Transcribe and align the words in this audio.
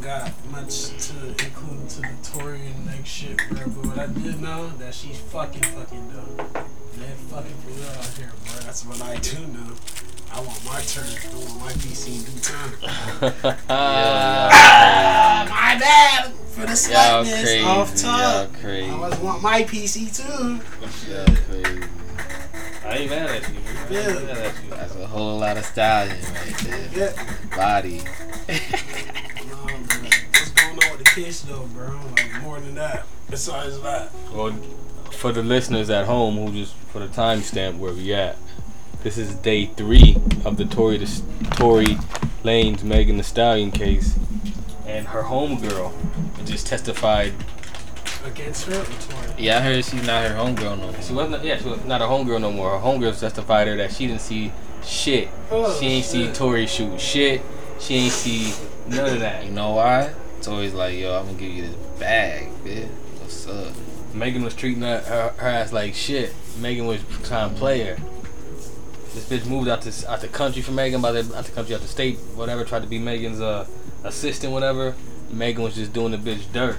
Don't 0.00 0.02
got 0.02 0.32
much 0.50 0.88
to 1.08 1.28
include 1.28 1.88
to 1.90 2.00
the 2.00 2.08
Tory 2.22 2.60
and 2.66 2.86
next 2.86 3.08
shit, 3.08 3.36
bro. 3.50 3.58
But 3.66 3.86
what 3.86 3.98
I 3.98 4.06
did 4.06 4.40
know 4.40 4.68
that 4.78 4.94
she's 4.94 5.18
fucking 5.18 5.62
fucking 5.62 6.10
dumb. 6.10 6.36
They 6.96 7.06
fucking 7.28 7.54
for 7.54 7.70
real 7.70 7.88
out 7.90 8.04
here, 8.16 8.30
bro. 8.44 8.60
That's 8.60 8.84
what 8.86 9.00
I 9.02 9.16
do 9.16 9.38
know. 9.48 9.72
I 10.32 10.40
want 10.40 10.64
my 10.64 10.80
turn. 10.82 11.04
I 11.04 11.34
want 11.36 11.60
my 11.60 11.72
PC 11.72 12.16
in 12.16 12.22
due 12.24 12.40
time. 12.40 13.54
Ah, 13.68 15.46
my 15.50 15.78
bad 15.78 16.32
for 16.46 16.60
the 16.60 16.66
Y'all 16.68 17.24
slackness 17.24 17.64
off 17.64 18.02
Y'all 18.02 18.46
top. 18.46 18.64
I 18.64 18.90
always 18.90 19.18
want 19.18 19.42
my 19.42 19.62
PC 19.64 20.14
too. 20.16 20.60
Y'all 21.10 21.36
crazy. 21.46 21.84
I 22.84 22.96
ain't 22.96 23.10
mad 23.10 23.30
at 23.30 23.48
you. 23.48 23.58
I 23.58 23.92
Yeah. 23.92 24.08
ain't 24.08 24.24
mad 24.26 24.36
at 24.38 24.64
you. 24.64 24.70
That's 24.70 24.96
a 24.96 25.06
whole 25.06 25.38
lot 25.38 25.56
of 25.56 25.64
stallion 25.64 26.16
right 26.32 26.58
there. 26.58 27.12
Yeah. 27.14 27.56
Body. 27.56 28.00
No, 31.20 31.26
man. 31.26 31.28
What's 31.28 31.44
going 31.44 31.60
on 31.60 31.66
with 31.66 31.74
the 31.74 31.76
kids 31.76 31.76
though, 31.76 31.84
bro? 31.84 32.00
Like 32.16 32.42
more 32.42 32.60
than 32.60 32.74
that. 32.76 33.06
Besides 33.28 33.80
that. 33.82 34.10
Well, 34.32 34.52
for 35.12 35.32
the 35.32 35.42
listeners 35.42 35.90
at 35.90 36.06
home 36.06 36.36
who 36.36 36.52
just 36.52 36.74
put 36.92 37.02
a 37.02 37.08
timestamp 37.08 37.76
where 37.76 37.92
we 37.92 38.14
at, 38.14 38.38
this 39.02 39.18
is 39.18 39.34
day 39.34 39.66
three 39.66 40.16
of 40.46 40.56
the 40.56 40.64
Tory 40.64 40.96
the 40.96 41.22
Tory 41.56 41.98
Lanez 42.42 42.82
Megan 42.82 43.18
Thee 43.18 43.22
Stallion 43.22 43.70
case, 43.70 44.18
and 44.86 45.08
her 45.08 45.24
homegirl 45.24 45.92
just 46.46 46.66
testified. 46.66 47.34
Against 48.24 48.66
her 48.66 48.86
Yeah, 49.38 49.58
I 49.58 49.60
heard 49.60 49.84
she's 49.84 50.06
not 50.06 50.26
her 50.26 50.34
homegirl 50.34 50.78
no 50.78 50.90
more. 50.90 51.02
She 51.02 51.12
wasn't. 51.12 51.44
Yeah, 51.44 51.58
she 51.58 51.68
was 51.68 51.84
not 51.84 52.00
a 52.00 52.06
homegirl 52.06 52.40
no 52.40 52.50
more. 52.50 52.78
Her 52.78 52.84
homegirl 52.84 53.18
testified 53.18 53.68
her 53.68 53.76
that 53.76 53.92
she 53.92 54.06
didn't 54.06 54.22
see 54.22 54.52
shit. 54.82 55.28
Oh, 55.50 55.78
she 55.78 55.86
ain't 55.86 56.04
oh, 56.06 56.08
see 56.08 56.24
shit. 56.24 56.34
Tory 56.34 56.66
shoot 56.66 56.98
shit. 56.98 57.42
She 57.78 57.94
ain't 57.96 58.12
see 58.12 58.54
none 58.88 59.14
of 59.14 59.20
that. 59.20 59.44
You 59.44 59.50
know 59.50 59.72
why? 59.72 60.14
Tory's 60.42 60.74
like, 60.74 60.98
yo, 60.98 61.18
I'm 61.18 61.26
gonna 61.26 61.38
give 61.38 61.52
you 61.52 61.62
this 61.62 61.74
bag, 61.98 62.48
bitch. 62.64 62.88
What's 63.20 63.46
up? 63.46 63.72
Megan 64.14 64.42
was 64.42 64.54
treating 64.54 64.82
her, 64.82 65.00
her, 65.00 65.34
her 65.36 65.48
ass 65.48 65.72
like 65.72 65.94
shit. 65.94 66.34
Megan 66.58 66.86
was 66.86 67.00
trying 67.24 67.50
to 67.50 67.56
play 67.56 67.80
her. 67.84 67.96
This 69.14 69.28
bitch 69.28 69.46
moved 69.46 69.68
out 69.68 69.82
to 69.82 70.10
out 70.10 70.20
the 70.20 70.28
country 70.28 70.62
for 70.62 70.72
Megan, 70.72 71.00
by 71.00 71.12
the 71.12 71.36
out 71.36 71.44
the 71.44 71.52
country, 71.52 71.74
out 71.74 71.80
the 71.80 71.88
state, 71.88 72.16
whatever. 72.34 72.64
Tried 72.64 72.82
to 72.82 72.88
be 72.88 72.98
Megan's 72.98 73.40
uh, 73.40 73.66
assistant, 74.04 74.52
whatever. 74.52 74.94
Megan 75.30 75.62
was 75.62 75.74
just 75.74 75.92
doing 75.92 76.12
the 76.12 76.18
bitch 76.18 76.50
dirt. 76.52 76.78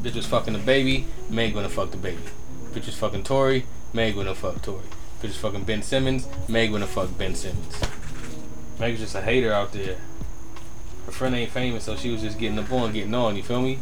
Bitch 0.00 0.14
was 0.14 0.26
fucking 0.26 0.52
the 0.52 0.58
baby. 0.58 1.06
Megan 1.30 1.54
gonna 1.54 1.68
fuck 1.68 1.90
the 1.90 1.96
baby. 1.96 2.22
Bitch 2.72 2.86
was 2.86 2.96
fucking 2.96 3.24
Tory. 3.24 3.66
Megan 3.92 4.16
gonna 4.16 4.34
fuck 4.34 4.60
Tory. 4.62 4.84
Bitch 5.20 5.28
was 5.28 5.36
fucking 5.36 5.64
Ben 5.64 5.82
Simmons. 5.82 6.26
Megan 6.48 6.72
gonna 6.72 6.86
fuck 6.86 7.16
Ben 7.16 7.34
Simmons. 7.34 7.80
Megan's 8.78 9.00
just 9.00 9.14
a 9.14 9.22
hater 9.22 9.52
out 9.52 9.72
there. 9.72 9.96
Her 11.06 11.12
friend 11.12 11.34
ain't 11.34 11.50
famous, 11.52 11.84
so 11.84 11.96
she 11.96 12.10
was 12.10 12.20
just 12.22 12.38
getting 12.38 12.58
up 12.58 12.70
on, 12.72 12.92
getting 12.92 13.14
on. 13.14 13.36
You 13.36 13.42
feel 13.42 13.62
me? 13.62 13.78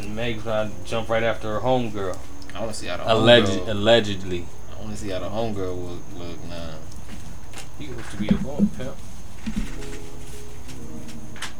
And 0.00 0.14
Meg's 0.16 0.42
trying 0.44 0.70
to 0.70 0.74
jump 0.84 1.08
right 1.08 1.22
after 1.22 1.52
her 1.54 1.60
homegirl. 1.60 2.16
I 2.54 2.60
wanna 2.60 2.72
see 2.74 2.86
how 2.86 2.96
the 2.98 3.12
Alleged, 3.12 3.48
homegirl. 3.48 3.68
allegedly. 3.68 4.46
I 4.76 4.82
wanna 4.82 4.96
see 4.96 5.08
how 5.10 5.18
the 5.18 5.28
homegirl 5.28 5.88
look, 5.88 6.00
look 6.16 6.44
now. 6.48 6.74
He 7.78 7.86
used 7.86 8.10
to 8.10 8.16
be 8.16 8.28
a 8.28 8.34
boy, 8.34 8.66
pimp. 8.76 8.94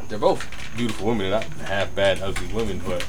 They're 0.09 0.19
both 0.19 0.47
beautiful 0.77 1.09
women, 1.09 1.31
not 1.31 1.45
half 1.45 1.95
bad, 1.95 2.21
ugly 2.23 2.47
women, 2.53 2.81
but 2.87 3.05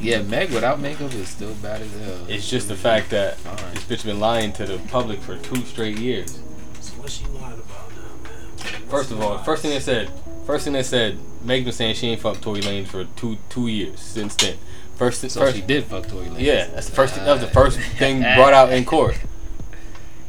Yeah, 0.00 0.22
Meg 0.22 0.50
without 0.52 0.80
makeup 0.80 1.12
is 1.14 1.28
still 1.28 1.52
bad 1.54 1.82
as 1.82 1.92
hell. 1.92 2.26
it's 2.28 2.48
just 2.48 2.68
the 2.68 2.76
fact 2.76 3.10
that 3.10 3.36
Alright. 3.44 3.74
this 3.74 3.84
bitch 3.84 4.04
been 4.04 4.20
lying 4.20 4.52
to 4.54 4.66
the 4.66 4.78
public 4.88 5.20
for 5.20 5.36
two 5.36 5.64
straight 5.66 5.98
years. 5.98 6.38
So 6.80 6.92
what 6.94 7.10
she 7.10 7.24
lied 7.26 7.54
about 7.54 7.90
now, 7.90 8.30
man? 8.30 8.88
First 8.88 9.10
of 9.10 9.20
all, 9.20 9.38
first 9.38 9.62
thing 9.62 9.72
they 9.72 9.80
said, 9.80 10.10
first 10.50 10.64
thing 10.64 10.72
they 10.72 10.82
said, 10.82 11.16
Meg 11.44 11.64
been 11.64 11.72
saying 11.72 11.94
she 11.94 12.08
ain't 12.08 12.20
fucked 12.20 12.42
Tory 12.42 12.60
Lanez 12.60 12.88
for 12.88 13.04
two 13.04 13.38
two 13.48 13.68
years 13.68 14.00
since 14.00 14.34
then. 14.34 14.56
First, 14.96 15.20
So 15.20 15.40
first 15.40 15.54
she 15.56 15.62
did 15.62 15.84
fuck 15.84 16.08
Tory 16.08 16.26
Lanez. 16.26 16.40
Yeah, 16.40 16.66
that's 16.66 16.88
the 16.88 16.94
first. 16.96 17.14
That 17.14 17.30
was 17.30 17.40
the 17.40 17.46
first 17.46 17.78
thing 17.78 18.20
brought 18.20 18.52
out 18.52 18.72
in 18.72 18.84
court. 18.84 19.16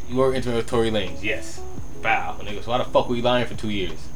You 0.08 0.18
were 0.18 0.34
intimate 0.36 0.58
with 0.58 0.68
Tory 0.68 0.92
Lanez, 0.92 1.24
yes. 1.24 1.60
Bow, 2.04 2.38
nigga. 2.42 2.64
So 2.64 2.70
why 2.70 2.78
the 2.78 2.84
fuck 2.84 3.10
were 3.10 3.16
you 3.16 3.24
lying 3.24 3.48
for 3.48 3.56
two 3.56 3.70
years? 3.70 4.08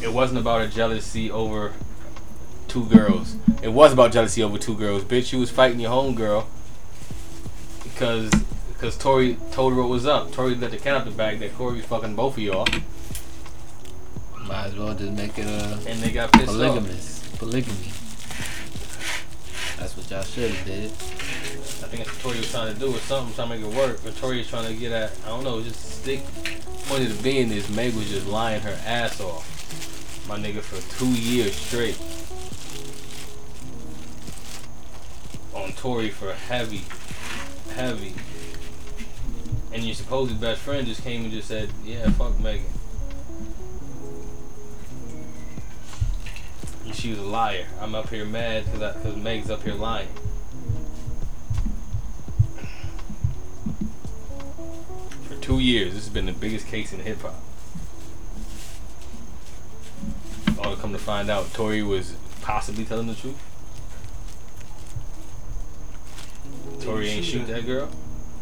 It 0.00 0.12
wasn't 0.12 0.38
about 0.38 0.62
a 0.62 0.68
jealousy 0.68 1.30
over 1.30 1.72
two 2.68 2.86
girls. 2.86 3.36
It 3.62 3.68
was 3.68 3.92
about 3.92 4.12
jealousy 4.12 4.42
over 4.42 4.58
two 4.58 4.76
girls, 4.76 5.04
bitch. 5.04 5.32
You 5.32 5.40
was 5.40 5.50
fighting 5.50 5.80
your 5.80 5.90
home 5.90 6.14
girl 6.14 6.46
because 7.82 8.30
because 8.82 8.98
Tory 8.98 9.36
told 9.52 9.74
her 9.74 9.80
what 9.80 9.88
was 9.90 10.06
up. 10.06 10.32
Tory 10.32 10.56
let 10.56 10.72
the 10.72 10.76
cat 10.76 10.96
out 10.96 11.04
the 11.04 11.12
bag 11.12 11.38
that 11.38 11.56
Corey 11.56 11.76
was 11.76 11.84
fucking 11.84 12.16
both 12.16 12.36
of 12.36 12.42
y'all, 12.42 12.66
Might 14.44 14.66
as 14.66 14.76
well 14.76 14.92
just 14.92 15.12
make 15.12 15.38
it 15.38 15.46
a 15.46 15.88
and 15.88 16.00
they 16.00 16.10
got 16.10 16.32
pissed 16.32 16.48
off. 16.48 16.56
polygamous. 16.56 17.36
Polygamy. 17.38 17.92
That's 19.78 19.96
what 19.96 20.10
y'all 20.10 20.24
should 20.24 20.50
have 20.50 20.66
did. 20.66 20.90
I 20.90 21.86
think 21.86 22.04
that's 22.04 22.10
what 22.10 22.22
Tory 22.22 22.38
was 22.38 22.50
trying 22.50 22.74
to 22.74 22.80
do 22.80 22.92
or 22.92 22.98
something, 22.98 23.32
trying 23.36 23.50
to 23.50 23.56
make 23.56 23.72
it 23.72 23.76
work. 23.78 24.00
But 24.02 24.16
Tory 24.16 24.40
is 24.40 24.48
trying 24.48 24.66
to 24.66 24.74
get 24.74 24.90
at, 24.90 25.12
I 25.26 25.28
don't 25.28 25.44
know, 25.44 25.62
just 25.62 26.00
stick. 26.00 26.24
Point 26.88 27.04
of 27.04 27.16
the 27.16 27.22
being 27.22 27.52
is 27.52 27.70
Meg 27.70 27.94
was 27.94 28.10
just 28.10 28.26
lying 28.26 28.62
her 28.62 28.76
ass 28.84 29.20
off. 29.20 29.46
My 30.26 30.40
nigga 30.40 30.60
for 30.60 30.82
two 30.98 31.12
years 31.12 31.54
straight. 31.54 32.00
On 35.54 35.70
Tory 35.74 36.10
for 36.10 36.32
heavy, 36.32 36.82
heavy. 37.76 38.14
And 39.72 39.82
your 39.84 39.94
supposed 39.94 40.38
best 40.40 40.60
friend 40.60 40.86
just 40.86 41.02
came 41.02 41.22
and 41.22 41.32
just 41.32 41.48
said, 41.48 41.70
yeah, 41.84 42.10
fuck 42.10 42.38
Megan. 42.38 42.66
And 46.84 46.94
she 46.94 47.10
was 47.10 47.18
a 47.18 47.22
liar. 47.22 47.66
I'm 47.80 47.94
up 47.94 48.10
here 48.10 48.24
mad 48.24 48.66
because 48.66 48.94
because 48.96 49.16
Meg's 49.16 49.50
up 49.50 49.62
here 49.62 49.74
lying. 49.74 50.08
For 55.28 55.36
two 55.36 55.58
years, 55.58 55.94
this 55.94 56.04
has 56.04 56.12
been 56.12 56.26
the 56.26 56.32
biggest 56.32 56.66
case 56.66 56.92
in 56.92 57.00
hip 57.00 57.22
hop. 57.22 57.40
All 60.58 60.74
to 60.74 60.80
come 60.80 60.92
to 60.92 60.98
find 60.98 61.30
out, 61.30 61.52
Tory 61.54 61.82
was 61.82 62.14
possibly 62.42 62.84
telling 62.84 63.06
the 63.06 63.14
truth. 63.14 63.40
Tory 66.80 67.08
ain't 67.08 67.24
shoot 67.24 67.46
that 67.46 67.64
girl. 67.64 67.88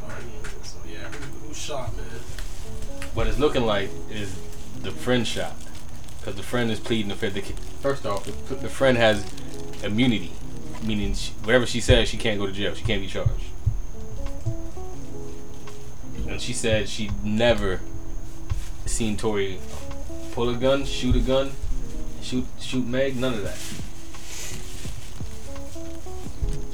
Oh, 0.03 0.19
Yeah. 1.01 1.09
Who, 1.09 1.55
shot, 1.55 1.97
man? 1.97 2.05
What 3.15 3.27
it's 3.27 3.39
looking 3.39 3.65
like 3.65 3.91
is 4.11 4.35
the 4.83 4.91
friend 4.91 5.27
shot. 5.27 5.55
Because 6.19 6.35
the 6.35 6.43
friend 6.43 6.71
is 6.71 6.79
pleading 6.79 7.09
the 7.09 7.15
fifth. 7.15 7.81
First 7.81 8.05
off, 8.05 8.25
the, 8.25 8.55
the 8.55 8.69
friend 8.69 8.99
has 8.99 9.25
immunity, 9.83 10.33
meaning 10.83 11.15
she, 11.15 11.33
whatever 11.45 11.65
she 11.65 11.81
says, 11.81 12.09
she 12.09 12.19
can't 12.19 12.39
go 12.39 12.47
to 12.47 12.53
jail. 12.53 12.75
She 12.75 12.85
can't 12.85 13.01
be 13.01 13.09
charged. 13.09 13.47
And 16.29 16.41
she 16.41 16.53
said 16.53 16.89
she 16.89 17.11
never 17.25 17.81
seen 18.85 19.17
Tory 19.17 19.59
pull 20.33 20.49
a 20.51 20.55
gun, 20.55 20.85
shoot 20.85 21.17
a 21.17 21.21
gun, 21.21 21.53
shoot 22.23 22.47
shoot 22.61 22.87
Meg, 22.87 23.17
none 23.17 23.35
of 23.35 23.43
that. 23.43 23.59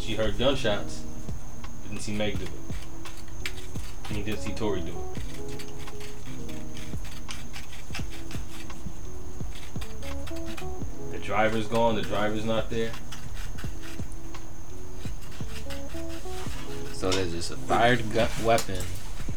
She 0.00 0.14
heard 0.16 0.38
gunshots, 0.38 1.02
didn't 1.84 2.02
see 2.02 2.12
Meg 2.12 2.38
do 2.38 2.44
it. 2.44 2.65
And 4.08 4.16
he 4.16 4.22
didn't 4.22 4.40
see 4.40 4.52
Tory 4.52 4.80
do 4.80 4.88
it. 4.88 5.22
The 11.12 11.18
driver's 11.18 11.66
gone, 11.66 11.94
the 11.96 12.02
driver's 12.02 12.44
not 12.44 12.70
there. 12.70 12.92
So 16.92 17.10
there's 17.10 17.32
just 17.32 17.50
a 17.50 17.56
fired 17.56 18.02
gu- 18.12 18.26
weapon 18.44 18.82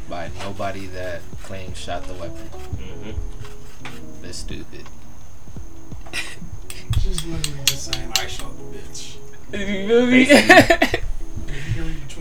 by 0.09 0.29
nobody 0.39 0.87
that 0.87 1.21
claims 1.43 1.77
shot 1.77 2.03
the 2.05 2.13
weapon. 2.13 2.49
Mm-hmm. 2.77 4.21
That's 4.21 4.37
stupid. 4.39 4.85
She's 7.01 7.25
literally 7.25 7.59
just 7.65 7.93
saying, 7.93 8.11
I 8.15 8.27
shot 8.27 8.51
the 8.57 8.77
bitch. 8.77 9.15
Basically, 9.51 10.27
If 10.29 10.98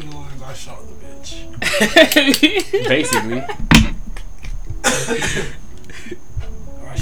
you 0.03 0.09
can 0.11 0.11
read 0.11 0.11
between 0.11 0.11
the 0.11 0.17
lines, 0.17 0.43
I 0.45 0.55
shot 0.55 0.81
the 0.87 0.95
bitch. 0.95 2.89
basically, 2.89 3.41
Or 6.83 6.89
I 6.89 6.97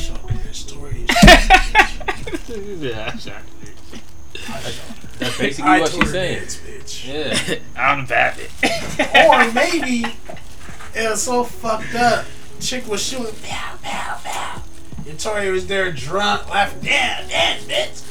That's 5.18 5.38
basically 5.38 5.70
I 5.70 5.80
what 5.80 5.90
she's 5.92 6.10
saying. 6.10 6.38
dance, 6.40 6.56
bitch. 6.58 7.06
Yeah. 7.06 7.58
I'm 7.76 8.02
the 8.02 8.08
bandit. 8.08 8.50
or 9.26 9.52
maybe 9.52 10.06
it 10.94 11.10
was 11.10 11.22
so 11.22 11.44
fucked 11.44 11.94
up. 11.94 12.24
Chick 12.60 12.86
was 12.86 13.02
shooting 13.02 13.34
pow 13.42 13.76
pow 13.82 14.18
pow, 14.24 14.62
and 15.06 15.18
Tory 15.20 15.50
was 15.50 15.66
there 15.66 15.92
drunk, 15.92 16.48
laughing, 16.48 16.80
damn, 16.82 17.28
damn, 17.28 17.60
bitch, 17.62 18.02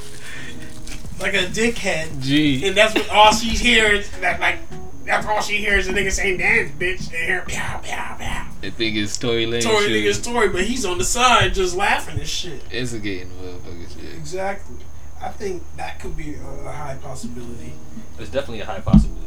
like 1.19 1.33
a 1.33 1.45
dickhead. 1.47 2.21
Gee. 2.21 2.67
And 2.67 2.77
that's 2.77 2.93
what 2.93 3.09
all 3.09 3.33
she 3.33 3.49
hears. 3.49 4.09
That 4.21 4.39
like 4.39 4.64
that's 5.05 5.25
all 5.25 5.41
she 5.41 5.57
hears. 5.57 5.87
The 5.87 5.93
nigga 5.93 6.11
saying 6.11 6.37
dance, 6.37 6.71
bitch, 6.71 7.07
and 7.07 7.25
hear 7.27 7.41
pow 7.47 7.79
pow 7.83 8.15
pow. 8.19 8.47
I 8.63 8.69
think 8.71 8.95
it's 8.95 9.17
Tory 9.17 9.45
Lane 9.45 9.61
Tory 9.61 9.85
shit. 9.87 9.91
nigga's 10.05 10.21
Tory, 10.21 10.49
but 10.49 10.63
he's 10.63 10.85
on 10.85 10.97
the 10.97 11.03
side 11.03 11.53
just 11.53 11.75
laughing 11.75 12.19
and 12.19 12.27
shit. 12.27 12.61
Instigating 12.71 13.29
motherfuckers. 13.29 13.95
shit. 14.01 14.15
Exactly. 14.15 14.77
I 15.21 15.29
think 15.29 15.63
that 15.77 15.99
could 15.99 16.17
be 16.17 16.35
a, 16.35 16.67
a 16.67 16.71
high 16.71 16.97
possibility. 17.01 17.73
It's 18.19 18.29
definitely 18.29 18.61
a 18.61 18.65
high 18.65 18.79
possibility. 18.81 19.21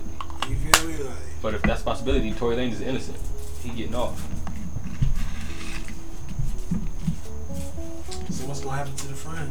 You 0.49 0.57
feel 0.57 0.89
me? 0.89 0.97
Like, 0.97 1.13
But 1.43 1.55
if 1.55 1.63
that's 1.63 1.83
a 1.83 1.85
possibility, 1.85 2.33
Tory 2.33 2.57
Lanez 2.57 2.73
is 2.73 2.81
innocent. 2.81 3.19
He 3.63 3.71
getting 3.71 3.95
off. 3.95 4.21
so 8.31 8.47
what's 8.47 8.61
gonna 8.61 8.77
happen 8.77 8.95
to 8.97 9.09
the 9.09 9.15
friend? 9.15 9.51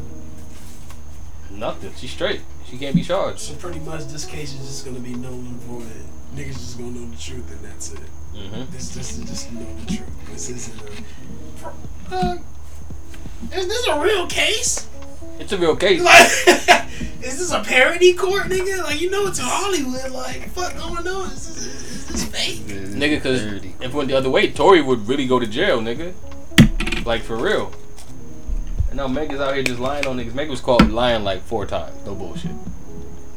Nothing. 1.52 1.92
She's 1.98 2.12
straight. 2.12 2.42
She 2.66 2.78
can't 2.78 2.96
be 2.96 3.04
charged. 3.04 3.40
So 3.40 3.56
pretty 3.56 3.80
much 3.80 4.06
this 4.08 4.26
case 4.26 4.54
is 4.54 4.68
just 4.68 4.86
gonna 4.86 5.00
be 5.00 5.14
null 5.16 5.34
and 5.34 5.60
void. 5.62 5.86
Niggas 6.38 6.54
just 6.54 6.78
gonna 6.78 6.92
know 6.92 7.10
the 7.10 7.18
truth 7.18 7.52
and 7.52 7.66
that's 7.66 7.94
it. 7.94 8.00
Mm-hmm. 8.36 8.72
This 8.72 8.90
this 8.90 9.18
is 9.18 9.28
just 9.28 9.52
know 9.52 9.66
the 9.86 9.96
truth. 9.96 10.32
This 10.32 10.50
isn't 10.50 10.82
a. 12.12 12.16
Uh, 12.16 12.38
is 13.54 13.68
this 13.68 13.88
a 13.88 14.00
real 14.00 14.28
case? 14.28 14.88
It's 15.40 15.52
a 15.52 15.58
real 15.58 15.76
case. 15.76 16.04
Like, 16.04 16.28
is 17.24 17.40
this 17.40 17.52
a 17.52 17.64
parody 17.64 18.14
court, 18.14 18.44
nigga? 18.44 18.84
Like 18.84 19.02
you 19.02 19.10
know 19.10 19.26
it's 19.26 19.40
in 19.40 19.46
Hollywood. 19.46 20.12
Like 20.12 20.50
fuck 20.50 20.76
going 20.78 21.08
on? 21.08 21.32
Is 21.32 21.56
this, 21.56 21.66
is 21.66 22.08
this 22.08 22.26
fake? 22.26 22.60
Nigga, 22.68 23.20
cause 23.20 23.42
if 23.42 23.82
it 23.82 23.94
went 23.94 24.10
the 24.10 24.16
other 24.16 24.30
way, 24.30 24.52
Tory 24.52 24.84
would 24.84 25.08
really 25.08 25.26
go 25.26 25.40
to 25.40 25.48
jail, 25.48 25.80
nigga. 25.80 26.14
Like 27.04 27.24
for 27.24 27.36
real. 27.36 27.72
And 28.90 28.98
now 28.98 29.08
Meg 29.08 29.34
is 29.34 29.40
out 29.40 29.56
here 29.56 29.64
just 29.64 29.80
lying 29.80 30.06
on 30.06 30.18
niggas. 30.18 30.36
Meg 30.36 30.52
was 30.52 30.62
caught 30.62 30.88
lying 30.88 31.24
like 31.24 31.42
four 31.42 31.66
times. 31.66 31.96
No 32.06 32.14
bullshit. 32.14 32.52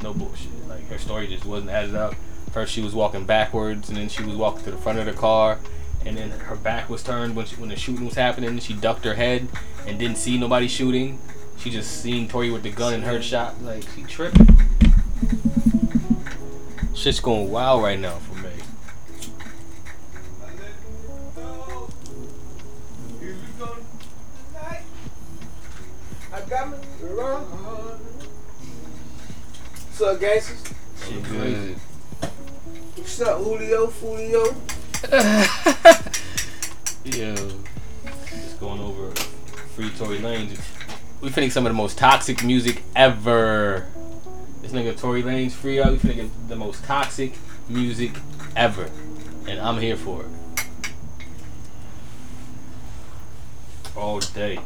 No 0.02 0.12
bullshit. 0.12 0.68
Like 0.68 0.86
her 0.88 0.98
story 0.98 1.28
just 1.28 1.46
wasn't 1.46 1.70
added 1.70 1.94
up. 1.94 2.14
First 2.52 2.72
she 2.72 2.80
was 2.80 2.94
walking 2.94 3.24
backwards, 3.24 3.88
and 3.88 3.96
then 3.96 4.08
she 4.08 4.22
was 4.24 4.34
walking 4.34 4.64
to 4.64 4.72
the 4.72 4.76
front 4.76 4.98
of 4.98 5.06
the 5.06 5.12
car, 5.12 5.58
and 6.04 6.16
then 6.16 6.30
her 6.30 6.56
back 6.56 6.88
was 6.88 7.02
turned 7.02 7.36
when 7.36 7.46
she, 7.46 7.54
when 7.56 7.68
the 7.68 7.76
shooting 7.76 8.04
was 8.04 8.14
happening. 8.14 8.58
She 8.58 8.74
ducked 8.74 9.04
her 9.04 9.14
head 9.14 9.46
and 9.86 9.98
didn't 9.98 10.16
see 10.18 10.36
nobody 10.36 10.66
shooting. 10.66 11.20
She 11.58 11.70
just 11.70 12.02
seen 12.02 12.26
Tory 12.26 12.50
with 12.50 12.62
the 12.62 12.70
gun 12.70 12.94
and 12.94 13.04
heard 13.04 13.22
shot. 13.22 13.62
Like 13.62 13.84
she 13.94 14.02
tripping. 14.02 14.48
Shit's 16.94 17.20
going 17.20 17.50
wild 17.50 17.82
right 17.82 17.98
now 17.98 18.16
for 18.16 18.34
Meg. 18.42 18.52
I 26.32 26.40
got 26.48 26.70
me. 26.70 26.76
What's 29.86 30.00
up, 30.00 30.20
gangsters? 30.20 30.64
Shit 31.04 31.24
crazy. 31.24 31.54
Good. 31.54 31.80
What's 33.10 33.22
up, 33.22 33.38
Julio, 33.38 33.88
Fulio? 33.88 34.54
Yo, 37.04 37.34
just 38.04 38.60
going 38.60 38.80
over 38.80 39.10
free 39.74 39.90
Tory 39.90 40.18
Lanez. 40.18 40.60
We 41.20 41.30
finna 41.30 41.50
some 41.50 41.66
of 41.66 41.70
the 41.70 41.76
most 41.76 41.98
toxic 41.98 42.44
music 42.44 42.84
ever. 42.94 43.88
This 44.62 44.70
nigga 44.70 44.96
Tory 44.96 45.24
Lanez 45.24 45.50
free 45.50 45.82
out. 45.82 45.90
We 45.90 45.98
finna 45.98 46.14
get 46.14 46.48
the 46.48 46.54
most 46.54 46.84
toxic 46.84 47.32
music 47.68 48.12
ever, 48.54 48.88
and 49.48 49.58
I'm 49.58 49.78
here 49.78 49.96
for 49.96 50.22
it. 50.22 50.28
All 53.96 54.20
day. 54.20 54.60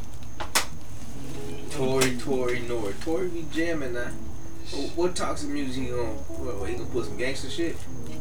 Tory, 1.71 2.19
Tory, 2.19 2.61
Nor, 2.69 2.93
Tory 2.93 3.29
be 3.29 3.47
jamming 3.51 3.95
now. 3.95 4.11
What, 4.97 5.17
toxic 5.17 5.49
music 5.49 5.85
he 5.85 5.91
gonna? 5.91 6.05
What, 6.05 6.59
what, 6.59 6.69
he 6.69 6.77
gonna 6.77 6.91
put 6.91 7.07
some 7.07 7.17
gangster 7.17 7.49
shit? 7.49 7.77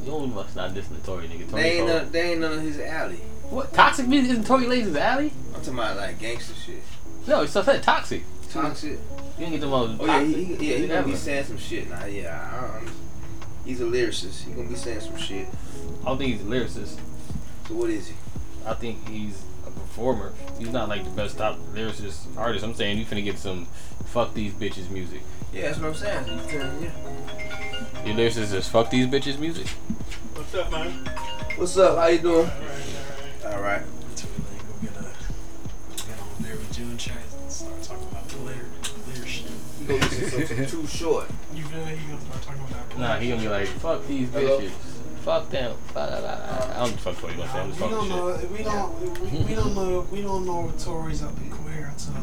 You 0.06 0.12
only 0.12 0.30
must 0.30 0.56
not 0.56 0.74
listen 0.74 1.00
to 1.00 1.06
Tory, 1.06 1.28
nigga. 1.28 1.50
Tory 1.50 1.64
They 1.64 1.78
ain't, 1.80 1.88
none, 1.88 2.12
they 2.12 2.32
ain't 2.32 2.42
none 2.42 2.54
of 2.54 2.62
his 2.62 2.80
alley. 2.80 3.22
What 3.50 3.74
toxic 3.74 4.08
music 4.08 4.32
isn't 4.32 4.48
Tory 4.48 4.68
Lanez's 4.68 4.96
alley? 4.96 5.32
I'm 5.54 5.62
talking 5.62 5.74
about 5.76 5.98
like 5.98 6.20
gangster 6.20 6.54
shit. 6.56 6.82
No, 7.28 7.44
it's 7.44 7.54
said 7.54 7.84
toxic. 7.84 8.24
Toxic. 8.50 8.92
You 8.92 9.00
didn't 9.38 9.52
get 9.52 9.62
the 9.62 9.68
most. 9.68 10.02
Oh 10.02 10.06
yeah, 10.06 10.24
he, 10.24 10.44
he, 10.44 10.72
yeah, 10.72 10.78
he 10.78 10.88
gonna 10.88 11.08
be 11.08 11.16
saying 11.16 11.46
some 11.46 11.58
shit 11.58 11.90
now. 11.90 12.06
Yeah, 12.06 12.38
I, 12.38 12.88
he's 13.66 13.82
a 13.82 13.86
lyricist. 13.86 14.44
He 14.44 14.52
gonna 14.52 14.68
be 14.68 14.76
saying 14.76 15.02
some 15.02 15.18
shit. 15.18 15.48
I 16.02 16.06
don't 16.06 16.18
think 16.18 16.34
he's 16.34 16.42
a 16.42 16.46
lyricist. 16.46 17.00
So 17.68 17.76
what 17.76 17.90
is 17.90 18.10
he? 18.10 18.16
I 18.66 18.74
think 18.74 19.08
he's 19.08 19.44
a 19.66 19.72
performer. 19.72 20.34
He's 20.60 20.72
not 20.72 20.90
like 20.90 21.04
the 21.04 21.10
best 21.12 21.38
top 21.38 21.58
lyricist 21.74 22.26
artist. 22.38 22.66
I'm 22.66 22.74
saying 22.74 22.98
you 22.98 23.06
finna 23.06 23.24
get 23.24 23.38
some 23.38 23.66
fuck 24.06 24.34
these 24.34 24.54
bitches 24.54 24.90
music. 24.90 25.22
Yeah, 25.54 25.68
that's 25.68 25.80
what 25.80 25.88
I'm 25.88 25.96
saying. 25.96 26.28
You. 26.28 26.92
Your 28.06 28.16
lyricist 28.16 28.54
is 28.54 28.68
fuck 28.68 28.90
these 28.90 29.08
bitches 29.08 29.40
music. 29.40 29.68
What's 30.36 30.54
up, 30.56 30.72
man? 30.72 30.92
What's 31.56 31.78
up? 31.78 31.98
How 31.98 32.08
you 32.08 32.20
doing? 32.20 32.50
All 33.46 33.62
right. 33.62 33.82
Tory 34.16 34.34
Lane 34.34 34.60
go 34.68 34.74
get 34.82 34.92
a 34.98 36.08
get 36.08 36.20
on 36.20 36.28
there 36.44 36.56
with 36.56 36.74
June 36.74 36.98
Chase 36.98 37.14
and 37.40 37.52
start 37.52 37.82
talking 37.82 38.08
about 38.12 38.28
the 38.28 38.38
lyric, 38.40 38.66
lyric 39.08 39.28
shit. 39.28 39.52
You 39.82 39.88
gonna 39.88 40.00
listen 40.02 40.58
to 40.58 40.66
Too 40.66 40.86
Short. 40.88 41.28
You 41.56 41.64
feel 41.64 41.86
me? 41.86 41.96
He 41.96 42.08
gonna 42.12 42.22
start 42.22 42.42
talking 42.44 42.62
about. 42.70 42.98
Nah, 43.00 43.16
he 43.18 43.30
gonna 43.30 43.42
be 43.42 43.48
like 43.48 43.68
fuck 43.68 44.06
these 44.08 44.30
Hello? 44.32 44.60
bitches. 44.60 44.72
Fuck 45.24 45.50
them. 45.50 45.78
Blah, 45.94 46.08
blah, 46.08 46.20
blah. 46.20 46.76
I 46.76 46.86
don't 46.86 47.00
fuck 47.00 47.18
Tory. 47.18 47.36
Nah, 47.38 47.44
I'm 47.54 47.70
just 47.70 47.82
We 47.82 47.88
talking 47.88 48.10
don't 48.10 48.42
shit. 48.42 48.52
know. 48.52 48.58
We 48.58 48.64
don't. 48.64 49.32
We, 49.32 49.40
we 49.46 49.56
don't 49.56 49.76
know. 49.76 50.08
We 50.12 50.22
don't 50.22 50.46
know 50.46 50.70
if 50.76 50.84
Tory's 50.84 51.24
up 51.24 51.38
in 51.38 51.50
queer 51.50 51.90
until 51.94 52.14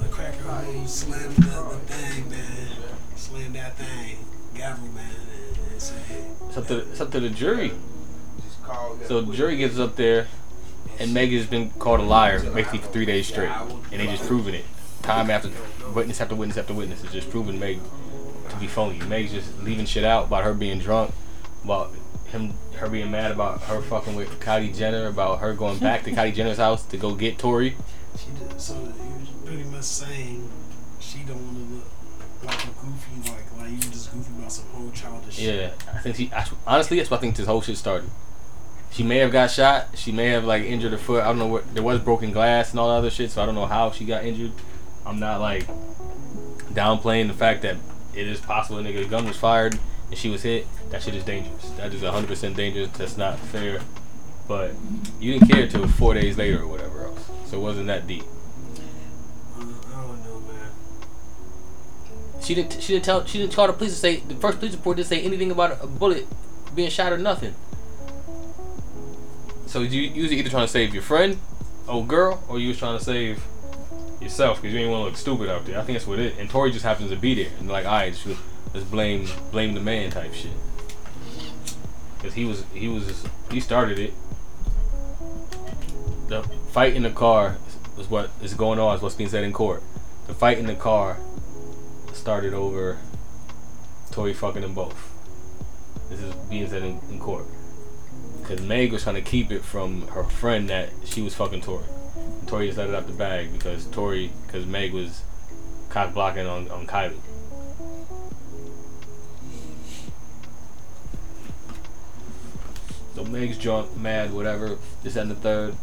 the 0.00 0.08
cracker 0.08 0.42
who 0.42 0.86
slammed 0.88 1.36
the, 1.36 1.42
the 1.42 1.76
thing, 1.92 2.28
man. 2.30 2.68
Slammed 3.34 3.56
that 3.56 3.76
thing, 3.76 4.18
gavel, 4.54 4.86
man, 4.90 5.10
and, 5.10 5.72
and 5.72 5.82
said, 5.82 5.96
It's 6.46 6.56
up 6.56 6.68
to 6.68 6.78
it's 6.78 7.00
up 7.00 7.10
to 7.10 7.18
the 7.18 7.30
jury. 7.30 7.72
Just 8.44 8.62
call 8.62 8.96
So 9.08 9.22
the 9.22 9.34
jury 9.34 9.56
gets 9.56 9.76
up 9.76 9.96
there, 9.96 10.28
and 11.00 11.12
Meg 11.12 11.32
has 11.32 11.46
been 11.46 11.70
called 11.70 11.98
a 11.98 12.04
liar 12.04 12.38
basically 12.50 12.78
for 12.78 12.92
three 12.92 13.04
days 13.04 13.26
straight, 13.26 13.50
and 13.90 14.00
they 14.00 14.06
just 14.06 14.22
proving 14.28 14.54
it, 14.54 14.64
time 15.02 15.30
after 15.30 15.50
witness 15.92 16.20
after 16.20 16.36
witness 16.36 16.56
after 16.58 16.74
witness 16.74 17.02
is 17.02 17.10
just 17.10 17.28
proving 17.28 17.58
Meg 17.58 17.80
to 18.50 18.56
be 18.58 18.68
phony. 18.68 19.00
Meg's 19.00 19.32
just 19.32 19.60
leaving 19.64 19.86
shit 19.86 20.04
out 20.04 20.26
about 20.28 20.44
her 20.44 20.54
being 20.54 20.78
drunk, 20.78 21.12
about 21.64 21.90
him, 22.26 22.54
her 22.76 22.88
being 22.88 23.10
mad 23.10 23.32
about 23.32 23.62
her 23.62 23.82
fucking 23.82 24.14
with 24.14 24.30
Kylie 24.38 24.76
Jenner, 24.76 25.08
about 25.08 25.40
her 25.40 25.54
going 25.54 25.80
back 25.80 26.04
to 26.04 26.12
Kylie 26.12 26.34
Jenner's 26.34 26.58
house 26.58 26.86
to 26.86 26.96
go 26.96 27.16
get 27.16 27.36
Tory. 27.36 27.74
she 28.16 28.30
did. 28.38 28.60
So 28.60 28.74
he 28.74 28.80
was 28.80 29.28
pretty 29.44 29.64
much 29.64 29.82
saying 29.82 30.48
she 31.00 31.18
don't 31.24 31.44
want 31.44 31.68
to 31.68 31.74
look 31.74 31.93
like 32.44 32.64
a 32.64 32.68
goofy, 32.68 33.30
like 33.30 33.58
like 33.58 33.70
you 33.70 33.78
just 33.78 34.12
goofy 34.12 34.32
about 34.38 34.52
some 34.52 34.66
whole 34.66 34.90
childish 34.90 35.36
shit. 35.36 35.54
Yeah, 35.54 35.92
I 35.92 35.98
think 35.98 36.16
she 36.16 36.30
I, 36.34 36.46
honestly 36.66 36.98
that's 36.98 37.10
what 37.10 37.18
I 37.18 37.20
think 37.20 37.36
this 37.36 37.46
whole 37.46 37.62
shit 37.62 37.76
started. 37.76 38.10
She 38.90 39.02
may 39.02 39.18
have 39.18 39.32
got 39.32 39.50
shot. 39.50 39.88
She 39.94 40.12
may 40.12 40.28
have 40.28 40.44
like 40.44 40.62
injured 40.64 40.92
her 40.92 40.98
foot. 40.98 41.22
I 41.22 41.26
don't 41.26 41.38
know 41.38 41.48
what. 41.48 41.74
There 41.74 41.82
was 41.82 42.00
broken 42.00 42.30
glass 42.32 42.70
and 42.70 42.80
all 42.80 42.88
that 42.90 42.96
other 42.96 43.10
shit, 43.10 43.30
so 43.30 43.42
I 43.42 43.46
don't 43.46 43.54
know 43.54 43.66
how 43.66 43.90
she 43.90 44.04
got 44.04 44.24
injured. 44.24 44.52
I'm 45.04 45.18
not 45.18 45.40
like 45.40 45.66
downplaying 46.72 47.28
the 47.28 47.34
fact 47.34 47.62
that 47.62 47.76
it 48.14 48.26
is 48.26 48.40
possible 48.40 48.78
a 48.78 48.82
nigga 48.82 49.08
gun 49.08 49.26
was 49.26 49.36
fired 49.36 49.78
and 50.10 50.18
she 50.18 50.30
was 50.30 50.42
hit. 50.42 50.66
That 50.90 51.02
shit 51.02 51.14
is 51.14 51.24
dangerous. 51.24 51.70
That 51.70 51.92
is 51.92 52.02
100% 52.02 52.54
dangerous. 52.54 52.90
That's 52.90 53.16
not 53.16 53.38
fair. 53.38 53.80
But 54.46 54.72
you 55.20 55.32
didn't 55.32 55.50
care 55.50 55.66
till 55.66 55.88
four 55.88 56.14
days 56.14 56.36
later 56.36 56.62
or 56.62 56.68
whatever 56.68 57.04
else. 57.04 57.30
So 57.46 57.58
it 57.58 57.60
wasn't 57.60 57.86
that 57.86 58.06
deep. 58.06 58.22
Uh, 59.56 59.62
I 59.62 59.62
don't 59.62 60.24
know, 60.24 60.40
man. 60.40 60.70
She 62.44 62.54
didn't. 62.54 62.82
She 62.82 62.92
didn't 62.92 63.06
tell. 63.06 63.24
She 63.24 63.38
didn't 63.38 63.54
call 63.54 63.66
the 63.66 63.72
police 63.72 63.92
to 63.92 63.98
say. 63.98 64.16
The 64.16 64.34
first 64.34 64.58
police 64.58 64.74
report 64.74 64.98
didn't 64.98 65.08
say 65.08 65.22
anything 65.22 65.50
about 65.50 65.82
a 65.82 65.86
bullet 65.86 66.26
being 66.74 66.90
shot 66.90 67.12
or 67.12 67.18
nothing. 67.18 67.54
So 69.66 69.80
you 69.80 70.02
you 70.02 70.22
was 70.22 70.32
either 70.32 70.50
trying 70.50 70.66
to 70.66 70.72
save 70.72 70.92
your 70.92 71.02
friend, 71.02 71.38
old 71.88 72.06
girl, 72.06 72.44
or 72.48 72.58
you 72.58 72.68
was 72.68 72.78
trying 72.78 72.98
to 72.98 73.04
save 73.04 73.42
yourself 74.20 74.60
because 74.60 74.72
you 74.72 74.78
didn't 74.78 74.92
want 74.92 75.02
to 75.02 75.04
look 75.06 75.16
stupid 75.16 75.48
out 75.48 75.64
there. 75.64 75.78
I 75.78 75.82
think 75.82 75.96
that's 75.96 76.06
what 76.06 76.18
it. 76.18 76.38
And 76.38 76.50
Tory 76.50 76.70
just 76.70 76.84
happens 76.84 77.10
to 77.10 77.16
be 77.16 77.34
there 77.34 77.50
and 77.58 77.68
like, 77.68 77.86
all 77.86 77.92
right, 77.92 78.12
just, 78.12 78.40
let's 78.72 78.86
blame 78.86 79.26
blame 79.50 79.72
the 79.72 79.80
man 79.80 80.10
type 80.10 80.34
shit. 80.34 80.52
Cause 82.20 82.34
he 82.34 82.44
was 82.44 82.64
he 82.74 82.88
was 82.88 83.26
he 83.50 83.60
started 83.60 83.98
it. 83.98 84.12
The 86.28 86.42
fight 86.72 86.94
in 86.94 87.02
the 87.02 87.10
car 87.10 87.56
is 87.98 88.08
what 88.08 88.30
is 88.42 88.52
going 88.52 88.78
on. 88.78 88.96
Is 88.96 89.02
what's 89.02 89.14
being 89.14 89.30
said 89.30 89.44
in 89.44 89.52
court. 89.52 89.82
The 90.26 90.34
fight 90.34 90.58
in 90.58 90.66
the 90.66 90.74
car 90.74 91.18
started 92.14 92.54
over 92.54 92.98
Tory 94.10 94.34
fucking 94.34 94.62
them 94.62 94.74
both. 94.74 95.10
This 96.08 96.20
is 96.20 96.34
being 96.48 96.68
said 96.68 96.82
in, 96.82 97.00
in 97.10 97.18
court. 97.18 97.44
Because 98.40 98.60
Meg 98.60 98.92
was 98.92 99.02
trying 99.02 99.16
to 99.16 99.22
keep 99.22 99.50
it 99.50 99.62
from 99.62 100.08
her 100.08 100.24
friend 100.24 100.68
that 100.68 100.90
she 101.04 101.22
was 101.22 101.34
fucking 101.34 101.62
Tory. 101.62 101.84
And 102.16 102.48
Tory 102.48 102.66
just 102.66 102.78
let 102.78 102.88
it 102.88 102.94
out 102.94 103.06
the 103.06 103.12
bag 103.12 103.52
because 103.52 103.86
Tory, 103.86 104.30
because 104.46 104.66
Meg 104.66 104.92
was 104.92 105.22
cock 105.88 106.14
blocking 106.14 106.46
on 106.46 106.70
on 106.70 106.86
Kylie. 106.86 107.18
So 113.14 113.24
Meg's 113.24 113.58
drunk, 113.58 113.96
mad, 113.96 114.32
whatever. 114.32 114.76
This 115.02 115.14
that, 115.14 115.22
and 115.22 115.30
the 115.30 115.36
third. 115.36 115.76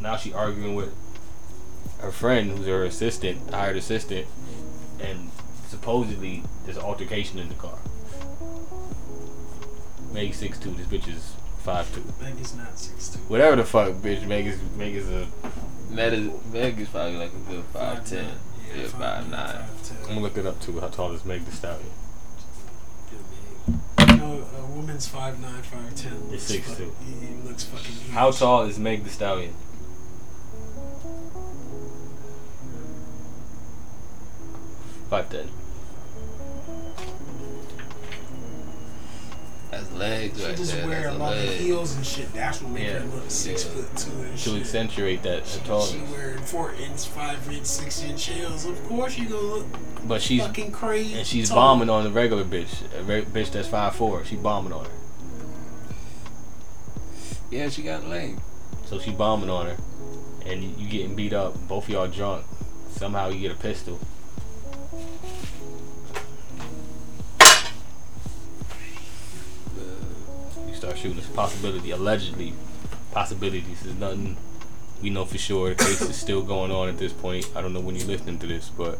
Now 0.00 0.16
she 0.16 0.32
arguing 0.32 0.74
with 0.74 0.94
her 2.00 2.10
friend, 2.10 2.50
who's 2.50 2.66
her 2.66 2.84
assistant, 2.84 3.50
hired 3.50 3.76
assistant, 3.76 4.26
and 4.98 5.30
supposedly 5.70 6.42
there's 6.64 6.76
an 6.76 6.82
altercation 6.82 7.38
in 7.38 7.48
the 7.48 7.54
car. 7.54 7.78
Meg 10.12 10.34
six 10.34 10.58
two. 10.58 10.70
This 10.72 10.86
bitch 10.86 11.08
is 11.08 11.34
five 11.58 11.92
two. 11.94 12.02
Meg 12.20 12.38
is 12.40 12.54
not 12.56 12.78
six 12.78 13.08
two. 13.10 13.18
Whatever 13.28 13.56
the 13.56 13.64
fuck, 13.64 13.92
bitch. 13.94 14.26
Meg 14.26 14.46
is 14.46 14.58
Meg 14.76 14.94
is 14.94 15.08
a. 15.08 15.26
Meg 15.90 16.12
is, 16.12 16.30
Meg 16.52 16.80
is 16.80 16.88
probably 16.88 17.16
like 17.16 17.32
a 17.32 17.50
good 17.50 17.64
five 17.72 18.04
ten. 18.04 18.26
Yeah, 18.76 18.86
five 18.88 19.30
nine. 19.30 19.64
I'm 20.02 20.08
gonna 20.08 20.20
look 20.20 20.36
it 20.36 20.46
up 20.46 20.60
too. 20.60 20.78
How 20.80 20.88
tall 20.88 21.12
is 21.12 21.24
Meg 21.24 21.44
Thee 21.44 21.52
Stallion? 21.52 21.90
You 23.98 24.16
know, 24.16 24.44
a 24.58 24.66
woman's 24.66 25.06
five 25.08 25.40
nine, 25.40 25.62
five 25.62 25.94
ten. 25.94 26.12
It's 26.32 26.50
looks 26.50 26.68
6'2". 26.68 26.74
fuck- 26.74 27.06
He, 27.06 27.26
he 27.26 27.48
looks 27.48 27.64
fucking 27.64 27.94
huge. 27.94 28.10
How 28.10 28.30
tall 28.32 28.62
is 28.62 28.78
Meg 28.78 29.04
Thee 29.04 29.10
Stallion? 29.10 29.54
Five 35.08 35.28
ten. 35.30 35.48
That's 39.70 39.92
legs 39.92 40.40
She 40.40 40.46
right 40.46 40.56
just 40.56 40.72
there. 40.74 40.86
wear 40.86 41.02
That's 41.04 41.14
a 41.14 41.16
a 41.16 41.18
lot 41.18 41.36
of 41.36 41.54
heels 41.54 41.94
and 41.96 42.04
shit. 42.04 42.32
That's 42.34 42.60
what 42.60 42.72
make 42.72 42.84
Yeah. 42.88 42.98
her 42.98 43.04
look 43.06 43.24
six 43.30 43.64
Yeah. 43.64 43.70
foot 43.70 43.96
two 43.96 44.10
and 44.10 44.32
To 44.36 44.50
shit. 44.50 44.60
accentuate 44.62 45.22
that 45.22 45.46
She, 45.46 45.58
that 45.60 45.82
she 45.84 45.98
wearing 46.12 46.38
four 46.42 46.72
inch, 46.72 47.06
five 47.06 47.48
inch, 47.52 47.66
six 47.66 48.02
inch 48.02 48.26
heels. 48.26 48.64
Of 48.64 48.84
course 48.88 49.16
you 49.16 49.28
gonna 49.28 49.40
look 49.42 49.66
But 50.08 50.22
she's 50.22 50.42
fucking 50.42 50.72
crazy. 50.72 51.14
and 51.18 51.26
she's 51.26 51.48
tall. 51.50 51.56
bombing 51.76 51.88
on 51.88 52.02
the 52.04 52.10
regular 52.10 52.42
bitch. 52.44 52.68
A 52.98 53.02
re- 53.04 53.22
bitch 53.22 53.52
that's 53.52 53.68
five 53.68 53.94
four. 53.94 54.24
She 54.24 54.34
bombing 54.36 54.72
on 54.72 54.84
her. 54.86 54.90
Yeah, 57.50 57.68
she 57.68 57.82
got 57.82 58.08
legs. 58.08 58.40
So 58.86 58.98
she 58.98 59.12
bombing 59.12 59.50
on 59.50 59.66
her, 59.66 59.76
and 60.46 60.62
you, 60.64 60.70
you 60.78 60.88
getting 60.88 61.14
beat 61.14 61.32
up. 61.32 61.54
Both 61.68 61.84
of 61.84 61.90
y'all 61.90 62.08
drunk. 62.08 62.44
Somehow 62.96 63.28
you 63.28 63.40
get 63.40 63.52
a 63.52 63.58
pistol. 63.58 64.00
Start 70.80 70.96
shooting. 70.96 71.18
It's 71.18 71.28
a 71.28 71.32
possibility. 71.32 71.90
Allegedly, 71.90 72.54
possibilities. 73.12 73.82
There's 73.82 73.98
nothing 73.98 74.38
we 75.02 75.10
know 75.10 75.26
for 75.26 75.36
sure. 75.36 75.74
The 75.74 75.74
case 75.74 76.00
is 76.00 76.16
still 76.16 76.40
going 76.40 76.70
on 76.70 76.88
at 76.88 76.96
this 76.96 77.12
point. 77.12 77.50
I 77.54 77.60
don't 77.60 77.74
know 77.74 77.80
when 77.80 77.96
you're 77.96 78.06
listening 78.06 78.38
to 78.38 78.46
this, 78.46 78.70
but 78.70 78.98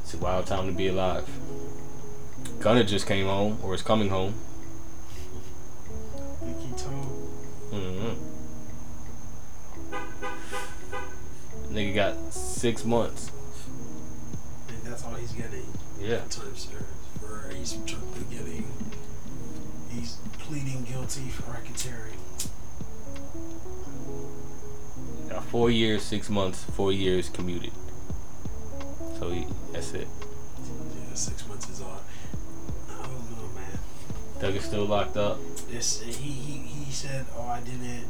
it's 0.00 0.12
a 0.12 0.18
wild 0.18 0.46
time 0.46 0.66
to 0.66 0.72
be 0.72 0.88
alive. 0.88 1.24
Gunna 2.58 2.82
just 2.82 3.06
came 3.06 3.26
home, 3.26 3.60
or 3.62 3.72
is 3.72 3.82
coming 3.82 4.08
home. 4.08 4.34
Told. 6.76 7.06
Mm-hmm. 7.70 8.14
Nigga 11.72 11.94
got 11.94 12.32
six 12.32 12.84
months. 12.84 13.30
And 14.68 14.82
that's 14.82 15.04
all 15.04 15.14
he's 15.14 15.30
getting. 15.30 15.66
Yeah. 16.00 16.22
Time 16.28 16.56
served. 16.56 17.54
He's 17.56 17.74
getting. 17.74 18.66
Pleading 20.50 20.82
guilty 20.82 21.28
for 21.28 21.42
racketeering. 21.42 22.18
Got 25.28 25.44
four 25.44 25.70
years, 25.70 26.02
six 26.02 26.28
months, 26.28 26.64
four 26.74 26.92
years 26.92 27.28
commuted. 27.28 27.70
So 29.20 29.30
he, 29.30 29.46
that's 29.70 29.92
it. 29.92 30.08
Yeah, 30.08 31.14
six 31.14 31.46
months 31.46 31.68
is 31.68 31.80
all. 31.80 32.00
I 32.88 32.94
don't 32.94 33.30
know, 33.30 33.46
man. 33.54 33.78
Doug 34.40 34.56
is 34.56 34.64
still 34.64 34.86
locked 34.86 35.16
up. 35.16 35.38
This 35.70 36.00
he 36.02 36.32
he 36.32 36.58
he 36.66 36.90
said, 36.90 37.26
"Oh, 37.36 37.46
I 37.46 37.60
didn't. 37.60 38.06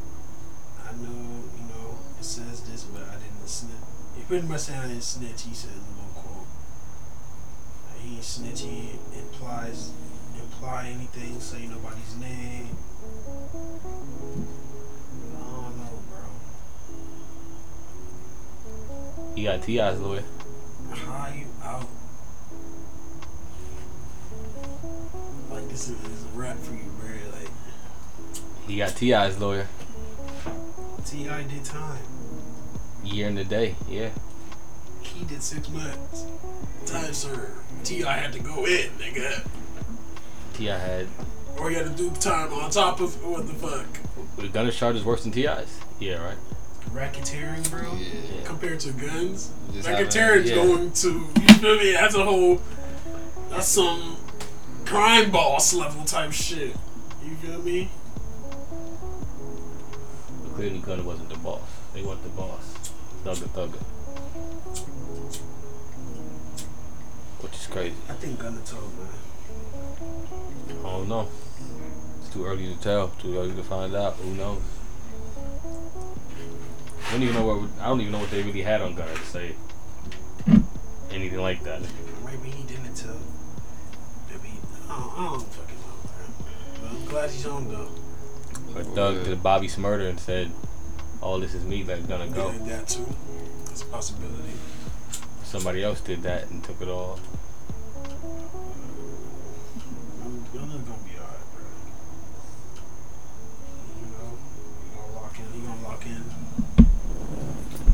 I 0.88 0.92
know, 0.92 1.44
you 1.60 1.68
know, 1.68 1.98
it 2.18 2.24
says 2.24 2.62
this, 2.62 2.84
but 2.84 3.02
I 3.02 3.16
didn't 3.20 3.48
snitch." 3.48 3.74
He 4.16 4.22
pretty 4.22 4.46
much 4.46 4.60
said 4.60 4.82
I 4.82 4.88
didn't 4.88 5.02
snitch. 5.02 5.42
He 5.42 5.52
said, 5.52 5.76
"No 5.76 6.04
quote." 6.14 6.46
He 8.02 8.22
snitch. 8.22 8.62
He 8.62 8.92
implies 9.12 9.92
imply 10.40 10.88
anything. 10.94 11.40
Say 11.40 11.66
nobody's 11.66 12.16
name. 12.16 12.76
I 15.36 15.38
don't 15.38 15.76
know, 15.76 16.02
bro. 16.08 16.24
He 19.34 19.44
got 19.44 19.62
T.I.'s 19.62 20.00
lawyer. 20.00 20.24
How 20.92 21.28
you 21.34 21.46
out? 21.62 21.86
Like 25.50 25.68
this 25.68 25.88
is, 25.88 26.00
is 26.04 26.24
a 26.24 26.28
rap 26.38 26.58
for 26.58 26.72
you, 26.74 26.90
bro. 26.98 27.10
Like 27.38 27.50
He 28.66 28.76
got 28.76 28.90
T.I.'s 28.96 29.38
lawyer. 29.40 29.68
T.I. 31.04 31.42
did 31.44 31.64
time. 31.64 32.02
Year 33.02 33.28
and 33.28 33.38
a 33.38 33.44
day. 33.44 33.74
Yeah. 33.88 34.10
He 35.00 35.24
did 35.24 35.42
six 35.42 35.68
months. 35.70 36.26
Time 36.86 37.12
served. 37.12 37.52
T.I. 37.84 38.12
had 38.12 38.32
to 38.32 38.38
go 38.40 38.64
in, 38.66 38.90
nigga. 38.98 39.46
T.I. 40.60 40.76
had. 40.76 41.06
Or 41.58 41.70
he 41.70 41.76
had 41.76 41.86
a 41.86 41.90
do 41.90 42.10
time 42.10 42.52
on 42.52 42.70
top 42.70 43.00
of 43.00 43.24
what 43.24 43.46
the 43.46 43.54
fuck? 43.54 43.86
Were 44.36 44.42
the 44.42 44.48
Gunna's 44.50 44.76
charges 44.76 45.02
worse 45.02 45.22
than 45.22 45.32
T.I.'s? 45.32 45.80
Yeah, 45.98 46.22
right? 46.22 46.36
Racketeering, 46.92 47.70
bro. 47.70 47.94
Yeah. 47.94 48.44
Compared 48.44 48.78
to 48.80 48.92
guns, 48.92 49.52
Just 49.72 49.88
racketeering's 49.88 50.50
yeah. 50.50 50.56
going 50.56 50.92
to 50.92 51.08
you 51.08 51.54
feel 51.54 51.76
me? 51.78 51.92
That's 51.92 52.14
a 52.14 52.24
whole. 52.24 52.60
That's 53.48 53.68
some 53.68 54.18
crime 54.84 55.30
boss 55.30 55.72
level 55.72 56.04
type 56.04 56.32
shit. 56.32 56.76
You 57.24 57.34
feel 57.36 57.62
me? 57.62 57.90
But 60.42 60.54
clearly 60.56 60.78
Gunna 60.80 61.04
wasn't 61.04 61.30
the 61.30 61.38
boss. 61.38 61.62
They 61.94 62.02
weren't 62.02 62.22
the 62.22 62.28
boss. 62.30 62.92
Thugger 63.24 63.48
Thugger. 63.48 63.82
Which 67.40 67.54
is 67.54 67.66
crazy. 67.66 67.94
I 68.10 68.12
think 68.12 68.38
Gunna 68.38 68.60
told 68.66 68.94
man. 68.98 69.08
I 70.90 70.92
don't 70.94 71.08
know. 71.08 71.28
It's 72.18 72.30
too 72.30 72.44
early 72.44 72.66
to 72.66 72.80
tell. 72.80 73.08
Too 73.20 73.38
early 73.38 73.54
to 73.54 73.62
find 73.62 73.94
out. 73.94 74.14
Who 74.14 74.34
knows? 74.34 74.60
I 77.06 77.12
don't 77.12 77.22
even 77.22 77.34
know 77.34 77.46
what 77.46 77.70
I 77.80 77.88
don't 77.88 78.00
even 78.00 78.12
know 78.12 78.18
what 78.18 78.30
they 78.30 78.42
really 78.42 78.62
had 78.62 78.82
on 78.82 78.94
Gunna 78.94 79.14
to 79.14 79.20
say 79.20 79.54
anything 81.12 81.40
like 81.40 81.62
that. 81.62 81.80
Maybe 82.24 82.50
he 82.50 82.64
didn't 82.64 82.94
tell. 82.94 83.16
Maybe 84.30 84.54
I 84.88 84.98
don't, 84.98 85.18
I 85.18 85.24
don't 85.30 85.52
fucking 85.52 85.76
know, 85.76 85.94
man. 86.10 86.80
But 86.80 86.90
I'm 86.90 87.04
glad 87.06 87.30
he's 87.30 87.46
on 87.46 87.68
though. 87.68 87.88
But 88.74 88.86
Thug 88.86 89.24
did 89.24 89.42
Bobby 89.42 89.68
Shmurda 89.68 90.08
and 90.10 90.18
said, 90.18 90.50
"All 91.20 91.38
this 91.38 91.54
is 91.54 91.64
me. 91.64 91.84
that's 91.84 92.06
gonna 92.06 92.28
go." 92.28 92.50
Yeah, 92.50 92.76
that 92.76 92.88
too. 92.88 93.06
That's 93.64 93.82
a 93.82 93.86
possibility. 93.86 94.54
Somebody 95.44 95.84
else 95.84 96.00
did 96.00 96.22
that 96.24 96.50
and 96.50 96.62
took 96.64 96.80
it 96.80 96.88
all. 96.88 97.20
Gunna's 100.52 100.82
gonna 100.82 100.98
be 101.04 101.16
alright, 101.16 101.46
bro. 101.54 101.62
You 104.00 104.06
know, 104.10 104.30
he 104.82 104.88
gonna 104.96 105.12
lock 105.14 105.34
in. 105.38 105.46
He 105.52 105.60
gonna 105.64 105.82
lock 105.82 106.04
in 106.06 106.24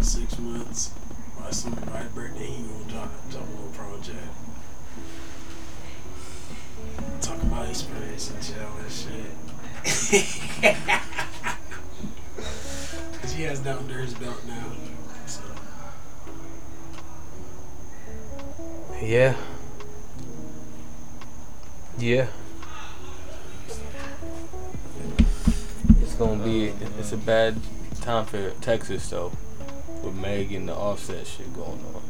six 0.02 0.38
months. 0.38 0.90
By 1.38 1.50
some 1.50 1.74
by 1.74 2.04
birthday, 2.14 2.46
he 2.46 2.62
gonna 2.62 2.84
drop 2.90 3.10
drop 3.30 3.46
a 3.46 3.50
little 3.50 3.68
project. 3.74 4.32
Talk 7.20 7.42
about 7.42 7.68
experience 7.68 8.30
in 8.30 8.40
jail 8.40 8.72
and 8.80 8.90
shit. 8.90 9.30
Cause 13.20 13.32
he 13.34 13.42
has 13.42 13.60
that 13.64 13.76
under 13.76 13.98
his 13.98 14.14
belt 14.14 14.42
now. 14.46 14.72
So. 15.26 15.42
Yeah. 19.02 19.34
Yeah. 21.98 22.28
Gonna 26.18 26.42
be. 26.42 26.72
It's 26.98 27.12
a 27.12 27.18
bad 27.18 27.56
time 28.00 28.24
for 28.24 28.50
Texas 28.62 29.10
though, 29.10 29.32
with 30.02 30.14
Meg 30.14 30.50
and 30.52 30.66
the 30.66 30.74
Offset 30.74 31.26
shit 31.26 31.52
going 31.54 31.84
on, 31.94 32.02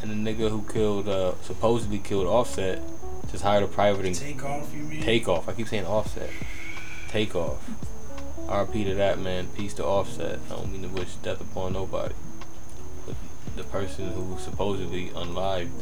and 0.00 0.10
the 0.10 0.32
nigga 0.32 0.48
who 0.48 0.64
killed, 0.72 1.06
uh, 1.06 1.34
supposedly 1.42 1.98
killed 1.98 2.26
Offset, 2.26 2.80
just 3.30 3.44
hired 3.44 3.62
a 3.62 3.66
private 3.66 4.06
and 4.06 4.14
Takeoff, 4.14 4.74
you 4.74 4.84
mean? 4.84 5.02
Takeoff. 5.02 5.50
I 5.50 5.52
keep 5.52 5.68
saying 5.68 5.84
Offset. 5.84 6.30
Takeoff. 7.08 7.62
RP 8.46 8.84
to 8.84 8.94
that 8.94 9.18
man. 9.18 9.48
Peace 9.48 9.74
to 9.74 9.84
Offset. 9.84 10.38
I 10.46 10.54
don't 10.56 10.72
mean 10.72 10.82
to 10.82 10.88
wish 10.88 11.14
death 11.16 11.42
upon 11.42 11.74
nobody. 11.74 12.14
But 13.04 13.16
the 13.54 13.64
person 13.64 14.12
who 14.12 14.38
supposedly 14.38 15.10
unlived, 15.14 15.72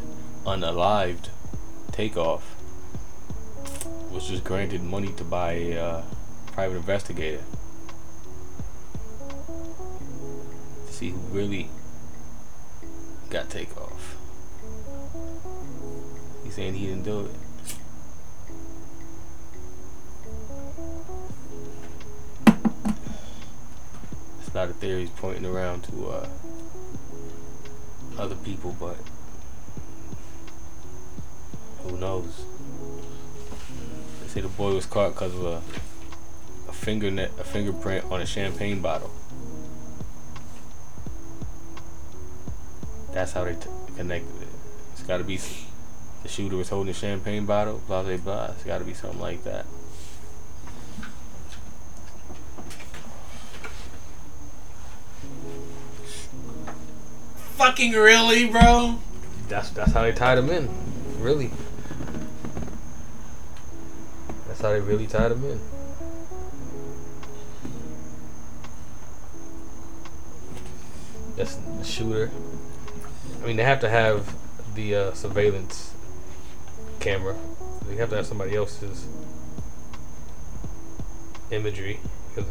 unalived, 0.44 1.28
Takeoff 1.92 2.56
was 4.10 4.26
just 4.26 4.42
granted 4.42 4.82
money 4.82 5.12
to 5.12 5.22
buy 5.22 5.52
a 5.52 5.78
uh, 5.78 6.02
private 6.54 6.76
investigator. 6.76 7.42
See 10.88 11.10
who 11.10 11.18
really 11.32 11.68
got 13.28 13.50
Takeoff. 13.50 14.16
He's 16.44 16.54
saying 16.54 16.74
he 16.74 16.86
didn't 16.86 17.02
do 17.02 17.22
it. 17.22 17.30
It's 24.38 24.54
a 24.54 24.56
lot 24.56 24.70
of 24.70 24.76
theories 24.76 25.10
pointing 25.16 25.46
around 25.46 25.82
to 25.84 26.06
uh, 26.06 26.28
other 28.16 28.36
people, 28.36 28.76
but 28.78 28.96
who 31.82 31.98
knows? 31.98 32.44
They 34.22 34.28
say 34.28 34.40
the 34.40 34.46
boy 34.46 34.74
was 34.74 34.86
caught 34.86 35.14
because 35.14 35.34
of 35.34 35.44
a 35.44 35.62
fingernet, 36.84 37.38
a 37.38 37.44
fingerprint 37.44 38.04
on 38.10 38.20
a 38.20 38.26
champagne 38.26 38.80
bottle. 38.80 39.10
That's 43.12 43.32
how 43.32 43.44
they 43.44 43.54
t- 43.54 43.68
connected 43.96 44.42
it. 44.42 44.48
It's 44.92 45.02
got 45.02 45.18
to 45.18 45.24
be 45.24 45.38
the 46.22 46.28
shooter 46.28 46.56
was 46.56 46.68
holding 46.68 46.90
a 46.90 46.94
champagne 46.94 47.46
bottle, 47.46 47.80
blah 47.86 48.02
blah 48.02 48.16
blah. 48.18 48.46
It's 48.46 48.64
got 48.64 48.78
to 48.78 48.84
be 48.84 48.92
something 48.92 49.20
like 49.20 49.44
that. 49.44 49.64
Fucking 57.56 57.92
really, 57.92 58.46
bro? 58.46 58.98
That's 59.48 59.70
that's 59.70 59.92
how 59.92 60.02
they 60.02 60.12
tied 60.12 60.38
him 60.38 60.50
in, 60.50 60.68
really. 61.18 61.50
That's 64.48 64.60
how 64.60 64.70
they 64.70 64.80
really 64.80 65.06
tied 65.06 65.32
him 65.32 65.44
in. 65.44 65.73
That's 71.36 71.56
the 71.56 71.84
shooter. 71.84 72.30
I 73.42 73.46
mean, 73.46 73.56
they 73.56 73.64
have 73.64 73.80
to 73.80 73.88
have 73.88 74.36
the 74.74 74.94
uh, 74.94 75.12
surveillance 75.12 75.92
camera. 77.00 77.36
They 77.86 77.96
have 77.96 78.10
to 78.10 78.16
have 78.16 78.26
somebody 78.26 78.56
else's 78.56 79.06
imagery 81.50 82.00
because 82.28 82.48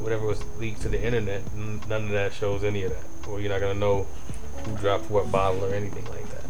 whatever 0.00 0.26
was 0.26 0.42
leaked 0.58 0.82
to 0.82 0.88
the 0.88 1.02
internet, 1.02 1.42
none 1.54 2.04
of 2.04 2.10
that 2.10 2.32
shows 2.32 2.64
any 2.64 2.84
of 2.84 2.92
that, 2.92 3.28
or 3.28 3.40
you're 3.40 3.50
not 3.50 3.60
gonna 3.60 3.74
know 3.74 4.06
who 4.64 4.76
dropped 4.76 5.10
what 5.10 5.30
bottle 5.30 5.64
or 5.64 5.74
anything 5.74 6.04
like 6.06 6.28
that. 6.30 6.44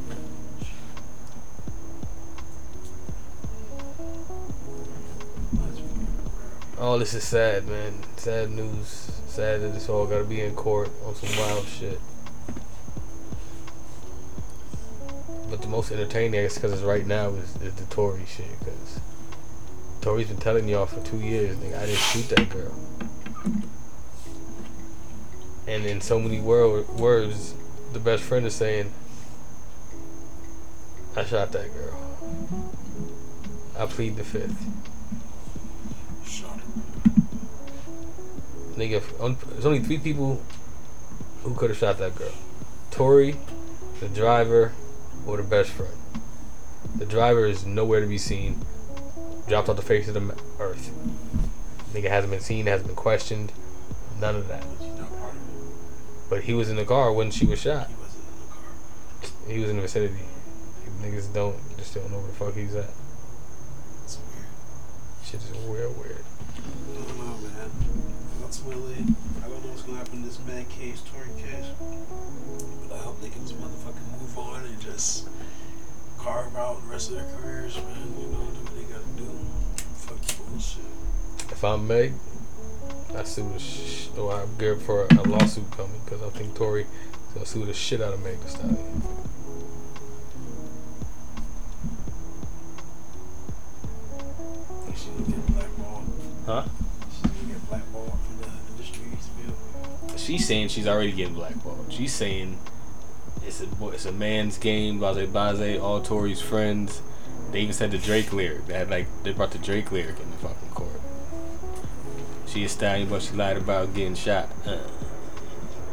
Oh, 6.79 6.97
this 6.99 7.13
is 7.15 7.25
sad, 7.25 7.67
man. 7.67 7.93
Sad 8.17 8.51
news. 8.51 9.18
Sad 9.39 9.61
that 9.61 9.73
this 9.73 9.89
all 9.89 10.05
gotta 10.05 10.25
be 10.25 10.41
in 10.41 10.53
court 10.57 10.91
on 11.07 11.15
some 11.15 11.29
wild 11.39 11.65
shit. 11.65 12.01
But 15.49 15.63
the 15.63 15.69
most 15.69 15.93
entertaining, 15.93 16.41
I 16.41 16.43
guess, 16.43 16.57
because 16.57 16.73
it's 16.73 16.83
right 16.83 17.07
now, 17.07 17.29
is, 17.29 17.55
is 17.63 17.73
the 17.75 17.85
Tory 17.85 18.25
shit. 18.27 18.59
Because 18.59 18.99
Tory's 20.01 20.27
been 20.27 20.39
telling 20.39 20.69
y'all 20.69 20.87
for 20.87 20.99
two 21.05 21.19
years, 21.21 21.57
nigga, 21.59 21.79
I 21.79 21.87
didn't 21.87 21.99
shoot 21.99 22.29
that 22.31 22.49
girl. 22.51 22.75
And 25.69 25.87
in 25.87 26.01
so 26.01 26.19
many 26.19 26.41
wor- 26.41 26.83
words, 26.99 27.55
the 27.93 28.01
best 28.01 28.25
friend 28.25 28.45
is 28.45 28.57
saying, 28.57 28.93
I 31.15 31.25
shot 31.25 31.53
that 31.53 31.73
girl. 31.73 31.97
I 33.79 33.87
plead 33.87 34.17
the 34.17 34.25
fifth. 34.25 34.88
Nigga, 38.79 39.03
there's 39.51 39.67
only 39.67 39.81
three 39.81 39.99
people 39.99 40.41
who 41.43 41.53
could 41.55 41.71
have 41.71 41.79
shot 41.79 41.99
that 41.99 42.15
girl. 42.15 42.31
Tory, 42.93 43.37
the 43.99 44.07
driver, 44.07 44.73
or 45.27 45.37
the 45.37 45.43
best 45.43 45.71
friend. 45.71 45.93
The 46.95 47.05
driver 47.05 47.45
is 47.45 47.67
nowhere 47.67 48.01
to 48.01 48.07
be 48.07 48.19
seen. 48.19 48.65
Dropped 49.49 49.69
off 49.69 49.75
the 49.75 49.83
face 49.83 50.07
of 50.07 50.15
the 50.15 50.33
earth. 50.61 50.93
Nigga 51.93 52.09
hasn't 52.09 52.31
been 52.31 52.41
seen, 52.41 52.67
hasn't 52.67 52.87
been 52.87 52.95
questioned. 52.95 53.53
None 54.21 54.37
of 54.37 54.47
that. 54.47 54.63
He's 54.79 54.95
not 54.97 55.11
part 55.19 55.33
of 55.33 55.37
it. 55.37 56.31
But 56.31 56.43
he 56.45 56.55
was 56.55 56.71
in 56.71 56.77
the 56.77 56.85
car 56.85 57.13
when 57.13 57.33
she 57.33 57.47
was 57.47 57.61
shot. 57.61 57.89
He 57.89 57.97
wasn't 57.97 58.21
in 58.21 58.37
the 58.39 58.47
car. 58.55 59.53
He 59.53 59.59
was 59.59 59.71
in 59.71 59.77
the 59.77 59.83
vicinity. 59.83 60.25
Niggas 61.03 61.35
don't 61.35 61.57
just 61.77 61.95
don't 61.95 62.11
know 62.13 62.19
where 62.19 62.29
the 62.29 62.33
fuck 62.33 62.55
he's 62.55 62.77
at. 62.77 62.91
It's 64.05 64.19
weird. 64.19 64.47
Shit 65.25 65.43
is 65.43 65.51
weird, 65.67 65.97
weird. 65.99 66.18
I 68.71 69.49
don't 69.49 69.65
know 69.65 69.71
what's 69.71 69.83
gonna 69.83 69.99
happen 69.99 70.19
in 70.19 70.25
this 70.25 70.39
case, 70.69 71.03
Tory 71.11 71.29
case. 71.41 71.67
But 72.87 72.95
I 72.97 72.99
hope 72.99 73.21
they 73.23 73.31
can 73.31 73.43
just 73.43 73.59
motherfucking 73.59 74.21
move 74.21 74.39
on 74.39 74.65
and 74.65 74.81
just 74.81 75.29
carve 76.19 76.55
out 76.55 76.83
the 76.83 76.89
rest 76.89 77.11
of 77.11 77.17
their 77.17 77.27
careers, 77.41 77.77
man. 77.77 78.15
You 78.21 78.27
know, 78.27 78.45
do 78.45 78.61
what 78.61 78.77
they 78.77 78.83
gotta 78.83 79.09
do. 79.17 79.31
Fuck 79.95 80.49
bullshit. 80.51 80.85
If 81.51 81.65
I'm 81.65 81.87
Meg, 81.89 82.13
I 83.17 83.25
sue 83.25 83.49
the 83.55 83.59
sh- 83.59 84.09
oh, 84.19 84.27
or 84.27 84.43
I'm 84.43 84.55
good 84.57 84.83
for 84.83 85.07
a, 85.07 85.23
lawsuit 85.23 85.71
coming 85.71 86.01
because 86.05 86.21
I 86.23 86.29
think 86.37 86.55
Tory 86.55 86.87
gonna 87.33 87.47
sue 87.47 87.65
the 87.65 87.73
shit 87.73 88.03
out 88.03 88.13
of 88.13 88.23
Meg 88.23 88.39
Thee 88.41 88.51
Stallion. 88.51 89.03
She's 100.39 100.47
saying 100.47 100.69
she's 100.69 100.87
already 100.87 101.11
getting 101.11 101.35
blackballed. 101.35 101.93
She's 101.93 102.13
saying 102.13 102.61
it's 103.45 103.61
a 103.61 103.67
it's 103.89 104.07
a 104.07 104.13
man's 104.13 104.57
game. 104.57 105.01
Blase 105.01 105.29
Blase, 105.29 105.81
all 105.81 106.01
Tory's 106.01 106.41
friends. 106.41 107.03
They 107.51 107.63
even 107.63 107.73
said 107.73 107.91
the 107.91 107.99
Drake 107.99 108.33
lyric. 108.33 108.69
They 108.69 108.75
had 108.75 108.89
like 108.89 109.09
they 109.25 109.33
brought 109.33 109.51
the 109.51 109.59
Drake 109.59 109.91
lyric 109.91 110.21
in 110.21 110.31
the 110.31 110.37
fucking 110.37 110.69
court. 110.69 111.01
She 112.47 112.63
a 112.63 112.69
stallion, 112.69 113.09
but 113.09 113.23
she 113.23 113.35
lied 113.35 113.57
about 113.57 113.95
getting 113.95 114.15
shot. 114.15 114.49
Uh. 114.65 114.79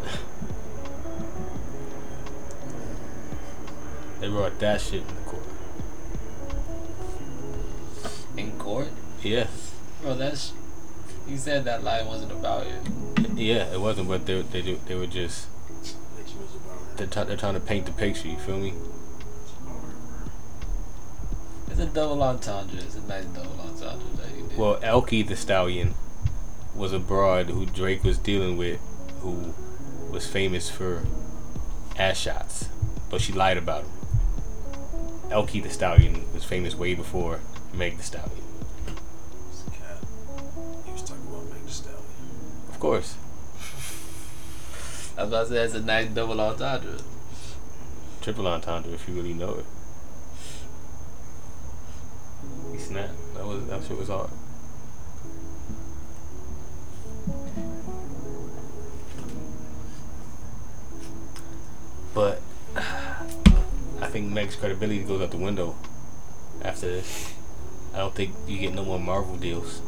they 4.20 4.30
brought 4.30 4.60
that 4.60 4.80
shit 4.80 5.02
in 5.02 5.08
the 5.08 5.14
court. 5.24 5.42
In 8.38 8.52
court? 8.60 8.90
Yeah, 9.24 9.48
Bro, 10.04 10.18
that's. 10.18 10.54
You 11.28 11.38
said 11.38 11.66
that 11.66 11.84
lie 11.84 12.04
wasn't 12.04 12.32
about 12.32 12.68
it. 12.68 13.15
Yeah, 13.36 13.74
it 13.74 13.80
wasn't, 13.82 14.08
but 14.08 14.26
they 14.26 14.42
they 14.42 14.62
do- 14.62 14.80
they 14.88 14.96
were 14.96 15.08
just 15.08 15.48
Like 16.18 16.28
she 16.28 16.38
was 16.38 16.56
about 16.56 16.78
her. 16.80 16.96
they're, 16.96 17.08
t- 17.08 17.24
they're 17.28 17.38
trying 17.38 17.54
to 17.56 17.60
paint 17.60 17.86
the 17.86 17.92
picture. 17.92 18.28
You 18.30 18.38
feel 18.38 18.58
me? 18.58 18.74
It's 21.70 21.80
a 21.80 21.86
double 21.88 22.24
entendre. 22.24 22.78
It's 22.80 22.96
a 22.96 23.02
nice 23.02 23.26
double 23.26 23.60
entendre 23.60 24.08
that 24.18 24.36
you 24.38 24.48
did. 24.48 24.58
Well, 24.58 24.78
Elkie 24.82 25.28
the 25.28 25.36
Stallion 25.36 25.94
was 26.74 26.94
a 26.94 27.00
broad 27.00 27.48
who 27.48 27.66
Drake 27.66 28.04
was 28.04 28.18
dealing 28.18 28.56
with, 28.58 28.80
who 29.20 29.54
was 30.12 30.26
famous 30.28 30.70
for 30.70 31.06
ass 31.98 32.18
shots, 32.18 32.70
but 33.10 33.20
she 33.22 33.34
lied 33.34 33.58
about 33.58 33.84
him. 33.84 33.90
Elkie 35.30 35.62
the 35.62 35.70
Stallion 35.70 36.24
was 36.34 36.44
famous 36.46 36.76
way 36.76 36.94
before 36.94 37.42
Meg 37.74 37.98
Thee 37.98 38.04
Stallion. 38.04 38.32
Of 42.70 42.80
a 42.80 43.08
I 45.18 45.24
was 45.24 45.30
about 45.30 45.48
to 45.48 45.54
say 45.54 45.64
it's 45.64 45.74
a 45.74 45.82
nice 45.82 46.10
double 46.10 46.42
entendre. 46.42 46.98
triple 48.22 48.48
entendre 48.48 48.92
if 48.92 49.08
you 49.08 49.14
really 49.14 49.34
know 49.34 49.54
it. 49.56 49.66
He 52.74 52.78
snapped. 52.78 53.14
That 53.36 53.46
was 53.46 53.66
that 53.68 53.82
shit 53.84 53.98
was 53.98 54.10
hard. 54.10 54.30
But 62.14 62.42
I 62.76 64.08
think 64.08 64.32
Meg's 64.32 64.58
credibility 64.58 65.04
goes 65.04 65.22
out 65.22 65.32
the 65.32 65.38
window 65.38 65.76
after 66.62 66.88
this. 66.88 67.34
I 67.94 68.00
don't 68.00 68.14
think 68.14 68.36
you 68.48 68.58
get 68.58 68.74
no 68.74 68.84
more 68.84 69.00
Marvel 69.00 69.38
deals. 69.38 69.82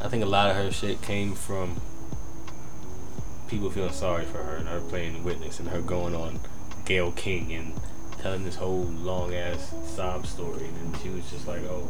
I 0.00 0.08
think 0.08 0.22
a 0.22 0.26
lot 0.26 0.50
of 0.50 0.56
her 0.56 0.70
shit 0.70 1.02
came 1.02 1.34
from 1.34 1.80
people 3.48 3.70
feeling 3.70 3.92
sorry 3.92 4.24
for 4.24 4.38
her 4.38 4.56
and 4.56 4.68
her 4.68 4.80
playing 4.80 5.24
witness 5.24 5.58
and 5.58 5.68
her 5.70 5.80
going 5.80 6.14
on 6.14 6.38
Gayle 6.84 7.12
King 7.12 7.52
and 7.52 7.72
telling 8.20 8.44
this 8.44 8.56
whole 8.56 8.84
long 8.84 9.34
ass 9.34 9.72
sob 9.86 10.26
story 10.26 10.64
and 10.64 10.76
then 10.92 11.00
she 11.00 11.08
was 11.08 11.28
just 11.30 11.46
like, 11.48 11.62
oh, 11.64 11.88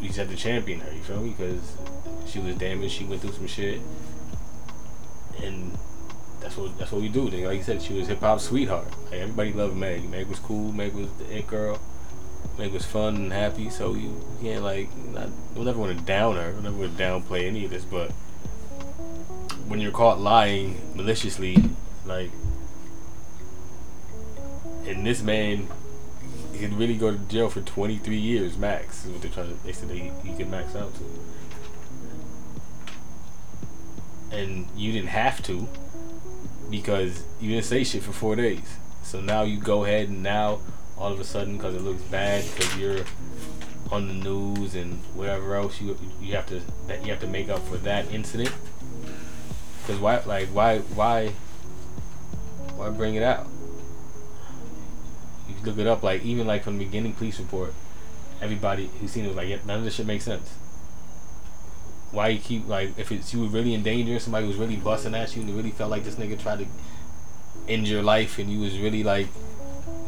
we 0.00 0.08
just 0.08 0.18
had 0.18 0.28
to 0.28 0.36
champion 0.36 0.80
her, 0.80 0.92
you 0.92 1.00
feel 1.00 1.20
me? 1.20 1.34
Because 1.36 1.76
she 2.26 2.38
was 2.38 2.56
damaged, 2.56 2.94
she 2.94 3.04
went 3.04 3.22
through 3.22 3.32
some 3.32 3.46
shit, 3.46 3.80
and 5.42 5.72
that's 6.40 6.56
what 6.56 6.76
that's 6.78 6.92
what 6.92 7.00
we 7.00 7.08
do. 7.08 7.28
Like 7.28 7.58
you 7.58 7.62
said, 7.62 7.80
she 7.82 7.94
was 7.94 8.08
hip 8.08 8.20
hop 8.20 8.40
sweetheart. 8.40 8.88
Like 9.10 9.20
everybody 9.20 9.52
loved 9.52 9.76
Meg. 9.76 10.08
Meg 10.08 10.26
was 10.26 10.38
cool. 10.38 10.72
Meg 10.72 10.94
was 10.94 11.10
the 11.12 11.36
it 11.36 11.46
girl. 11.46 11.80
Meg 12.58 12.72
was 12.72 12.86
fun 12.86 13.16
and 13.16 13.32
happy, 13.32 13.68
so 13.68 13.94
you 13.94 14.24
can't 14.40 14.64
like 14.64 14.94
not. 14.96 15.28
We'll 15.54 15.64
never 15.64 15.78
want 15.78 15.98
to 15.98 16.04
down 16.04 16.36
her. 16.36 16.52
We'll 16.52 16.62
never 16.62 16.76
want 16.76 16.96
to 16.96 17.02
downplay 17.02 17.46
any 17.46 17.64
of 17.66 17.70
this, 17.70 17.84
but 17.84 18.10
when 19.66 19.80
you're 19.80 19.92
caught 19.92 20.18
lying 20.18 20.80
maliciously, 20.94 21.56
like, 22.06 22.30
and 24.86 25.04
this 25.04 25.22
man, 25.22 25.68
he 26.52 26.58
could 26.60 26.72
really 26.74 26.96
go 26.96 27.10
to 27.10 27.18
jail 27.18 27.50
for 27.50 27.60
23 27.60 28.16
years 28.16 28.56
max. 28.56 29.04
Is 29.04 29.10
what 29.10 29.22
they're 29.22 29.30
trying 29.30 29.48
to. 29.48 29.64
They 29.64 29.72
said 29.72 29.90
he, 29.90 30.10
he 30.24 30.34
could 30.34 30.48
max 30.48 30.74
out 30.74 30.92
to. 30.94 31.04
And 34.34 34.66
you 34.74 34.92
didn't 34.92 35.08
have 35.08 35.42
to 35.44 35.68
because 36.70 37.24
you 37.40 37.50
didn't 37.50 37.64
say 37.64 37.84
shit 37.84 38.02
for 38.02 38.12
four 38.12 38.34
days. 38.36 38.76
So 39.02 39.20
now 39.20 39.42
you 39.42 39.58
go 39.58 39.84
ahead 39.84 40.08
and 40.08 40.22
now 40.22 40.60
all 40.98 41.12
of 41.12 41.20
a 41.20 41.24
sudden 41.24 41.56
because 41.56 41.74
it 41.74 41.82
looks 41.82 42.02
bad 42.04 42.44
because 42.54 42.76
you're 42.76 43.04
on 43.90 44.08
the 44.08 44.14
news 44.14 44.74
and 44.74 44.98
whatever 45.14 45.54
else 45.54 45.80
you 45.80 45.96
you 46.20 46.34
have 46.34 46.46
to 46.46 46.60
that 46.88 47.04
you 47.04 47.10
have 47.10 47.20
to 47.20 47.26
make 47.26 47.48
up 47.48 47.60
for 47.68 47.76
that 47.78 48.10
incident. 48.12 48.52
Because 49.82 50.00
why 50.00 50.20
like 50.26 50.48
why 50.48 50.78
why 50.78 51.28
why 52.76 52.90
bring 52.90 53.14
it 53.14 53.22
out? 53.22 53.46
You 55.48 55.54
look 55.64 55.78
it 55.78 55.86
up 55.86 56.02
like 56.02 56.24
even 56.24 56.46
like 56.46 56.64
from 56.64 56.78
the 56.78 56.84
beginning 56.84 57.12
police 57.12 57.38
report, 57.38 57.74
everybody 58.40 58.90
who 59.00 59.08
seen 59.08 59.24
it 59.24 59.28
was 59.28 59.36
like 59.36 59.48
yeah, 59.48 59.58
none 59.64 59.78
of 59.78 59.84
this 59.84 59.94
shit 59.94 60.06
makes 60.06 60.24
sense. 60.24 60.54
Why 62.10 62.28
you 62.28 62.40
keep 62.40 62.66
like 62.66 62.98
if 62.98 63.12
it's 63.12 63.32
you 63.32 63.42
were 63.42 63.48
really 63.48 63.74
in 63.74 63.82
danger, 63.82 64.18
somebody 64.18 64.46
was 64.46 64.56
really 64.56 64.76
busting 64.76 65.14
at 65.14 65.34
you 65.36 65.42
and 65.42 65.50
you 65.50 65.56
really 65.56 65.70
felt 65.70 65.90
like 65.90 66.04
this 66.04 66.16
nigga 66.16 66.40
tried 66.40 66.60
to 66.60 66.66
end 67.68 67.86
your 67.86 68.02
life 68.02 68.38
and 68.38 68.50
you 68.50 68.60
was 68.60 68.78
really 68.78 69.02
like 69.02 69.28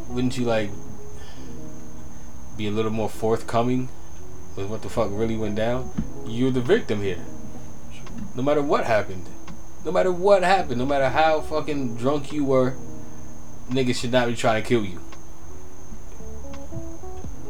wouldn't 0.08 0.36
you 0.38 0.44
like 0.44 0.70
be 2.56 2.66
a 2.66 2.70
little 2.70 2.90
more 2.90 3.08
forthcoming 3.08 3.88
with 4.56 4.66
what 4.66 4.82
the 4.82 4.88
fuck 4.88 5.08
really 5.12 5.36
went 5.36 5.54
down? 5.56 5.90
You're 6.26 6.50
the 6.50 6.60
victim 6.60 7.02
here. 7.02 7.24
No 8.34 8.42
matter 8.42 8.62
what 8.62 8.84
happened. 8.84 9.28
No 9.84 9.92
matter 9.92 10.10
what 10.10 10.42
happened, 10.42 10.78
no 10.78 10.86
matter 10.86 11.08
how 11.08 11.40
fucking 11.40 11.96
drunk 11.96 12.32
you 12.32 12.44
were, 12.44 12.76
niggas 13.70 13.96
should 14.00 14.12
not 14.12 14.28
be 14.28 14.34
trying 14.34 14.62
to 14.62 14.68
kill 14.68 14.84
you. 14.84 15.00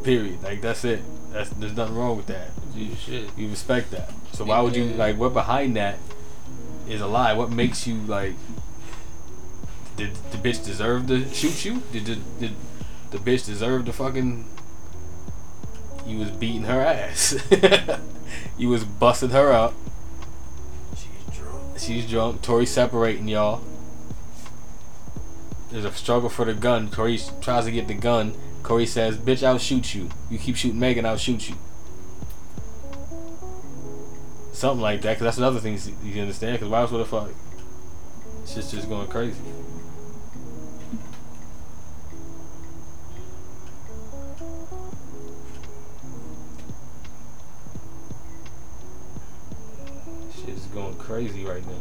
Period. 0.03 0.41
Like 0.43 0.61
that's 0.61 0.85
it. 0.85 1.01
That's 1.31 1.49
there's 1.51 1.75
nothing 1.75 1.95
wrong 1.95 2.17
with 2.17 2.27
that. 2.27 2.51
You 2.75 2.95
should. 2.95 3.29
You 3.35 3.49
respect 3.49 3.91
that. 3.91 4.11
So 4.33 4.45
why 4.45 4.61
would 4.61 4.75
you 4.75 4.85
like 4.85 5.17
what 5.17 5.33
behind 5.33 5.75
that 5.75 5.97
is 6.87 7.01
a 7.01 7.07
lie? 7.07 7.33
What 7.33 7.51
makes 7.51 7.85
you 7.87 7.95
like 7.95 8.35
did 9.99 10.15
the 10.31 10.37
bitch 10.37 10.63
deserve 10.63 11.07
to 11.07 11.27
shoot 11.33 11.65
you? 11.65 11.83
Did 11.91 12.05
the, 12.05 12.15
did 12.39 12.51
the 13.11 13.17
bitch 13.17 13.45
deserve 13.45 13.85
to 13.85 13.93
fucking 13.93 14.45
you 16.05 16.17
was 16.17 16.31
beating 16.31 16.63
her 16.63 16.81
ass. 16.81 17.37
you 18.57 18.69
was 18.69 18.83
busting 18.83 19.29
her 19.31 19.51
up. 19.51 19.73
She's 20.95 21.37
drunk. 21.37 21.79
She's 21.79 22.09
drunk. 22.09 22.41
Tory 22.41 22.65
separating 22.65 23.27
y'all. 23.27 23.61
There's 25.69 25.85
a 25.85 25.91
struggle 25.91 26.29
for 26.29 26.45
the 26.45 26.53
gun. 26.53 26.89
Tory 26.89 27.19
tries 27.41 27.65
to 27.65 27.71
get 27.71 27.87
the 27.87 27.93
gun. 27.93 28.33
Corey 28.63 28.85
says, 28.85 29.17
"Bitch, 29.17 29.43
I'll 29.43 29.59
shoot 29.59 29.93
you. 29.93 30.09
You 30.29 30.39
keep 30.39 30.55
shooting 30.55 30.79
Megan, 30.79 31.05
I'll 31.05 31.17
shoot 31.17 31.49
you." 31.49 31.55
Something 34.51 34.81
like 34.81 35.01
that, 35.01 35.11
because 35.11 35.23
that's 35.23 35.37
another 35.37 35.59
thing 35.59 35.79
you 36.03 36.21
understand. 36.21 36.53
Because 36.53 36.69
why 36.69 36.81
else 36.81 36.91
would 36.91 36.99
the 36.99 37.05
fuck? 37.05 37.29
Shit's 38.45 38.71
just 38.71 38.89
going 38.89 39.07
crazy. 39.07 39.39
Going 50.73 50.95
crazy 50.95 51.45
right 51.45 51.63
now. 51.65 51.73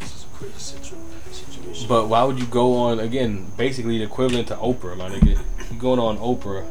This 0.00 0.14
is 0.16 0.24
a 0.24 0.36
quick 0.36 0.52
situ- 0.58 0.96
situation. 1.30 1.88
But 1.88 2.08
why 2.08 2.24
would 2.24 2.38
you 2.38 2.46
go 2.46 2.74
on 2.76 3.00
again? 3.00 3.46
Basically, 3.56 3.98
the 3.98 4.04
equivalent 4.04 4.48
to 4.48 4.56
Oprah, 4.56 4.96
my 4.96 5.08
nigga. 5.10 5.38
You 5.72 5.78
going 5.78 5.98
on 6.00 6.18
Oprah 6.18 6.66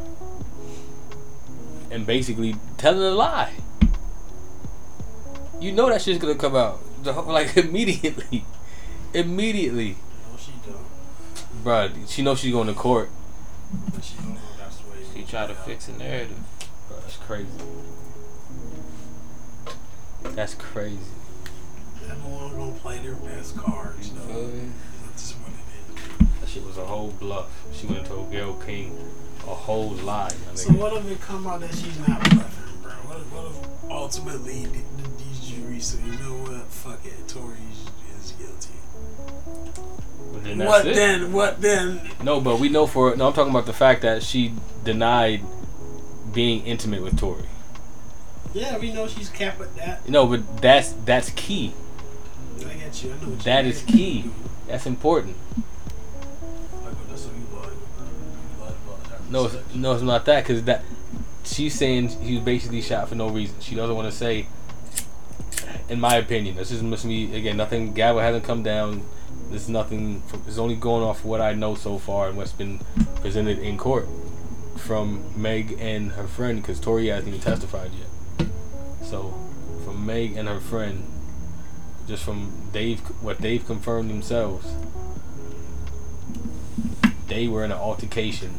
and 1.92 2.06
basically 2.06 2.56
telling 2.78 3.02
a 3.02 3.12
lie. 3.12 3.54
You 5.60 5.72
know 5.72 5.90
that 5.90 6.02
shit's 6.02 6.20
gonna 6.20 6.36
come 6.36 6.56
out 6.56 6.80
The 7.04 7.14
whole- 7.14 7.32
like 7.32 7.56
immediately, 7.58 8.44
immediately, 9.14 9.96
No, 10.32 10.38
she 10.38 10.52
don't. 10.66 11.64
Bruh, 11.64 12.10
She 12.12 12.22
knows 12.22 12.40
she's 12.40 12.52
going 12.52 12.68
to 12.68 12.74
court. 12.74 13.10
But 13.94 14.04
she 14.04 14.16
don't 14.18 14.34
know 14.34 14.40
that's 14.58 14.78
the 14.78 14.90
way. 14.92 14.98
it 14.98 15.08
She 15.14 15.20
goes 15.22 15.30
try 15.30 15.48
to 15.48 15.54
fix 15.56 15.88
a 15.88 15.94
narrative. 15.94 16.38
Bruh, 16.90 17.02
that's 17.02 17.16
crazy. 17.18 17.48
That's 20.36 20.56
crazy. 20.56 20.98
Everyone 22.10 22.56
gonna 22.56 22.72
play 22.74 23.00
their 23.00 23.16
best 23.16 23.56
cards. 23.58 24.10
You 24.10 24.16
though. 24.16 24.34
feel 24.34 24.48
me? 24.48 24.72
That's 25.06 25.22
just 25.30 25.36
what 25.40 25.52
it 25.52 26.24
is. 26.24 26.40
That 26.42 26.50
shit 26.50 26.66
was 26.66 26.78
a 26.78 26.86
whole 26.86 27.12
bluff. 27.20 27.50
She 27.74 27.86
went 27.88 28.00
and 28.00 28.08
told 28.08 28.32
Gayle 28.32 28.56
King 28.66 28.98
a 29.44 29.54
whole 29.54 29.90
lie. 29.92 30.32
My 30.50 30.56
So 30.56 30.70
nigga. 30.72 30.78
what 30.80 30.94
if 30.98 31.12
it 31.12 31.22
come 31.22 31.48
out 31.48 31.62
that 31.62 31.74
she's 31.74 31.98
not 32.08 32.20
bluffing, 32.32 32.82
bro? 32.82 32.92
What 32.92 33.18
if, 33.20 33.32
what 33.34 33.46
if 33.86 33.92
ultimately 33.92 34.66
the, 34.66 34.80
the, 34.80 35.10
these 35.18 35.40
juries 35.42 35.86
say, 35.86 36.00
you 36.06 36.12
know 36.14 36.52
what, 36.52 36.64
fuck 36.68 37.06
it, 37.06 37.28
Tory 37.28 37.56
is 38.20 38.32
guilty. 38.34 38.74
But 40.34 40.44
then 40.44 40.58
that's 40.58 40.70
What 40.70 40.88
it. 40.88 40.96
then? 40.96 41.32
What 41.32 41.62
then? 41.62 42.02
No, 42.24 42.42
but 42.42 42.60
we 42.60 42.70
know 42.70 42.88
for 42.88 43.16
no. 43.16 43.28
I'm 43.28 43.34
talking 43.34 43.52
about 43.52 43.66
the 43.66 43.74
fact 43.74 44.02
that 44.02 44.24
she 44.24 44.54
denied 44.84 45.42
being 46.34 46.66
intimate 46.66 47.02
with 47.04 47.18
Tory. 47.20 47.44
Yeah, 48.54 48.78
we 48.78 48.94
know 48.94 49.08
she's 49.08 49.30
capped 49.30 49.60
with 49.60 49.76
that. 49.78 50.08
No, 50.08 50.28
but 50.28 50.62
that's 50.62 50.94
that's 51.06 51.32
key. 51.32 51.74
I 52.60 52.74
get 52.76 53.04
you. 53.04 53.12
I 53.12 53.24
know 53.24 53.30
what 53.32 53.40
That 53.40 53.66
is 53.66 53.82
key. 53.82 54.30
That's 54.68 54.86
important. 54.86 55.36
Like, 56.84 56.94
that's 57.10 57.26
what 57.26 57.36
you 57.36 57.60
like. 57.60 57.72
You 57.72 58.64
like 58.64 58.76
about 58.86 59.08
her 59.08 59.32
No, 59.32 59.46
it's, 59.46 59.76
no, 59.76 59.94
it's 59.94 60.04
not 60.04 60.26
that 60.26 60.44
because 60.44 60.64
that 60.64 60.84
she's 61.44 61.74
saying 61.74 62.10
he 62.10 62.36
was 62.36 62.44
basically 62.44 62.82
shot 62.82 63.10
for 63.10 63.16
no 63.16 63.30
reason. 63.30 63.56
She 63.60 63.76
doesn't 63.76 63.96
want 63.96 64.12
to 64.12 64.18
say. 64.18 64.48
In 65.90 66.00
my 66.00 66.16
opinion, 66.16 66.56
this 66.56 66.72
is 66.72 66.82
must 66.82 67.06
me 67.06 67.36
again. 67.36 67.58
Nothing. 67.58 67.94
Gavel 67.94 68.22
hasn't 68.22 68.44
come 68.44 68.64
down. 68.64 69.04
This 69.50 69.64
is 69.64 69.70
nothing. 69.70 70.22
It's 70.48 70.58
only 70.58 70.76
going 70.76 71.04
off 71.04 71.26
what 71.26 71.42
I 71.42 71.54
know 71.54 71.76
so 71.76 71.98
far 71.98 72.30
and 72.30 72.38
what's 72.38 72.52
been 72.52 72.80
presented 73.16 73.60
in 73.60 73.78
court 73.78 74.08
from 74.78 75.24
Meg 75.36 75.78
and 75.80 76.12
her 76.14 76.28
friend 76.28 76.62
because 76.62 76.80
Tory 76.80 77.08
hasn't 77.08 77.28
even 77.30 77.42
testified 77.42 77.92
yet. 77.98 78.08
So, 79.14 79.32
from 79.86 80.08
Meg 80.08 80.38
and 80.38 80.48
her 80.48 80.60
friend, 80.60 81.04
just 82.08 82.24
from 82.24 82.52
Dave, 82.74 83.00
what 83.22 83.38
they've 83.38 83.64
confirmed 83.64 84.10
themselves, 84.10 84.74
they 87.28 87.48
were 87.48 87.64
in 87.64 87.72
an 87.72 87.78
altercation 87.78 88.50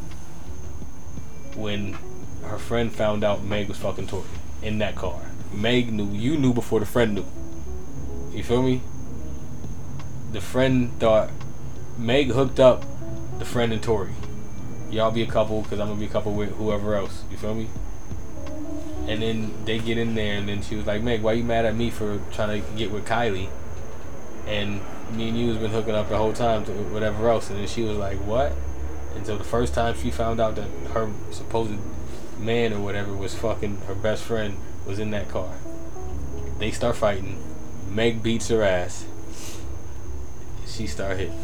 when 1.57 1.97
her 2.45 2.57
friend 2.57 2.89
found 2.89 3.21
out 3.21 3.43
Meg 3.43 3.67
was 3.67 3.77
fucking 3.79 4.07
Tory 4.07 4.23
in 4.61 4.77
that 4.77 4.95
car. 4.95 5.19
Meg 5.51 5.91
knew, 5.91 6.09
you 6.13 6.37
knew 6.37 6.53
before 6.53 6.79
the 6.79 6.85
friend 6.85 7.15
knew. 7.15 7.25
You 8.31 8.41
feel 8.41 8.63
me? 8.63 8.79
The 10.31 10.39
friend 10.39 10.97
thought 11.01 11.31
Meg 11.97 12.29
hooked 12.29 12.61
up 12.61 12.85
the 13.39 13.45
friend 13.45 13.73
and 13.73 13.83
Tory. 13.83 14.13
Y'all 14.89 15.11
be 15.11 15.21
a 15.21 15.27
couple 15.27 15.63
because 15.63 15.81
I'm 15.81 15.89
gonna 15.89 15.99
be 15.99 16.05
a 16.05 16.07
couple 16.07 16.31
with 16.31 16.51
whoever 16.51 16.95
else. 16.95 17.25
You 17.29 17.35
feel 17.35 17.55
me? 17.55 17.67
And 19.07 19.21
then 19.21 19.53
they 19.65 19.77
get 19.79 19.97
in 19.97 20.15
there, 20.15 20.35
and 20.35 20.49
then 20.49 20.61
she 20.61 20.75
was 20.75 20.85
like, 20.87 21.03
"Meg, 21.03 21.21
why 21.21 21.33
you 21.33 21.43
mad 21.43 21.65
at 21.65 21.75
me 21.75 21.89
for 21.91 22.19
trying 22.31 22.61
to 22.61 22.67
get 22.75 22.91
with 22.91 23.05
Kylie?" 23.05 23.49
And 24.47 24.81
me 25.15 25.29
and 25.29 25.37
you 25.37 25.49
has 25.49 25.57
been 25.57 25.71
hooking 25.71 25.93
up 25.93 26.09
the 26.09 26.17
whole 26.17 26.33
time 26.33 26.65
to 26.65 26.71
whatever 26.71 27.29
else. 27.29 27.49
And 27.49 27.59
then 27.59 27.67
she 27.67 27.83
was 27.83 27.97
like, 27.97 28.17
"What?" 28.17 28.53
And 29.15 29.25
so 29.25 29.37
the 29.37 29.43
first 29.43 29.73
time 29.73 29.95
she 29.95 30.11
found 30.11 30.39
out 30.39 30.55
that 30.55 30.67
her 30.93 31.09
supposed 31.31 31.73
man 32.39 32.73
or 32.73 32.79
whatever 32.79 33.13
was 33.13 33.33
fucking 33.35 33.77
her 33.87 33.95
best 33.95 34.23
friend 34.23 34.57
was 34.85 34.99
in 34.99 35.11
that 35.11 35.29
car. 35.29 35.53
They 36.59 36.71
start 36.71 36.95
fighting. 36.95 37.37
Meg 37.89 38.23
beats 38.23 38.49
her 38.49 38.63
ass. 38.63 39.05
She 40.67 40.87
start 40.87 41.17
hitting. 41.17 41.39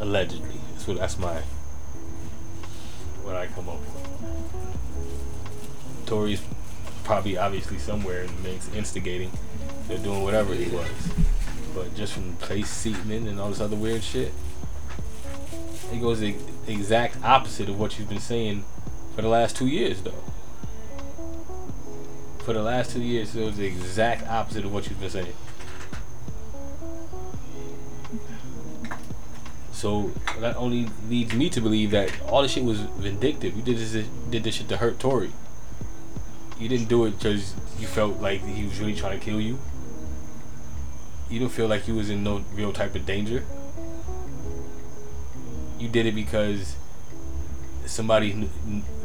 Allegedly. 0.00 0.59
That's 0.86 0.98
that's 0.98 1.18
my 1.18 1.42
what 3.22 3.36
I 3.36 3.48
come 3.48 3.68
up 3.68 3.80
with. 3.80 4.06
Tory's 6.06 6.42
probably 7.04 7.36
obviously 7.36 7.78
somewhere 7.78 8.22
in 8.22 8.28
the 8.28 8.42
mix 8.48 8.72
instigating. 8.72 9.30
They're 9.88 9.98
doing 9.98 10.22
whatever 10.22 10.54
he 10.54 10.70
was. 10.74 10.88
But 11.74 11.94
just 11.94 12.14
from 12.14 12.34
place 12.36 12.70
seating 12.70 13.28
and 13.28 13.38
all 13.38 13.50
this 13.50 13.60
other 13.60 13.76
weird 13.76 14.02
shit, 14.02 14.32
it 15.92 16.00
goes 16.00 16.20
the 16.20 16.34
exact 16.66 17.22
opposite 17.22 17.68
of 17.68 17.78
what 17.78 17.98
you've 17.98 18.08
been 18.08 18.18
saying 18.18 18.64
for 19.14 19.20
the 19.20 19.28
last 19.28 19.56
two 19.56 19.66
years, 19.66 20.00
though. 20.00 20.24
For 22.38 22.54
the 22.54 22.62
last 22.62 22.92
two 22.92 23.02
years, 23.02 23.36
it 23.36 23.44
was 23.44 23.58
the 23.58 23.66
exact 23.66 24.26
opposite 24.26 24.64
of 24.64 24.72
what 24.72 24.88
you've 24.88 24.98
been 24.98 25.10
saying. 25.10 25.34
So 29.80 30.12
that 30.40 30.56
only 30.56 30.88
leads 31.08 31.32
me 31.32 31.48
to 31.48 31.58
believe 31.58 31.92
that 31.92 32.12
all 32.28 32.42
this 32.42 32.52
shit 32.52 32.64
was 32.64 32.80
vindictive. 32.80 33.56
You 33.56 33.62
did 33.62 33.78
this 33.78 34.06
did 34.28 34.44
this 34.44 34.56
shit 34.56 34.68
to 34.68 34.76
hurt 34.76 34.98
Tory. 34.98 35.32
You 36.58 36.68
didn't 36.68 36.90
do 36.90 37.06
it 37.06 37.12
because 37.12 37.54
you 37.78 37.86
felt 37.86 38.20
like 38.20 38.44
he 38.44 38.64
was 38.64 38.78
really 38.78 38.94
trying 38.94 39.18
to 39.18 39.24
kill 39.24 39.40
you. 39.40 39.58
You 41.30 41.40
don't 41.40 41.48
feel 41.48 41.66
like 41.66 41.88
you 41.88 41.94
was 41.94 42.10
in 42.10 42.22
no 42.22 42.44
real 42.52 42.74
type 42.74 42.94
of 42.94 43.06
danger. 43.06 43.42
You 45.78 45.88
did 45.88 46.04
it 46.04 46.14
because 46.14 46.76
somebody, 47.86 48.50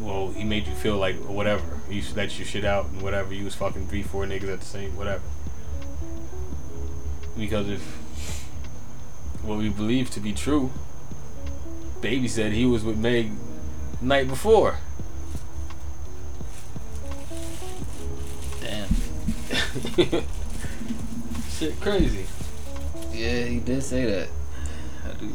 well, 0.01 0.31
he 0.31 0.43
made 0.43 0.67
you 0.67 0.75
feel 0.75 0.97
like 0.97 1.15
whatever. 1.15 1.79
You 1.89 2.03
let 2.17 2.37
your 2.37 2.45
shit 2.45 2.65
out 2.65 2.87
and 2.87 3.01
whatever. 3.01 3.33
You 3.33 3.45
was 3.45 3.55
fucking 3.55 3.87
three, 3.87 4.03
four 4.03 4.25
niggas 4.25 4.51
at 4.51 4.59
the 4.59 4.65
same, 4.65 4.97
whatever. 4.97 5.23
Because 7.37 7.69
if 7.69 8.04
what 9.45 9.57
we 9.59 9.69
believe 9.69 10.09
to 10.11 10.19
be 10.19 10.33
true, 10.33 10.71
Baby 12.01 12.27
said 12.27 12.51
he 12.51 12.65
was 12.65 12.83
with 12.83 12.97
Meg 12.97 13.31
night 14.01 14.27
before. 14.27 14.77
Damn. 18.61 18.89
Shit 21.49 21.79
crazy. 21.81 22.25
Yeah, 23.13 23.43
he 23.45 23.59
did 23.59 23.81
say 23.81 24.05
that. 24.05 24.27
I 25.03 25.13
do 25.13 25.33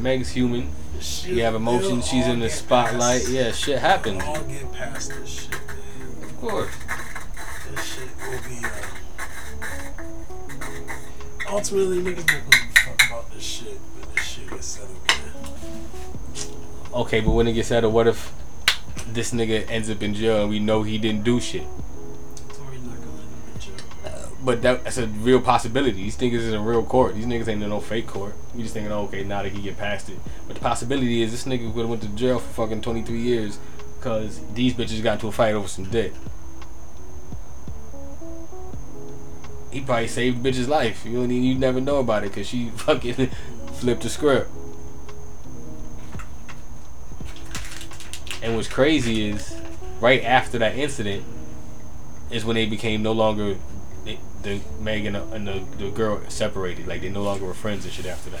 Meg's 0.00 0.30
human. 0.30 0.70
Shit, 1.00 1.34
You 1.34 1.42
have 1.42 1.54
emotions. 1.54 2.06
She's 2.06 2.26
in 2.26 2.40
the 2.40 2.48
spotlight. 2.50 3.28
Yeah, 3.28 3.52
shit 3.52 3.78
happens. 3.78 4.22
We'll 4.22 4.36
all 4.36 4.42
get 4.44 4.72
past 4.72 5.10
this 5.10 5.28
shit, 5.28 5.50
man. 5.50 6.24
Of 6.24 6.36
course. 6.40 6.70
This 7.70 7.84
shit 7.84 8.08
will 8.18 8.40
be, 8.48 8.64
uh. 8.64 8.70
Ultimately, 11.50 11.98
niggas 11.98 12.26
don't 12.26 12.50
give 12.50 12.60
a 12.60 12.80
fuck 12.80 13.06
about 13.08 13.30
this 13.32 13.42
shit 13.42 13.78
when 13.96 14.14
this 14.14 14.24
shit 14.24 14.48
gets 14.50 14.66
settled, 14.66 14.98
man. 15.08 15.32
Okay, 16.94 17.20
but 17.20 17.30
when 17.32 17.46
it 17.48 17.52
gets 17.54 17.68
settled, 17.68 17.92
what 17.94 18.06
if 18.06 18.32
this 19.12 19.32
nigga 19.32 19.68
ends 19.70 19.90
up 19.90 20.02
in 20.02 20.14
jail 20.14 20.42
and 20.42 20.50
we 20.50 20.58
know 20.60 20.82
he 20.82 20.98
didn't 20.98 21.24
do 21.24 21.40
shit? 21.40 21.66
But 24.42 24.62
that, 24.62 24.84
that's 24.84 24.96
a 24.96 25.06
real 25.06 25.40
possibility. 25.40 25.92
These 26.02 26.16
niggas 26.16 26.32
is 26.34 26.52
in 26.52 26.64
real 26.64 26.82
court. 26.82 27.14
These 27.14 27.26
niggas 27.26 27.48
ain't 27.48 27.62
in 27.62 27.68
no 27.68 27.80
fake 27.80 28.06
court. 28.06 28.34
We 28.54 28.62
just 28.62 28.72
thinking, 28.72 28.90
oh, 28.90 29.02
okay, 29.02 29.22
now 29.22 29.42
that 29.42 29.52
he 29.52 29.60
get 29.60 29.76
past 29.76 30.08
it. 30.08 30.18
But 30.46 30.56
the 30.56 30.62
possibility 30.62 31.22
is 31.22 31.30
this 31.30 31.44
nigga 31.44 31.72
would 31.72 31.82
have 31.82 31.90
went 31.90 32.02
to 32.02 32.08
jail 32.08 32.38
for 32.38 32.66
fucking 32.66 32.80
23 32.80 33.20
years 33.20 33.58
because 33.98 34.40
these 34.54 34.72
bitches 34.72 35.02
got 35.02 35.14
into 35.14 35.28
a 35.28 35.32
fight 35.32 35.54
over 35.54 35.68
some 35.68 35.84
dick. 35.84 36.14
He 39.70 39.82
probably 39.82 40.08
saved 40.08 40.42
the 40.42 40.50
bitch's 40.50 40.68
life. 40.68 41.04
You 41.04 41.22
even, 41.22 41.44
you 41.44 41.54
never 41.54 41.80
know 41.80 41.98
about 41.98 42.24
it 42.24 42.30
because 42.30 42.46
she 42.46 42.70
fucking 42.76 43.28
flipped 43.74 44.02
the 44.02 44.08
script. 44.08 44.50
And 48.42 48.56
what's 48.56 48.68
crazy 48.68 49.28
is, 49.28 49.54
right 50.00 50.24
after 50.24 50.58
that 50.58 50.76
incident, 50.76 51.24
is 52.30 52.44
when 52.44 52.54
they 52.54 52.64
became 52.64 53.02
no 53.02 53.12
longer 53.12 53.56
they, 54.42 54.58
the 54.58 54.60
Megan 54.80 55.14
and 55.16 55.46
the, 55.46 55.62
the 55.78 55.90
girl 55.90 56.20
separated. 56.28 56.86
Like 56.86 57.02
they 57.02 57.08
no 57.08 57.22
longer 57.22 57.44
were 57.44 57.54
friends 57.54 57.84
and 57.84 57.92
shit 57.92 58.06
after 58.06 58.30
that. 58.30 58.40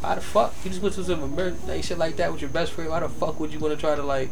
Why 0.00 0.14
the 0.16 0.20
fuck? 0.20 0.54
You 0.64 0.70
just 0.70 0.82
went 0.82 0.94
to 0.96 1.04
some 1.04 1.34
birthday 1.34 1.80
shit 1.82 1.98
like 1.98 2.16
that 2.16 2.32
with 2.32 2.40
your 2.40 2.50
best 2.50 2.72
friend. 2.72 2.90
Why 2.90 3.00
the 3.00 3.08
fuck 3.08 3.38
would 3.40 3.52
you 3.52 3.58
want 3.58 3.74
to 3.74 3.80
try 3.80 3.94
to 3.94 4.02
like? 4.02 4.30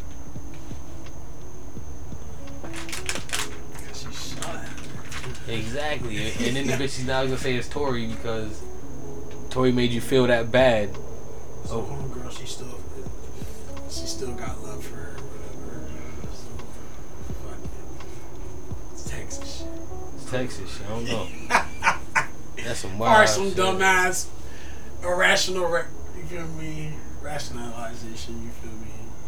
Cause 3.87 4.01
she 4.01 4.35
shot 4.35 4.55
at 4.55 4.67
her. 4.67 5.51
Exactly. 5.53 6.17
And, 6.17 6.41
and 6.47 6.55
then 6.57 6.67
the 6.67 6.73
bitch 6.73 6.99
is 6.99 7.05
now 7.05 7.23
gonna 7.23 7.37
say 7.37 7.55
it's 7.55 7.69
Tory 7.69 8.07
because 8.07 8.61
Tory 9.49 9.71
made 9.71 9.91
you 9.91 10.01
feel 10.01 10.27
that 10.27 10.51
bad. 10.51 10.93
So 11.65 11.77
Oh. 11.79 11.81
homegirl, 11.83 12.37
she 12.37 12.45
still, 12.45 12.79
she 13.89 14.05
still 14.05 14.33
got 14.33 14.61
love 14.63 14.70
Texas. 20.31 20.79
I 20.85 20.89
don't 20.89 21.05
know. 21.05 21.27
That's 22.63 22.79
some 22.79 22.97
wild. 22.97 23.13
Alright, 23.13 23.29
some 23.29 23.49
shit. 23.49 23.57
dumbass, 23.57 24.27
irrational, 25.03 25.67
ra- 25.67 25.83
you 26.15 26.23
feel 26.23 26.47
me? 26.47 26.93
Rationalization, 27.21 28.41
you 28.43 28.49
feel 28.49 28.71
me? 28.71 28.87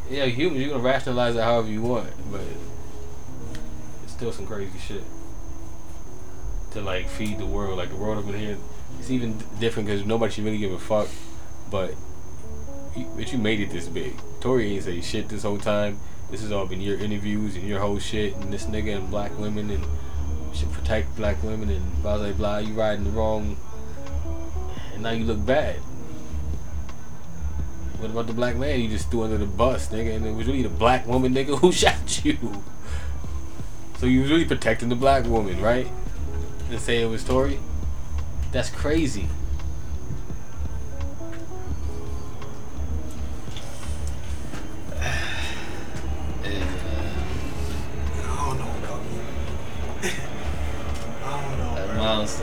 Yeah, 0.09 0.25
humans, 0.25 0.61
you 0.61 0.71
can 0.71 0.81
rationalize 0.81 1.35
it 1.35 1.43
however 1.43 1.67
you 1.67 1.81
want, 1.81 2.09
but 2.31 2.41
it's 4.03 4.13
still 4.13 4.31
some 4.31 4.47
crazy 4.47 4.77
shit 4.79 5.03
to 6.71 6.81
like 6.81 7.07
feed 7.09 7.37
the 7.37 7.45
world. 7.45 7.77
Like 7.77 7.89
the 7.89 7.95
world 7.95 8.17
over 8.17 8.35
here, 8.35 8.57
it's 8.99 9.11
even 9.11 9.37
different 9.59 9.87
because 9.87 10.05
nobody 10.05 10.31
should 10.31 10.45
really 10.45 10.57
give 10.57 10.71
a 10.71 10.79
fuck. 10.79 11.09
But 11.69 11.95
you, 12.95 13.11
but 13.15 13.31
you 13.31 13.37
made 13.39 13.59
it 13.59 13.71
this 13.71 13.87
big. 13.87 14.15
Tory 14.39 14.73
ain't 14.75 14.83
say 14.83 15.01
shit 15.01 15.27
this 15.27 15.43
whole 15.43 15.57
time. 15.57 15.99
This 16.31 16.41
has 16.41 16.51
all 16.51 16.65
been 16.65 16.81
your 16.81 16.97
interviews 16.97 17.55
and 17.55 17.67
your 17.67 17.79
whole 17.79 17.99
shit 17.99 18.35
and 18.35 18.53
this 18.53 18.65
nigga 18.65 18.97
and 18.97 19.09
black 19.09 19.37
women 19.37 19.69
and 19.69 19.83
should 20.53 20.71
protect 20.71 21.15
black 21.15 21.41
women 21.43 21.69
and 21.69 22.01
blah 22.01 22.17
blah 22.17 22.31
blah. 22.31 22.57
You 22.59 22.73
riding 22.73 23.03
the 23.03 23.11
wrong, 23.11 23.57
and 24.93 25.03
now 25.03 25.11
you 25.11 25.25
look 25.25 25.45
bad. 25.45 25.77
What 27.99 28.11
about 28.11 28.27
the 28.27 28.33
black 28.33 28.57
man 28.57 28.81
you 28.81 28.89
just 28.89 29.09
threw 29.09 29.23
under 29.23 29.37
the 29.37 29.45
bus, 29.45 29.87
nigga? 29.87 30.15
And 30.15 30.25
it 30.25 30.33
was 30.33 30.45
really 30.45 30.61
the 30.61 30.69
black 30.69 31.07
woman, 31.07 31.33
nigga, 31.33 31.57
who 31.59 31.71
shot 31.71 32.25
you. 32.25 32.63
So 33.97 34.05
you 34.05 34.21
was 34.21 34.31
really 34.31 34.45
protecting 34.45 34.89
the 34.89 34.95
black 34.95 35.25
woman, 35.25 35.61
right? 35.61 35.87
And 36.69 36.79
say 36.79 37.01
it 37.01 37.05
was 37.05 37.23
Tory? 37.23 37.59
That's 38.51 38.69
crazy. 38.69 39.29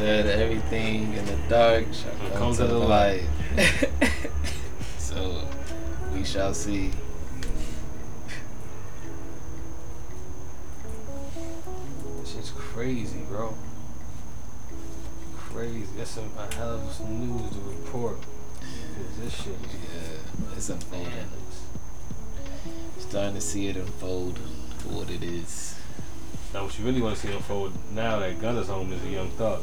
Said 0.01 0.29
everything 0.29 1.13
in 1.13 1.27
the 1.27 1.37
dark 1.51 1.85
shall 1.93 2.11
come 2.13 2.33
come 2.33 2.53
to 2.53 2.63
to 2.63 2.67
the 2.69 2.79
light. 2.79 3.27
so 4.99 5.47
we 6.15 6.25
shall 6.25 6.55
see. 6.55 6.91
This 12.19 12.33
shit's 12.33 12.51
crazy, 12.57 13.19
bro. 13.29 13.53
Crazy. 15.37 15.85
That's 15.99 16.13
some 16.13 16.31
a 16.39 16.55
hell 16.55 16.81
of 16.81 16.93
some 16.93 17.21
news 17.21 17.51
to 17.51 17.59
report. 17.59 18.21
This 19.21 19.35
shit 19.35 19.49
is 19.49 19.75
Yeah, 19.85 20.57
it's 20.57 20.71
unfolding. 20.71 21.13
Starting 23.01 23.35
to 23.35 23.41
see 23.43 23.69
it 23.69 23.77
unfold 23.77 24.39
for 24.79 24.89
what 24.89 25.11
it 25.11 25.23
is. 25.23 25.79
Now, 26.55 26.65
what 26.65 26.79
you 26.79 26.87
really 26.87 27.03
want 27.03 27.17
to 27.17 27.21
see 27.21 27.35
unfold 27.35 27.75
now 27.93 28.19
that 28.21 28.41
Gunna's 28.41 28.69
home 28.69 28.95
is 28.95 29.05
a 29.05 29.09
Young 29.11 29.29
Thug. 29.33 29.63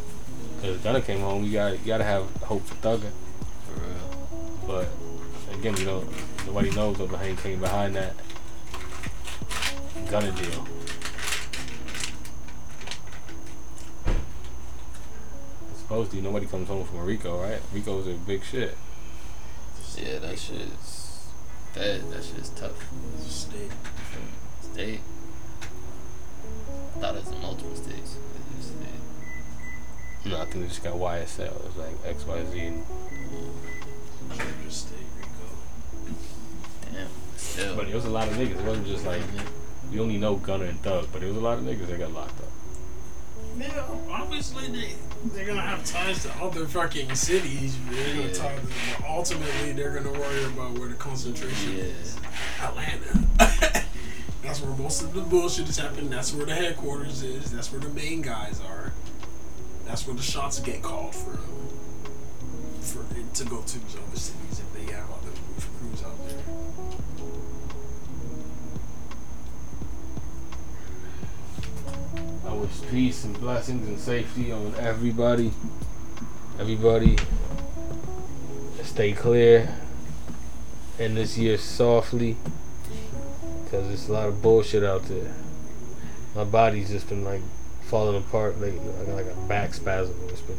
Because 0.57 0.81
Gunna 0.81 1.01
came 1.01 1.19
home, 1.19 1.43
you 1.43 1.53
got 1.53 1.79
you 1.79 1.85
gotta 1.85 2.03
have 2.03 2.23
hope 2.41 2.65
for 2.65 2.75
thugging. 2.75 3.11
For 3.65 3.79
real. 3.79 4.27
But 4.65 4.87
again, 5.57 5.77
you 5.77 5.85
know, 5.85 6.03
nobody 6.45 6.71
knows 6.71 6.97
what 6.97 7.09
behind 7.09 7.37
came 7.37 7.59
behind 7.59 7.95
that 7.95 8.15
Gunna 10.09 10.31
deal. 10.31 10.67
Supposed 15.77 16.11
to, 16.11 16.21
nobody 16.21 16.47
comes 16.47 16.67
home 16.67 16.85
from 16.85 17.05
RICO, 17.05 17.41
right? 17.41 17.61
RICO's 17.73 18.07
a 18.07 18.13
big 18.13 18.43
shit. 18.43 18.75
Yeah, 19.95 20.19
that 20.19 20.37
shit's 20.37 21.27
that 21.75 22.09
that 22.11 22.23
shit's 22.23 22.49
tough. 22.49 22.83
State. 23.19 23.71
State. 24.61 24.99
Think 30.49 30.63
they 30.63 30.67
just 30.69 30.83
got 30.83 30.93
YSL. 30.93 31.65
It's 31.65 31.77
like 31.77 31.95
X, 32.05 32.25
Y, 32.25 32.45
Z, 32.51 32.59
and 32.59 32.85
Georgia 34.29 34.71
State, 34.71 34.97
RICO. 35.17 36.11
Damn. 36.93 37.07
Still. 37.37 37.75
but 37.75 37.87
it 37.87 37.93
was 37.95 38.05
a 38.05 38.09
lot 38.09 38.27
of 38.27 38.33
niggas. 38.35 38.51
It 38.59 38.65
wasn't 38.65 38.87
just 38.87 39.05
like 39.05 39.21
we 39.91 39.99
only 39.99 40.17
know 40.17 40.35
Gunna 40.35 40.65
and 40.65 40.79
Thug, 40.81 41.07
but 41.11 41.21
it 41.23 41.27
was 41.27 41.37
a 41.37 41.41
lot 41.41 41.57
of 41.57 41.63
niggas 41.63 41.87
that 41.87 41.99
got 41.99 42.11
locked 42.13 42.39
up. 42.39 42.47
Yeah, 43.59 43.83
obviously 44.11 44.67
they 44.67 44.93
they're 45.33 45.45
gonna 45.47 45.61
have 45.61 45.83
ties 45.85 46.23
to 46.23 46.31
other 46.43 46.65
fucking 46.65 47.13
cities. 47.15 47.75
They're 47.89 48.15
gonna 48.15 48.27
Yeah. 48.27 48.33
talk 48.33 48.55
to 48.55 48.61
them, 48.61 48.69
but 48.99 49.07
ultimately 49.09 49.71
they're 49.73 49.93
gonna 49.99 50.11
worry 50.17 50.43
about 50.45 50.77
where 50.77 50.89
the 50.89 50.95
concentration 50.95 51.75
Yeah. 51.77 51.83
is. 51.83 52.15
Atlanta. 52.61 53.27
That's 54.43 54.61
where 54.61 54.75
most 54.77 55.01
of 55.01 55.13
the 55.13 55.21
bullshit 55.21 55.67
is 55.69 55.77
happening. 55.77 56.09
That's 56.09 56.33
where 56.33 56.45
the 56.45 56.55
headquarters 56.55 57.21
is. 57.23 57.51
That's 57.51 57.71
where 57.71 57.81
the 57.81 57.89
main 57.89 58.21
guys 58.21 58.61
are. 58.65 58.86
That's 59.87 60.05
where 60.05 60.15
the 60.15 60.21
shots 60.21 60.59
get 60.59 60.81
called 60.81 61.15
for 61.15 61.31
it 63.15 63.33
to 63.35 63.45
go 63.45 63.61
to 63.61 63.77
other 63.77 64.17
cities 64.17 64.59
if 64.59 64.73
they 64.73 64.91
have 64.91 65.09
other 65.09 65.31
crews 65.79 66.03
out 66.03 66.17
there. 66.27 66.37
I 72.49 72.53
wish 72.53 72.81
peace 72.91 73.23
and 73.23 73.39
blessings 73.39 73.87
and 73.87 73.97
safety 73.97 74.51
on 74.51 74.73
everybody. 74.77 75.51
Everybody 76.59 77.17
stay 78.83 79.13
clear 79.13 79.73
in 80.99 81.15
this 81.15 81.37
year 81.37 81.57
softly. 81.57 82.35
Cause 83.71 83.87
there's 83.87 84.09
a 84.09 84.13
lot 84.13 84.27
of 84.27 84.41
bullshit 84.41 84.83
out 84.83 85.03
there. 85.03 85.33
My 86.35 86.43
body's 86.43 86.89
just 86.89 87.07
been 87.09 87.23
like 87.23 87.41
falling 87.87 88.17
apart 88.17 88.59
lately. 88.59 88.79
I 89.01 89.05
got 89.05 89.15
like 89.15 89.25
a 89.25 89.47
back 89.47 89.73
spasm. 89.73 90.15
It's 90.29 90.41
been 90.41 90.57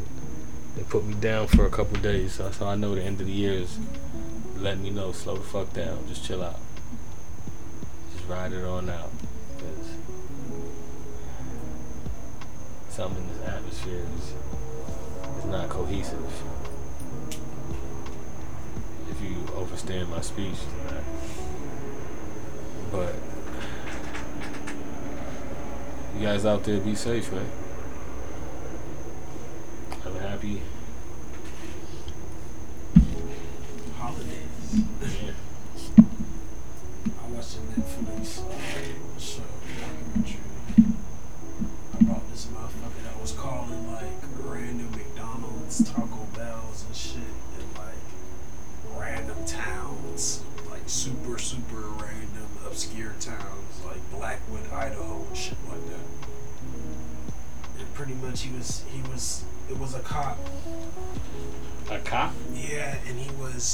they 0.75 0.83
put 0.83 1.05
me 1.05 1.13
down 1.15 1.47
for 1.47 1.65
a 1.65 1.69
couple 1.69 1.97
days, 1.99 2.33
so, 2.33 2.49
so 2.51 2.67
I 2.67 2.75
know 2.75 2.95
the 2.95 3.03
end 3.03 3.19
of 3.19 3.27
the 3.27 3.33
year 3.33 3.53
is 3.53 3.77
letting 4.57 4.83
me 4.83 4.91
know 4.91 5.11
slow 5.11 5.35
the 5.35 5.43
fuck 5.43 5.73
down, 5.73 6.07
just 6.07 6.23
chill 6.23 6.43
out, 6.43 6.59
just 8.15 8.27
ride 8.29 8.53
it 8.53 8.63
on 8.63 8.89
out. 8.89 9.09
'Cause 9.57 9.89
something 12.89 13.23
in 13.23 13.29
this 13.37 13.47
atmosphere 13.47 14.05
is, 14.17 14.33
is 15.39 15.45
not 15.45 15.69
cohesive. 15.69 16.23
If 19.09 19.21
you 19.21 19.35
overstand 19.55 20.09
my 20.09 20.21
speech, 20.21 20.55
not. 20.85 21.03
But 22.91 23.15
you 26.19 26.25
guys 26.25 26.45
out 26.45 26.63
there, 26.65 26.79
be 26.81 26.95
safe, 26.95 27.31
man. 27.31 27.49
Have 30.03 30.15
a 30.15 30.19
happy. 30.19 30.61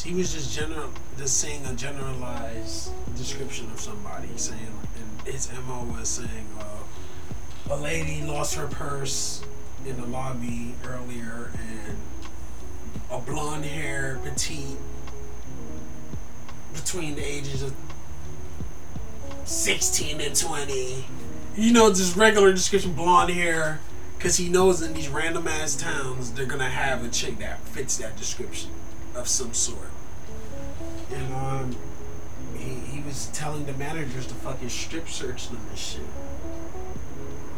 He 0.05 0.13
was 0.13 0.31
just 0.31 0.55
general 0.55 0.91
just 1.17 1.39
saying 1.39 1.65
a 1.65 1.73
generalized 1.73 2.91
description 3.17 3.65
of 3.71 3.79
somebody 3.79 4.27
saying 4.35 4.59
and 4.99 5.27
his 5.27 5.51
mo 5.67 5.83
was 5.97 6.07
saying 6.07 6.47
uh, 6.59 7.73
a 7.73 7.75
lady 7.75 8.21
lost 8.21 8.53
her 8.53 8.67
purse 8.67 9.43
in 9.83 9.99
the 9.99 10.05
lobby 10.05 10.75
earlier 10.85 11.51
and 11.57 11.97
a 13.09 13.17
blonde 13.19 13.65
hair 13.65 14.19
petite 14.23 14.77
between 16.75 17.15
the 17.15 17.25
ages 17.25 17.63
of 17.63 17.73
16 19.45 20.21
and 20.21 20.35
20 20.35 21.05
you 21.57 21.73
know 21.73 21.89
just 21.89 22.15
regular 22.15 22.51
description 22.51 22.93
blonde 22.93 23.31
hair 23.31 23.79
because 24.19 24.37
he 24.37 24.49
knows 24.49 24.83
in 24.83 24.93
these 24.93 25.09
random 25.09 25.47
ass 25.47 25.75
towns 25.75 26.31
they're 26.33 26.45
gonna 26.45 26.69
have 26.69 27.03
a 27.03 27.09
chick 27.09 27.39
that 27.39 27.59
fits 27.61 27.97
that 27.97 28.15
description 28.17 28.69
of 29.15 29.27
some 29.27 29.53
sort. 29.53 29.89
And 31.13 31.33
um, 31.33 31.75
he, 32.57 32.75
he 32.75 33.01
was 33.01 33.27
telling 33.27 33.65
the 33.65 33.73
managers 33.73 34.25
to 34.27 34.33
fucking 34.35 34.69
strip 34.69 35.07
search 35.07 35.49
them 35.49 35.61
and 35.69 35.77
shit. 35.77 36.01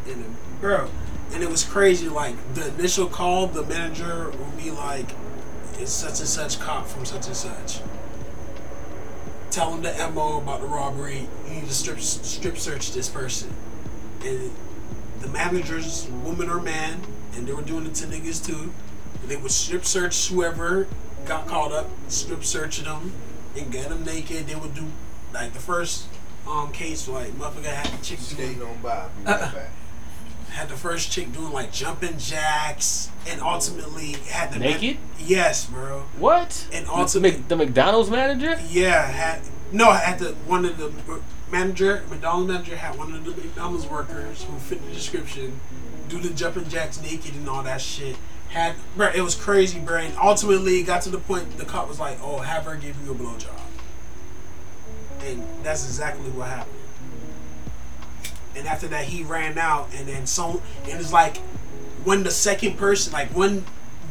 And 0.06 0.24
uh, 0.24 0.28
bro, 0.60 0.90
and 1.32 1.42
it 1.42 1.50
was 1.50 1.64
crazy. 1.64 2.08
Like 2.08 2.36
the 2.54 2.68
initial 2.74 3.06
call, 3.06 3.46
the 3.46 3.64
manager 3.64 4.30
would 4.30 4.56
be 4.56 4.70
like, 4.70 5.10
"It's 5.74 5.92
such 5.92 6.20
and 6.20 6.28
such 6.28 6.60
cop 6.60 6.86
from 6.86 7.04
such 7.04 7.26
and 7.26 7.36
such." 7.36 7.80
Tell 9.50 9.74
him 9.74 9.82
the 9.82 10.10
mo 10.14 10.38
about 10.38 10.60
the 10.60 10.66
robbery. 10.66 11.28
You 11.46 11.54
need 11.54 11.66
to 11.66 11.74
strip 11.74 12.00
strip 12.00 12.58
search 12.58 12.92
this 12.92 13.08
person. 13.08 13.52
And 14.24 14.50
the 15.20 15.28
managers, 15.28 16.06
woman 16.24 16.48
or 16.48 16.60
man, 16.60 17.00
and 17.34 17.46
they 17.46 17.52
were 17.52 17.62
doing 17.62 17.86
it 17.86 17.94
to 17.96 18.06
niggas 18.06 18.44
too. 18.44 18.72
And 19.22 19.30
They 19.30 19.36
would 19.36 19.50
strip 19.50 19.84
search 19.84 20.28
whoever 20.28 20.86
got 21.28 21.46
caught 21.46 21.72
up, 21.72 21.88
strip 22.08 22.42
searching 22.44 22.84
them, 22.86 23.12
and 23.56 23.70
get 23.70 23.88
them 23.90 24.04
naked. 24.04 24.46
They 24.46 24.54
would 24.56 24.74
do 24.74 24.86
like 25.32 25.52
the 25.52 25.60
first 25.60 26.06
um 26.48 26.72
case, 26.72 27.06
like 27.08 27.28
motherfucker 27.32 27.64
had 27.66 27.86
the 27.98 28.04
chick 28.04 28.18
doing 28.18 28.54
Skating 28.54 28.62
on 28.62 28.78
by. 28.82 29.08
Be 29.18 29.24
right 29.30 29.40
back. 29.40 29.70
had 30.50 30.68
the 30.68 30.76
first 30.76 31.12
chick 31.12 31.32
doing 31.32 31.52
like 31.52 31.70
jumping 31.70 32.16
jacks, 32.18 33.10
and 33.28 33.40
ultimately 33.42 34.12
had 34.30 34.52
the 34.52 34.58
man- 34.58 34.80
Naked? 34.80 34.96
yes, 35.18 35.66
bro. 35.66 36.04
What? 36.18 36.66
And 36.72 36.86
ultimately 36.88 37.38
the, 37.42 37.48
the 37.48 37.56
McDonald's 37.56 38.10
manager? 38.10 38.58
Yeah, 38.68 39.06
had 39.06 39.42
no 39.70 39.92
had 39.92 40.18
the 40.18 40.30
one 40.46 40.64
of 40.64 40.78
the 40.78 40.90
manager 41.50 42.02
McDonald's 42.10 42.48
manager 42.50 42.76
had 42.76 42.98
one 42.98 43.12
of 43.12 43.24
the 43.24 43.30
McDonald's 43.32 43.86
workers 43.86 44.42
who 44.44 44.56
fit 44.58 44.82
the 44.86 44.92
description, 44.94 45.60
do 46.08 46.18
the 46.18 46.30
jumping 46.30 46.68
jacks 46.68 47.00
naked 47.02 47.34
and 47.34 47.48
all 47.48 47.62
that 47.62 47.80
shit. 47.82 48.16
Had 48.50 48.76
bro, 48.96 49.10
it 49.14 49.20
was 49.20 49.34
crazy, 49.34 49.78
bro. 49.78 49.98
And 49.98 50.16
ultimately, 50.16 50.82
got 50.82 51.02
to 51.02 51.10
the 51.10 51.18
point 51.18 51.58
the 51.58 51.64
cop 51.64 51.88
was 51.88 52.00
like, 52.00 52.18
"Oh, 52.22 52.38
have 52.38 52.64
her 52.64 52.76
give 52.76 52.96
you 53.04 53.12
a 53.12 53.14
blowjob," 53.14 53.60
and 55.22 55.44
that's 55.62 55.84
exactly 55.84 56.30
what 56.30 56.48
happened. 56.48 56.74
And 58.56 58.66
after 58.66 58.88
that, 58.88 59.04
he 59.04 59.22
ran 59.22 59.58
out, 59.58 59.90
and 59.94 60.08
then 60.08 60.26
so 60.26 60.62
and 60.84 60.98
it's 61.00 61.12
like 61.12 61.38
when 62.04 62.22
the 62.22 62.30
second 62.30 62.78
person, 62.78 63.12
like 63.12 63.28
when 63.30 63.64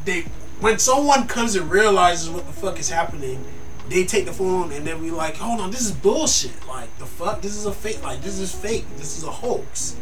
they, 0.06 0.22
when 0.60 0.78
someone 0.80 1.28
comes 1.28 1.56
and 1.56 1.70
realizes 1.70 2.30
what 2.30 2.46
the 2.46 2.54
fuck 2.54 2.80
is 2.80 2.90
happening, 2.90 3.44
they 3.90 4.06
take 4.06 4.26
the 4.26 4.34
phone 4.34 4.72
and 4.72 4.86
then 4.86 5.02
we 5.02 5.12
like, 5.12 5.36
hold 5.38 5.60
on, 5.60 5.72
this 5.72 5.82
is 5.82 5.92
bullshit. 5.92 6.68
Like 6.68 6.96
the 7.00 7.06
fuck, 7.06 7.42
this 7.42 7.56
is 7.56 7.66
a 7.66 7.72
fake. 7.72 8.04
Like 8.04 8.22
this 8.22 8.40
is 8.40 8.54
fake. 8.54 8.86
This 8.98 9.18
is 9.18 9.24
a 9.24 9.32
hoax. 9.32 9.96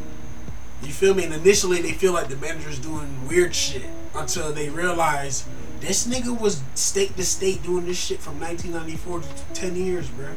You 0.86 0.94
feel 0.94 1.14
me? 1.14 1.24
And 1.24 1.34
initially 1.34 1.82
they 1.82 1.94
feel 1.94 2.14
like 2.14 2.30
the 2.30 2.38
manager's 2.38 2.80
doing 2.80 3.28
weird 3.28 3.56
shit 3.56 3.90
until 4.14 4.54
they 4.54 4.70
realize 4.70 5.46
this 5.80 6.08
nigga 6.08 6.40
was 6.40 6.64
state 6.74 7.16
to 7.18 7.24
state 7.24 7.64
doing 7.64 7.86
this 7.86 7.98
shit 7.98 8.20
from 8.20 8.40
1994 8.40 9.22
to 9.22 9.54
10 9.54 9.76
years, 9.76 10.10
bro. 10.10 10.28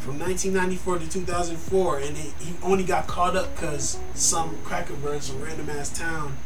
From 0.00 0.18
1994 0.18 0.98
to 0.98 1.08
2004, 1.08 1.98
and 1.98 2.16
he, 2.16 2.32
only 2.62 2.84
got 2.84 3.06
caught 3.06 3.36
up 3.36 3.54
because 3.54 3.98
some 4.14 4.56
cracker 4.64 4.94
bird, 4.94 5.22
some 5.22 5.40
random 5.40 5.70
ass 5.70 5.96
town, 5.96 6.36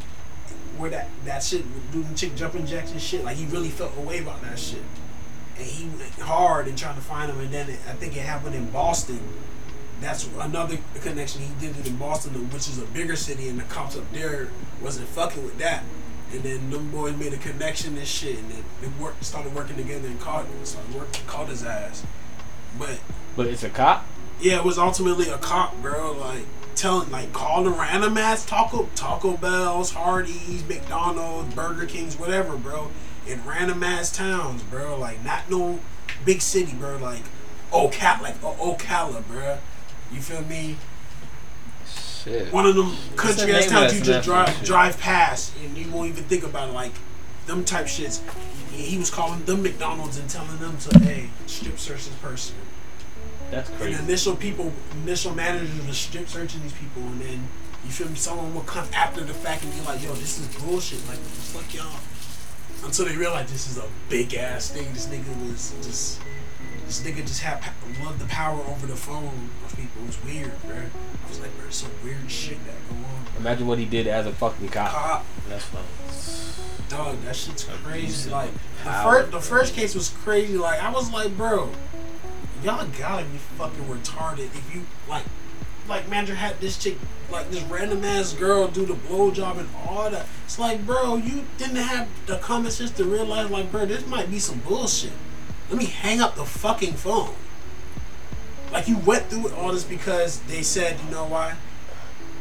where 0.77 0.91
that 0.91 1.09
that 1.25 1.43
shit 1.43 1.65
doing 1.91 2.15
chick 2.15 2.37
jumping 2.37 2.67
jacks 2.67 2.93
and 2.93 3.01
shit. 3.01 3.25
Like 3.25 3.37
he 3.37 3.47
really 3.47 3.69
felt 3.69 3.97
away 3.97 4.21
about 4.21 4.43
that 4.43 4.59
shit, 4.59 4.83
and 5.57 5.67
he 5.67 5.89
went 5.89 6.13
hard 6.21 6.69
in 6.69 6.77
trying 6.77 6.95
to 6.95 7.01
find 7.01 7.33
him. 7.33 7.41
And 7.41 7.53
then 7.53 7.69
it, 7.69 7.79
I 7.89 7.93
think 7.93 8.17
it 8.17 8.21
happened 8.21 8.55
in 8.55 8.71
Boston. 8.71 9.21
That's 10.01 10.29
another 10.39 10.79
connection. 11.01 11.43
He 11.43 11.67
did 11.67 11.77
it 11.77 11.87
in 11.87 11.97
Boston, 11.97 12.33
which 12.51 12.69
is 12.69 12.79
a 12.79 12.85
bigger 12.87 13.17
city, 13.17 13.49
and 13.49 13.59
the 13.59 13.65
cops 13.65 13.97
up 13.97 14.11
there 14.13 14.49
wasn't 14.81 15.09
fucking 15.09 15.43
with 15.45 15.59
that. 15.59 15.83
And 16.33 16.43
then 16.43 16.71
them 16.71 16.91
boys 16.91 17.17
made 17.17 17.33
a 17.33 17.39
connection 17.39 17.97
and 17.97 18.07
shit, 18.07 18.39
and 18.39 18.51
then 18.51 18.65
they 18.81 18.89
worked, 19.03 19.25
started 19.25 19.55
working 19.55 19.77
together 19.77 20.07
and 20.07 20.21
caught 20.21 20.45
him. 20.47 20.65
Started 20.65 20.95
work, 20.95 21.13
caught 21.27 21.49
his 21.49 21.65
ass. 21.65 22.05
But 22.79 22.99
But 23.35 23.47
it's 23.47 23.63
a 23.65 23.71
cop? 23.71 24.07
yeah, 24.41 24.59
it 24.59 24.65
was 24.65 24.79
ultimately 24.79 25.29
a 25.31 25.39
cop, 25.39 25.81
bro. 25.83 26.13
Like 26.13 26.45
telling, 26.77 27.11
like 27.11 27.33
calling 27.33 27.75
random 27.75 28.17
ass 28.19 28.45
Taco 28.47 28.89
Taco 28.95 29.37
Bells, 29.37 29.93
Hardee's, 29.95 30.63
McDonald's, 30.69 31.53
Burger 31.55 31.87
Kings, 31.87 32.17
whatever, 32.19 32.57
bro. 32.57 32.91
In 33.27 33.45
random 33.45 33.83
ass 33.83 34.13
towns, 34.13 34.63
bro. 34.63 34.97
Like 34.99 35.25
not 35.25 35.51
no 35.51 35.81
big 36.25 36.41
city, 36.43 36.75
bro. 36.75 36.99
Like 36.99 37.23
Ocala, 37.73 38.21
like 38.23 38.41
Ocala, 38.43 39.27
bro. 39.27 39.59
You 40.13 40.21
feel 40.21 40.43
me? 40.43 40.77
Shit. 41.87 42.53
One 42.53 42.67
of 42.67 42.75
them 42.75 42.95
country 43.17 43.53
ass 43.53 43.63
name 43.63 43.71
towns 43.71 43.99
you 43.99 44.05
just 44.05 44.27
drive 44.27 44.49
shit? 44.57 44.65
drive 44.67 44.99
past 44.99 45.55
and 45.63 45.77
you 45.77 45.91
won't 45.91 46.09
even 46.11 46.25
think 46.25 46.45
about 46.45 46.69
it. 46.69 46.73
Like 46.73 46.93
them 47.47 47.65
type 47.65 47.87
shits. 47.87 48.21
He 48.71 48.83
he 48.83 48.99
was 48.99 49.11
calling 49.11 49.45
them 49.45 49.63
McDonald's 49.63 50.19
and 50.19 50.29
telling 50.29 50.59
them 50.59 50.77
to 50.79 50.99
hey 51.01 51.31
strip 51.47 51.79
search 51.79 52.07
this 52.07 52.15
person. 52.17 52.57
That's 53.51 53.71
crazy. 53.71 53.95
the 53.95 54.03
initial 54.03 54.37
people, 54.37 54.73
initial 55.05 55.35
managers 55.35 55.87
were 55.87 55.93
strip 55.93 56.29
searching 56.29 56.61
these 56.63 56.75
people, 56.75 57.03
and 57.03 57.21
then 57.21 57.49
you 57.85 57.91
feel 57.91 58.09
me? 58.09 58.17
Someone 58.17 58.55
will 58.55 58.63
come 58.63 58.87
after 58.95 59.23
the 59.23 59.33
fact 59.33 59.65
and 59.65 59.73
be 59.73 59.81
like, 59.83 60.03
"Yo, 60.03 60.13
this 60.15 60.39
is 60.39 60.47
bullshit. 60.63 61.07
Like, 61.09 61.19
fuck, 61.19 61.73
y'all?" 61.75 62.01
Until 62.85 63.07
they 63.07 63.17
realize 63.17 63.51
this 63.51 63.69
is 63.71 63.79
a 63.79 63.87
big 64.09 64.35
ass 64.35 64.69
thing. 64.71 64.93
This 64.93 65.07
nigga 65.07 65.51
was 65.51 65.73
just, 65.83 66.21
this 66.87 67.01
nigga 67.01 67.27
just 67.27 67.41
had 67.41 67.61
pa- 67.61 67.73
loved 68.05 68.21
the 68.21 68.27
power 68.27 68.61
over 68.69 68.87
the 68.87 68.95
phone 68.97 69.51
of 69.65 69.68
people. 69.79 70.03
It 70.03 70.07
was 70.07 70.25
weird, 70.25 70.53
bro. 70.67 70.77
I 70.77 71.29
was 71.29 71.41
like, 71.41 71.57
bro, 71.59 71.71
some 71.71 71.91
weird 72.03 72.31
shit 72.31 72.59
that 72.67 72.75
go 72.89 72.97
on. 72.97 73.27
Imagine 73.39 73.67
what 73.67 73.79
he 73.79 73.85
did 73.85 74.07
as 74.07 74.27
a 74.27 74.33
fucking 74.33 74.69
cop. 74.69 74.91
Cop, 74.91 75.27
That's 75.49 75.65
fun. 75.65 75.85
Dog, 76.89 77.23
that 77.25 77.37
shit's 77.37 77.65
crazy. 77.65 78.31
Like 78.31 78.51
the 78.85 78.91
first, 78.91 79.31
the 79.31 79.41
first 79.41 79.75
case 79.75 79.95
was 79.95 80.09
crazy. 80.09 80.57
Like 80.57 80.83
I 80.83 80.91
was 80.91 81.13
like, 81.13 81.37
bro, 81.37 81.71
y'all 82.63 82.87
gotta 82.99 83.25
be 83.27 83.39
fucking 83.57 83.85
retarded 83.85 84.47
if 84.47 84.75
you 84.75 84.83
like, 85.09 85.25
like 85.89 86.09
manager 86.09 86.35
had 86.35 86.59
this 86.61 86.79
chick, 86.79 86.97
like 87.31 87.51
this 87.51 87.63
random 87.65 88.05
ass 88.05 88.33
girl 88.33 88.69
do 88.69 88.87
the 88.87 88.95
blowjob 88.95 89.59
and 89.59 89.69
all 89.87 90.11
that. 90.11 90.27
It's 90.45 90.59
like, 90.59 90.87
bro, 90.87 91.17
you 91.17 91.45
didn't 91.59 91.77
have 91.77 92.09
the 92.27 92.39
common 92.39 92.71
sense 92.71 92.91
to 92.93 93.05
realize, 93.05 93.51
like, 93.51 93.71
bro, 93.71 93.85
this 93.85 94.07
might 94.07 94.31
be 94.31 94.39
some 94.39 94.59
bullshit. 94.61 95.13
Let 95.69 95.79
me 95.79 95.85
hang 95.85 96.21
up 96.21 96.37
the 96.37 96.47
fucking 96.47 96.95
phone. 96.95 97.35
Like 98.73 98.89
you 98.89 98.99
went 98.99 99.27
through 99.27 99.51
all 99.55 99.73
this 99.73 99.85
because 99.85 100.41
they 100.41 100.63
said, 100.63 100.99
you 101.05 101.11
know 101.11 101.25
why? 101.25 101.57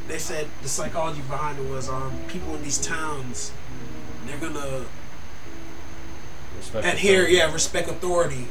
They 0.08 0.20
said 0.20 0.48
the 0.62 0.70
psychology 0.70 1.22
behind 1.22 1.60
it 1.60 1.70
was 1.70 1.90
um 1.90 2.14
people 2.28 2.56
in 2.56 2.64
these 2.64 2.78
towns, 2.78 3.52
they're 4.26 4.38
gonna 4.38 4.86
Respect 6.58 6.86
adhere, 6.88 7.22
authority. 7.22 7.36
yeah, 7.36 7.54
respect 7.54 7.90
authority. 7.90 8.48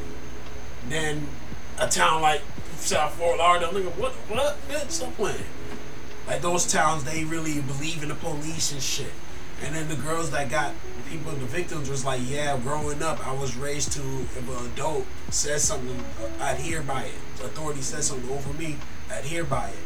Then 0.88 1.26
a 1.78 1.88
town 1.88 2.22
like 2.22 2.42
South 2.76 3.14
Fort 3.14 3.38
Lauderdale, 3.38 3.72
nigga, 3.72 3.96
what, 3.96 4.12
what, 4.28 4.56
bitch, 4.68 4.90
stop 4.90 5.14
playing. 5.16 5.44
Like 6.26 6.40
those 6.42 6.66
towns, 6.70 7.04
they 7.04 7.24
really 7.24 7.60
believe 7.60 8.02
in 8.02 8.08
the 8.08 8.14
police 8.14 8.72
and 8.72 8.82
shit. 8.82 9.12
And 9.64 9.74
then 9.74 9.88
the 9.88 9.96
girls 9.96 10.30
that 10.32 10.50
got 10.50 10.74
people, 11.08 11.32
the 11.32 11.46
victims, 11.46 11.88
was 11.88 12.04
like, 12.04 12.20
yeah, 12.24 12.58
growing 12.58 13.02
up, 13.02 13.26
I 13.26 13.32
was 13.32 13.56
raised 13.56 13.92
to 13.92 14.00
if 14.00 14.48
an 14.48 14.66
adult 14.72 15.06
says 15.30 15.62
something, 15.64 16.04
I'd 16.40 16.58
hear 16.58 16.82
by 16.82 17.04
it. 17.04 17.14
Authority 17.44 17.82
says 17.82 18.06
something 18.06 18.30
over 18.30 18.52
me, 18.54 18.76
adhere 19.10 19.44
by 19.44 19.68
it. 19.68 19.76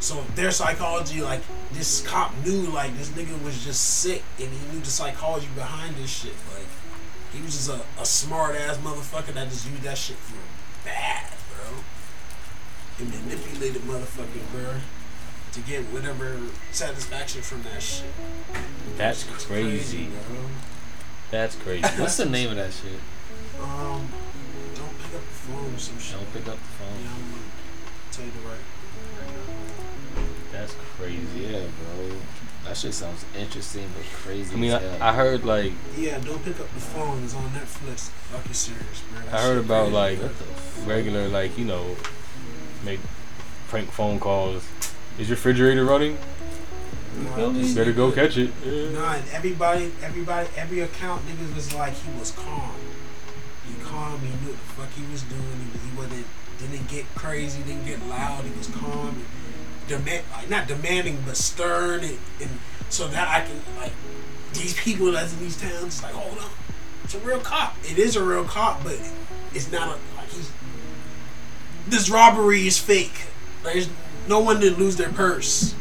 So 0.00 0.24
their 0.34 0.50
psychology, 0.50 1.22
like 1.22 1.40
this 1.72 2.00
cop 2.06 2.32
knew, 2.44 2.62
like 2.70 2.96
this 2.98 3.10
nigga 3.10 3.40
was 3.44 3.64
just 3.64 3.82
sick, 4.00 4.22
and 4.40 4.48
he 4.48 4.72
knew 4.72 4.80
the 4.80 4.90
psychology 4.90 5.46
behind 5.54 5.94
this 5.96 6.10
shit. 6.10 6.34
Like 6.54 6.66
he 7.32 7.40
was 7.42 7.52
just 7.54 7.68
a, 7.70 7.80
a 8.00 8.04
smart 8.04 8.56
ass 8.56 8.78
motherfucker 8.78 9.32
that 9.34 9.48
just 9.48 9.68
used 9.70 9.82
that 9.82 9.96
shit 9.96 10.16
for 10.16 10.36
bad, 10.84 11.26
bro. 11.54 11.78
He 12.98 13.04
manipulated 13.04 13.82
motherfucker, 13.82 14.50
bro, 14.52 14.74
to 15.52 15.60
get 15.60 15.82
whatever 15.84 16.38
satisfaction 16.72 17.42
from 17.42 17.62
that 17.62 17.80
shit. 17.80 18.06
That's 18.96 19.24
It's 19.28 19.44
crazy. 19.44 20.06
bro. 20.28 20.36
That's 21.30 21.54
crazy. 21.54 21.86
What's 21.96 22.16
the 22.16 22.26
name 22.26 22.50
of 22.50 22.56
that 22.56 22.72
shit? 22.72 22.98
Um, 23.62 24.08
phone 25.46 25.74
or 25.74 25.78
some 25.78 25.98
shit. 25.98 26.16
Don't 26.16 26.32
pick 26.32 26.48
up 26.48 26.58
the 26.58 26.84
Yeah, 26.84 26.86
phone. 26.86 27.06
I'm 27.06 27.30
gonna 27.30 27.42
tell 28.12 28.24
you 28.24 28.32
the 28.32 28.48
right. 28.48 28.64
That's 30.52 30.74
crazy. 30.96 31.40
Yeah, 31.40 31.58
bro. 31.60 32.16
That 32.64 32.76
shit 32.76 32.94
sounds 32.94 33.24
interesting 33.36 33.88
but 33.96 34.04
crazy. 34.22 34.54
I 34.54 34.58
mean, 34.58 34.70
as 34.72 34.82
hell. 34.82 35.02
I, 35.02 35.08
I 35.08 35.12
heard 35.14 35.44
like 35.44 35.72
Yeah, 35.98 36.18
don't 36.18 36.44
pick 36.44 36.60
up 36.60 36.72
the 36.72 36.80
phone. 36.80 37.24
It's 37.24 37.34
on 37.34 37.48
Netflix. 37.50 38.10
Fucking 38.30 38.52
serious, 38.52 39.02
bro. 39.10 39.24
That 39.24 39.34
I 39.34 39.42
heard 39.42 39.58
about 39.58 39.90
crazy, 39.90 39.94
like 39.96 40.18
bro. 40.18 40.28
What 40.28 40.38
the 40.38 40.44
fuck? 40.44 40.88
regular 40.88 41.28
like 41.28 41.58
you 41.58 41.64
know 41.64 41.96
make 42.84 43.00
prank 43.68 43.90
phone 43.90 44.20
calls. 44.20 44.64
Is 45.18 45.28
your 45.28 45.36
refrigerator 45.36 45.84
running? 45.84 46.18
Nah, 47.36 47.50
this 47.50 47.74
Better 47.74 47.92
go 47.92 48.10
catch 48.10 48.36
it. 48.38 48.50
Yeah. 48.64 48.90
Nah, 48.90 49.14
everybody, 49.32 49.92
everybody, 50.02 50.48
every 50.56 50.80
account 50.80 51.22
niggas 51.26 51.54
was 51.54 51.74
like 51.74 51.92
he 51.94 52.18
was 52.18 52.30
calm. 52.30 52.72
What 54.52 54.60
the 54.60 54.82
fuck 54.82 54.90
he 54.92 55.10
was 55.10 55.22
doing. 55.22 55.42
He, 55.72 55.90
he 55.90 55.96
wasn't 55.96 56.26
didn't 56.58 56.88
get 56.88 57.06
crazy. 57.14 57.62
Didn't 57.62 57.86
get 57.86 58.04
loud. 58.06 58.44
He 58.44 58.56
was 58.56 58.68
calm. 58.68 59.08
And 59.08 59.24
demand, 59.88 60.24
not 60.48 60.68
demanding, 60.68 61.18
but 61.26 61.36
stern. 61.36 62.04
And, 62.04 62.18
and 62.40 62.50
so 62.88 63.08
that 63.08 63.28
I 63.28 63.46
can 63.46 63.60
like 63.78 63.92
these 64.52 64.74
people 64.74 65.12
that's 65.12 65.32
in 65.32 65.40
these 65.40 65.60
towns. 65.60 65.84
It's 65.84 66.02
like 66.02 66.12
hold 66.12 66.38
on, 66.38 66.50
it's 67.04 67.14
a 67.14 67.18
real 67.20 67.40
cop. 67.40 67.76
It 67.84 67.98
is 67.98 68.16
a 68.16 68.24
real 68.24 68.44
cop, 68.44 68.84
but 68.84 68.98
it's 69.52 69.70
not 69.72 69.88
a 69.88 70.16
like 70.16 70.28
he's. 70.28 70.50
This 71.88 72.10
robbery 72.10 72.66
is 72.66 72.78
fake. 72.78 73.26
There's 73.64 73.88
no 74.28 74.40
one 74.40 74.60
didn't 74.60 74.78
lose 74.78 74.96
their 74.96 75.10
purse. 75.10 75.74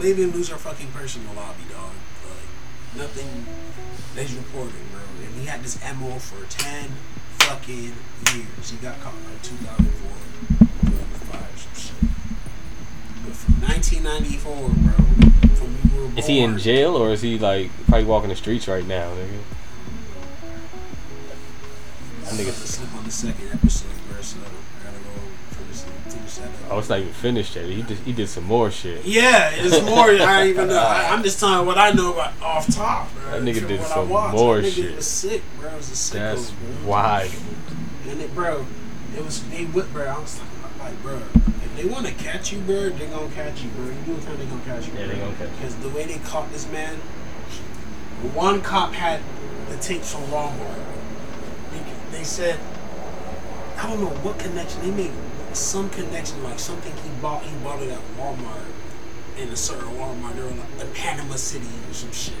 They 0.00 0.14
didn't 0.14 0.34
lose 0.34 0.48
her 0.48 0.56
fucking 0.56 0.88
purse 0.92 1.16
in 1.16 1.26
the 1.26 1.32
lobby, 1.32 1.62
dog. 1.70 1.92
Like, 2.24 3.02
nothing 3.02 3.46
they's 4.14 4.34
reporting, 4.34 4.72
bro. 4.92 5.00
And 5.24 5.40
he 5.40 5.46
had 5.46 5.62
this 5.62 5.78
MO 5.98 6.18
for 6.18 6.46
10 6.50 6.90
fucking 7.44 7.92
years. 8.34 8.70
He 8.70 8.76
got 8.78 9.00
caught 9.00 9.14
in 9.14 9.24
like 9.24 9.42
2004, 9.42 10.66
2005, 10.90 11.58
some 11.58 11.74
shit. 11.74 11.94
But 13.24 13.34
from 13.36 13.54
1994, 13.60 14.54
bro, 14.54 14.92
from 15.54 15.68
we 15.92 15.98
were 15.98 16.06
born. 16.08 16.18
Is 16.18 16.26
he 16.26 16.40
in 16.40 16.58
jail 16.58 16.96
or 16.96 17.10
is 17.10 17.22
he 17.22 17.38
like 17.38 17.70
probably 17.86 18.04
walking 18.04 18.28
the 18.30 18.36
streets 18.36 18.68
right 18.68 18.86
now, 18.86 19.10
nigga? 19.14 19.40
That 22.24 22.34
nigga- 22.34 22.76
to 22.90 22.96
on 22.96 23.04
the 23.04 23.10
second 23.10 23.48
episode, 23.52 23.90
finish 26.40 26.58
that 26.58 26.66
up. 26.66 26.72
Oh, 26.72 26.78
it's 26.78 26.88
not 26.88 26.98
even 27.00 27.12
finished 27.12 27.56
yet. 27.56 27.64
He 27.66 27.82
did, 27.82 27.98
he 27.98 28.12
did 28.12 28.28
some 28.28 28.44
more 28.44 28.70
shit. 28.70 29.04
Yeah, 29.04 29.50
it's 29.52 29.84
more. 29.84 30.10
I 30.10 30.48
even 30.48 30.68
know. 30.68 30.78
I, 30.78 31.08
I'm 31.10 31.22
just 31.22 31.40
telling 31.40 31.66
what 31.66 31.78
I 31.78 31.90
know 31.92 32.12
about 32.14 32.32
off 32.42 32.66
top, 32.74 33.12
bro. 33.14 33.30
That 33.32 33.42
nigga 33.42 33.66
did 33.66 33.82
some 33.82 34.08
watched. 34.08 34.36
more 34.36 34.60
that 34.60 34.66
nigga 34.66 34.74
shit. 34.74 34.96
was 34.96 35.06
sick, 35.06 35.42
bro. 35.58 35.70
It 35.70 35.76
was 35.76 35.88
a 35.90 35.92
sicko, 35.94 36.12
That's 36.12 36.50
bro. 36.50 36.90
wild. 36.90 37.32
And 38.08 38.20
it, 38.20 38.34
bro, 38.34 38.66
it 39.16 39.24
was 39.24 39.42
they 39.50 39.64
whip, 39.64 39.92
bro. 39.92 40.06
I 40.06 40.18
was 40.18 40.38
talking 40.38 40.58
about, 40.58 40.90
like, 40.90 41.02
bro, 41.02 41.16
if 41.16 41.76
they 41.76 41.84
want 41.84 42.06
to 42.06 42.14
catch 42.14 42.52
you, 42.52 42.58
bro, 42.60 42.88
they 42.90 43.06
gonna 43.06 43.32
catch 43.34 43.62
you, 43.62 43.70
bro. 43.70 43.86
You 43.86 43.92
do 44.06 44.20
time 44.22 44.38
they 44.38 44.46
gonna 44.46 44.62
catch 44.64 44.86
you. 44.86 44.94
Yeah, 44.94 45.06
they 45.06 45.18
gonna 45.18 45.36
catch 45.36 45.48
you. 45.48 45.56
Because 45.56 45.76
the 45.76 45.88
way 45.90 46.06
they 46.06 46.18
caught 46.18 46.50
this 46.52 46.70
man, 46.70 46.96
one 48.34 48.60
cop 48.62 48.92
had 48.92 49.20
the 49.68 49.76
tapes 49.76 50.12
from 50.12 50.22
Walmart. 50.24 50.78
They, 51.72 52.18
they 52.18 52.24
said, 52.24 52.58
I 53.76 53.88
don't 53.88 54.00
know 54.00 54.10
what 54.10 54.38
connection 54.38 54.82
they 54.82 54.90
made. 54.90 55.12
Some 55.52 55.90
connection, 55.90 56.42
like 56.44 56.58
something 56.58 56.92
he 56.92 57.08
bought. 57.20 57.42
He 57.42 57.54
bought 57.64 57.82
it 57.82 57.90
at 57.90 57.98
Walmart 58.18 58.64
in 59.38 59.48
a 59.48 59.56
certain 59.56 59.88
Walmart. 59.96 60.34
They 60.36 60.42
were 60.42 60.48
like 60.50 60.80
in 60.80 60.92
Panama 60.94 61.34
City 61.36 61.66
or 61.88 61.94
some 61.94 62.12
shit. 62.12 62.34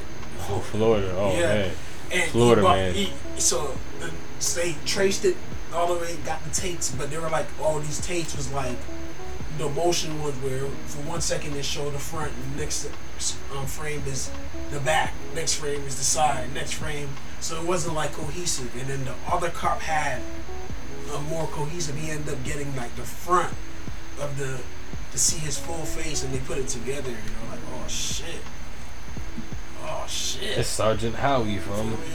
Oh, 0.48 0.60
Florida. 0.60 1.14
Oh 1.16 1.32
Yeah. 1.32 1.40
man. 1.46 1.70
And 2.12 2.30
Florida 2.30 2.60
he 2.60 2.66
bought, 2.66 2.76
man. 2.76 2.94
He, 2.94 3.12
so, 3.38 3.76
the, 4.00 4.10
so 4.38 4.60
they 4.60 4.74
traced 4.84 5.24
it 5.24 5.36
all 5.72 5.94
the 5.94 6.00
way, 6.00 6.16
got 6.24 6.42
the 6.44 6.50
tapes, 6.50 6.90
but 6.90 7.10
they 7.10 7.18
were 7.18 7.30
like, 7.30 7.46
all 7.60 7.78
these 7.78 8.00
tapes 8.04 8.36
was 8.36 8.50
like 8.52 8.76
the 9.58 9.68
motion 9.68 10.20
ones 10.22 10.34
where 10.36 10.60
for 10.86 11.02
one 11.08 11.20
second 11.20 11.52
they 11.52 11.62
show 11.62 11.90
the 11.90 11.98
front, 11.98 12.32
and 12.32 12.56
next 12.56 12.88
um, 13.54 13.66
frame 13.66 14.02
is 14.06 14.30
the 14.70 14.80
back, 14.80 15.12
next 15.34 15.54
frame 15.54 15.82
is 15.82 15.96
the 15.96 16.04
side, 16.04 16.52
next 16.54 16.72
frame. 16.74 17.08
So 17.40 17.60
it 17.60 17.66
wasn't 17.66 17.94
like 17.94 18.12
cohesive. 18.12 18.74
And 18.76 18.88
then 18.88 19.04
the 19.04 19.14
other 19.30 19.50
cop 19.50 19.80
had 19.80 20.22
a 21.14 21.20
more 21.22 21.46
cohesive. 21.48 21.96
He 21.96 22.10
ended 22.10 22.32
up 22.32 22.42
getting 22.44 22.74
like 22.76 22.94
the 22.96 23.02
front 23.02 23.54
of 24.20 24.38
the 24.38 24.60
to 25.12 25.18
see 25.18 25.38
his 25.38 25.58
full 25.58 25.84
face, 25.84 26.22
and 26.22 26.32
they 26.32 26.38
put 26.40 26.58
it 26.58 26.68
together. 26.68 27.10
You 27.10 27.16
know, 27.16 27.50
like, 27.50 27.60
oh 27.74 27.88
shit, 27.88 28.40
oh 29.82 30.04
shit. 30.08 30.58
It's 30.58 30.68
Sergeant 30.68 31.16
Howie 31.16 31.58
from. 31.58 31.96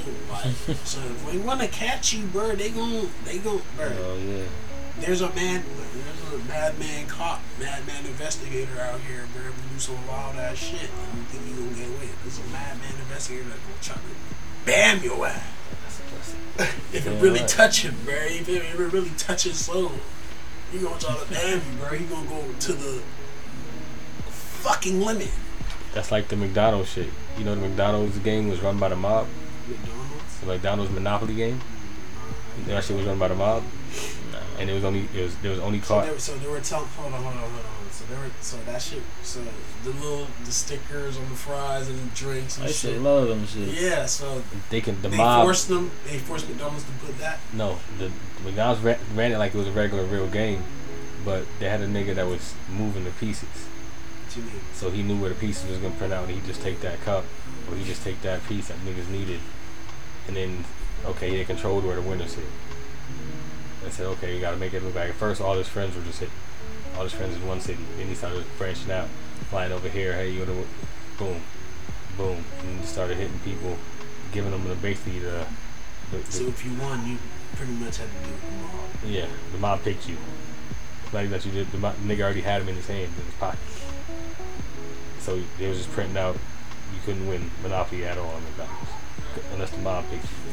So 0.83 0.99
if 1.01 1.31
they 1.31 1.37
want 1.37 1.61
to 1.61 1.67
catch 1.67 2.13
you, 2.13 2.25
bro, 2.25 2.55
they 2.55 2.69
gon' 2.69 3.09
they 3.23 3.37
gon' 3.37 3.61
bro. 3.75 3.87
Oh 3.87 4.17
yeah. 4.17 4.43
There's 4.99 5.21
a 5.21 5.29
man, 5.33 5.63
there's 5.93 6.33
a 6.33 6.45
madman 6.47 7.07
cop, 7.07 7.41
madman 7.59 8.05
investigator 8.05 8.79
out 8.79 8.99
here, 9.01 9.25
bro. 9.33 9.43
We 9.43 9.73
do 9.73 9.79
some 9.79 10.07
wild 10.07 10.35
ass 10.35 10.57
shit. 10.57 10.81
You 10.81 11.23
think 11.29 11.47
you 11.47 11.63
gonna 11.63 11.75
get 11.75 11.87
away? 11.87 12.09
There's 12.23 12.39
a 12.39 12.43
madman 12.51 12.95
investigator 13.01 13.49
that's 13.49 13.59
gonna 13.61 13.81
try 13.81 13.95
to 13.95 14.65
bam 14.65 15.03
your 15.03 15.25
ass. 15.27 15.54
If 16.93 17.05
it 17.05 17.21
really 17.21 17.41
right. 17.41 17.49
touch 17.49 17.81
him, 17.83 17.95
bro. 18.03 18.13
If 18.13 18.47
it, 18.47 18.57
if 18.57 18.79
it 18.79 18.93
really 18.93 19.11
touch 19.17 19.43
his 19.43 19.65
soul, 19.65 19.91
he 20.71 20.79
gonna 20.79 20.99
try 20.99 21.17
to 21.17 21.29
bam 21.29 21.57
you, 21.57 21.77
bro. 21.79 21.97
He 21.97 22.05
gonna 22.05 22.29
go 22.29 22.43
to 22.59 22.73
the 22.73 23.01
fucking 24.27 25.01
limit. 25.01 25.31
That's 25.93 26.11
like 26.11 26.27
the 26.27 26.35
McDonald's 26.35 26.89
shit. 26.89 27.09
You 27.37 27.45
know, 27.45 27.55
the 27.55 27.61
McDonald's 27.61 28.17
game 28.19 28.47
was 28.47 28.61
run 28.61 28.79
by 28.79 28.89
the 28.89 28.95
mob. 28.95 29.27
McDonald's. 29.67 30.39
The 30.39 30.45
McDonald's 30.47 30.91
Monopoly 30.91 31.35
game. 31.35 31.61
You 32.57 32.67
know, 32.67 32.75
that 32.75 32.83
shit 32.83 32.97
was 32.97 33.05
run 33.05 33.19
by 33.19 33.27
the 33.27 33.35
mob, 33.35 33.63
and 34.59 34.69
it 34.69 34.73
was 34.73 34.83
only 34.83 35.07
it 35.15 35.21
was 35.23 35.35
there 35.37 35.51
was 35.51 35.59
only 35.59 35.81
So 35.81 35.87
caught. 35.95 36.05
they, 36.05 36.11
were- 36.11 36.19
so 36.19 36.35
they 36.37 36.47
were 36.47 36.59
telling. 36.59 36.87
Hold 36.87 37.13
on, 37.13 37.21
hold 37.23 37.33
on, 37.35 37.39
hold 37.41 37.53
on. 37.53 37.91
So 37.91 38.03
they 38.05 38.15
were. 38.15 38.29
So 38.41 38.57
that 38.65 38.81
shit. 38.81 39.01
So 39.23 39.39
the 39.83 39.91
little 39.91 40.27
the 40.43 40.51
stickers 40.51 41.17
on 41.17 41.23
the 41.29 41.35
fries 41.35 41.87
and 41.89 41.97
the 41.99 42.15
drinks 42.15 42.57
I 42.57 42.61
and 42.61 42.69
used 42.69 42.81
to 42.81 42.87
shit. 42.93 43.01
love 43.01 43.27
them 43.27 43.45
shit. 43.47 43.69
Yeah. 43.81 44.05
So 44.05 44.41
They 44.69 44.81
can 44.81 45.01
the 45.01 45.09
they 45.09 45.17
mob. 45.17 45.45
forced 45.45 45.67
them. 45.69 45.91
They 46.07 46.17
forced 46.17 46.47
McDonald's 46.49 46.83
to 46.85 46.91
put 47.05 47.17
that. 47.19 47.39
No, 47.53 47.77
the, 47.97 48.05
the 48.07 48.43
McDonald's 48.43 48.81
ran, 48.81 48.99
ran 49.15 49.31
it 49.31 49.37
like 49.37 49.53
it 49.55 49.57
was 49.57 49.67
a 49.67 49.71
regular 49.71 50.03
real 50.03 50.27
game, 50.27 50.63
but 51.23 51.45
they 51.59 51.69
had 51.69 51.81
a 51.81 51.87
nigga 51.87 52.15
that 52.15 52.27
was 52.27 52.53
moving 52.69 53.03
the 53.05 53.11
pieces, 53.11 53.47
What 54.27 54.35
you 54.37 54.43
mean? 54.43 54.61
so 54.73 54.89
he 54.91 55.01
knew 55.03 55.17
where 55.19 55.29
the 55.29 55.35
pieces 55.35 55.69
was 55.69 55.77
gonna 55.79 55.95
print 55.95 56.11
out, 56.13 56.25
and 56.27 56.33
he 56.35 56.45
just 56.45 56.61
take 56.61 56.81
that 56.81 56.99
cup, 57.01 57.23
or 57.69 57.75
he 57.77 57.83
just 57.85 58.03
take 58.03 58.21
that 58.23 58.45
piece 58.47 58.67
that 58.67 58.77
niggas 58.79 59.09
needed, 59.09 59.39
and 60.27 60.35
then 60.35 60.65
okay, 61.05 61.29
they 61.37 61.45
controlled 61.45 61.85
where 61.85 61.95
the 61.95 62.01
winners 62.01 62.33
hit. 62.33 62.45
They 63.85 63.91
said, 63.91 64.07
okay, 64.07 64.33
you 64.33 64.41
gotta 64.41 64.57
make 64.57 64.73
it 64.73 64.83
look 64.83 64.95
like 64.95 65.09
at 65.09 65.15
first 65.15 65.39
all 65.39 65.53
his 65.53 65.67
friends 65.67 65.95
were 65.95 66.01
just 66.01 66.19
hit, 66.19 66.29
all 66.97 67.03
his 67.03 67.13
friends 67.13 67.35
in 67.35 67.47
one 67.47 67.61
city. 67.61 67.79
Then 67.97 68.07
he 68.07 68.15
started 68.15 68.43
branching 68.57 68.91
out, 68.91 69.07
flying 69.49 69.71
over 69.71 69.87
here. 69.87 70.13
Hey, 70.13 70.31
you 70.31 70.39
wanna, 70.39 70.63
boom, 71.19 71.41
boom, 72.17 72.43
and 72.63 72.81
just 72.81 72.93
started 72.93 73.17
hitting 73.17 73.37
people, 73.45 73.77
giving 74.31 74.49
them 74.49 74.67
the 74.67 74.73
basically 74.75 75.19
the, 75.19 75.45
the, 76.09 76.17
the 76.17 76.31
So 76.31 76.47
if 76.47 76.65
you 76.65 76.73
won, 76.81 77.07
you 77.07 77.19
pretty 77.55 77.73
much 77.73 77.97
had 77.97 78.07
to 78.07 78.27
do 78.27 78.33
it 78.33 78.41
the 78.41 78.57
mob. 78.57 78.89
yeah, 79.05 79.27
the 79.51 79.57
mob 79.59 79.83
picked 79.83 80.09
you. 80.09 80.17
Not 81.13 81.29
that 81.29 81.45
you 81.45 81.51
did. 81.51 81.71
The 81.71 81.77
mob, 81.77 81.95
nigga 81.97 82.23
already 82.23 82.41
had 82.41 82.63
him 82.63 82.69
in 82.69 82.75
his 82.75 82.87
hand 82.87 83.03
in 83.03 83.25
his 83.25 83.35
pocket. 83.35 83.59
So 85.19 85.39
they 85.59 85.69
was 85.69 85.77
just 85.77 85.91
printing 85.91 86.17
out. 86.17 86.35
You 86.93 86.99
couldn't 87.05 87.27
win 87.27 87.51
Monopoly 87.61 88.03
at 88.03 88.17
all 88.17 88.29
on 88.29 88.43
McDonald's 88.43 88.91
unless 89.53 89.69
the 89.69 89.77
mob 89.77 90.05
picked 90.09 90.23
you. 90.23 90.44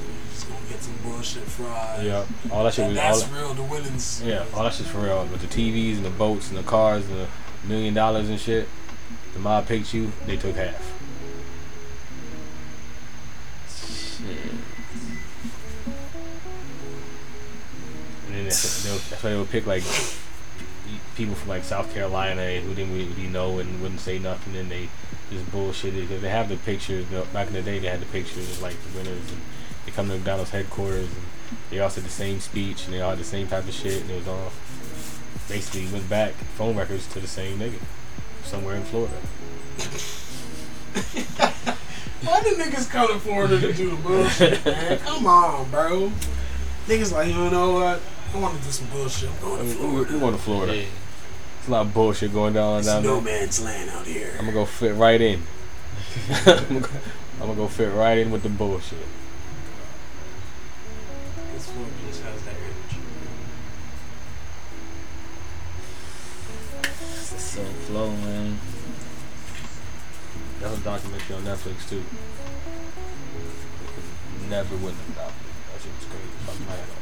Just 0.43 0.53
gonna 0.53 0.69
get 0.69 0.83
some 0.83 0.97
bullshit 1.05 1.43
fried. 1.45 2.05
Yeah, 2.05 2.27
all 2.51 2.65
that 2.65 2.75
shit 2.75 2.87
And 2.87 2.95
was 2.97 3.05
all. 3.05 3.19
that's 3.21 3.33
real. 3.33 3.55
The 3.55 3.63
winnings. 3.63 4.23
Yeah, 4.25 4.45
all 4.55 4.65
that 4.65 4.73
shit's 4.75 4.91
for 4.91 4.99
real. 4.99 5.25
With 5.27 5.41
the 5.41 5.47
TVs 5.47 5.97
and 5.99 6.05
the 6.05 6.11
boats 6.11 6.49
and 6.49 6.59
the 6.59 6.65
cars 6.65 7.07
and 7.09 7.21
the 7.21 7.27
million 7.69 7.95
dollars 7.95 8.29
and 8.29 8.41
shit, 8.41 8.69
the 9.35 9.39
mob 9.39 9.69
picked 9.69 9.95
you. 9.95 10.11
They 10.27 10.37
took 10.37 10.57
half. 10.57 10.75
Shit. 13.69 14.27
And 18.27 18.35
then 18.37 18.45
that's, 18.45 18.83
they'll, 18.83 18.99
that's 18.99 19.23
why 19.23 19.31
they 19.31 19.37
would 19.37 19.51
pick 19.51 19.67
like 19.67 19.85
people 21.15 21.37
from 21.37 21.51
like 21.51 21.63
South 21.63 21.95
Carolina 21.95 22.61
who 22.61 22.75
didn't 22.75 22.95
really 22.95 23.29
know 23.29 23.61
and 23.61 23.81
wouldn't 23.81 24.01
say 24.01 24.19
nothing, 24.19 24.57
and 24.57 24.69
they 24.71 24.89
just 25.31 25.45
bullshitted 25.53 26.01
because 26.03 26.21
they 26.21 26.31
have 26.31 26.49
the 26.49 26.57
pictures. 26.57 27.07
Back 27.33 27.47
in 27.47 27.53
the 27.53 27.63
day, 27.63 27.79
they 27.79 27.87
had 27.87 28.01
the 28.01 28.07
pictures 28.07 28.51
of 28.51 28.61
like 28.61 28.75
the 28.91 28.99
winners, 28.99 29.31
and 29.31 29.41
they 29.85 29.93
come 29.93 30.09
to 30.09 30.15
McDonald's 30.15 30.51
headquarters, 30.51 31.09
and 31.09 31.23
they 31.71 31.79
all 31.81 31.91
said 31.91 32.05
the 32.05 32.09
same 32.11 32.41
speech, 32.41 32.85
and 32.85 32.95
they 32.95 33.01
all 33.01 33.11
had 33.11 33.19
the 33.19 33.25
same 33.25 33.47
type 33.47 33.65
of 33.67 33.75
shit, 33.75 34.03
and 34.03 34.11
it 34.11 34.17
was 34.17 34.29
all 34.29 34.53
basically 35.49 35.87
went 35.93 36.09
back 36.09 36.33
phone 36.57 36.77
records 36.77 37.07
to 37.13 37.21
the 37.21 37.27
same 37.27 37.59
nigga 37.59 37.79
somewhere 38.45 38.77
in 38.77 38.83
Florida. 38.85 39.15
Why 42.23 42.41
the 42.41 42.51
niggas 42.51 42.89
come 42.89 43.09
to 43.09 43.19
Florida 43.19 43.61
to 43.61 43.73
do 43.73 43.91
the 43.91 43.97
bullshit, 43.97 44.65
man? 44.65 44.99
Come 45.01 45.27
on, 45.27 45.69
bro. 45.71 46.13
Niggas 46.87 47.13
like, 47.13 47.29
you 47.29 47.51
know 47.51 47.73
what? 47.73 48.01
I 48.35 48.39
want 48.39 48.57
to 48.59 48.65
do 48.65 48.71
some 48.71 48.87
bullshit. 48.89 49.29
I'm 49.31 49.41
going 49.41 49.59
to 49.59 49.65
We, 49.65 49.71
we, 49.71 49.75
Florida. 50.05 50.13
we 50.15 50.21
going 50.21 50.33
to 50.35 50.39
Florida. 50.41 50.77
Yeah. 50.77 50.85
It's 51.59 51.69
a 51.69 51.71
lot 51.73 51.87
of 51.87 51.95
bullshit 51.95 52.33
going 52.33 52.55
down 52.55 52.79
It's 52.79 52.87
down 52.89 53.03
no 53.03 53.21
there. 53.21 53.41
man's 53.41 53.63
land 53.63 53.91
out 53.91 54.07
here. 54.07 54.31
I'm 54.39 54.47
gonna 54.47 54.53
go 54.53 54.65
fit 54.67 54.95
right 54.97 55.21
in. 55.21 55.43
I'm 56.47 56.83
gonna 57.39 57.55
go 57.55 57.69
fit 57.69 57.93
right 57.95 58.19
in 58.19 58.31
with 58.33 58.43
the 58.43 58.49
bullshit. 58.49 58.99
This 61.63 61.71
Florida 61.71 61.95
just 62.09 62.23
has 62.25 62.43
that 62.43 62.55
energy. 62.59 62.99
It's 66.83 67.45
so 67.45 67.63
flow, 67.63 68.11
man. 68.11 68.59
That's 70.59 70.77
a 70.77 70.81
documentary 70.81 71.37
on 71.37 71.43
Netflix 71.43 71.89
too. 71.89 72.03
Never 74.51 74.75
win 74.75 74.97
the 74.97 75.05
Monopoly. 75.13 75.53
That 75.71 75.81
shit 75.81 75.93
was 75.95 76.07
crazy. 76.11 76.35
Fuck 76.47 76.59
my 76.67 76.75
head 76.75 76.91
off. 76.91 76.99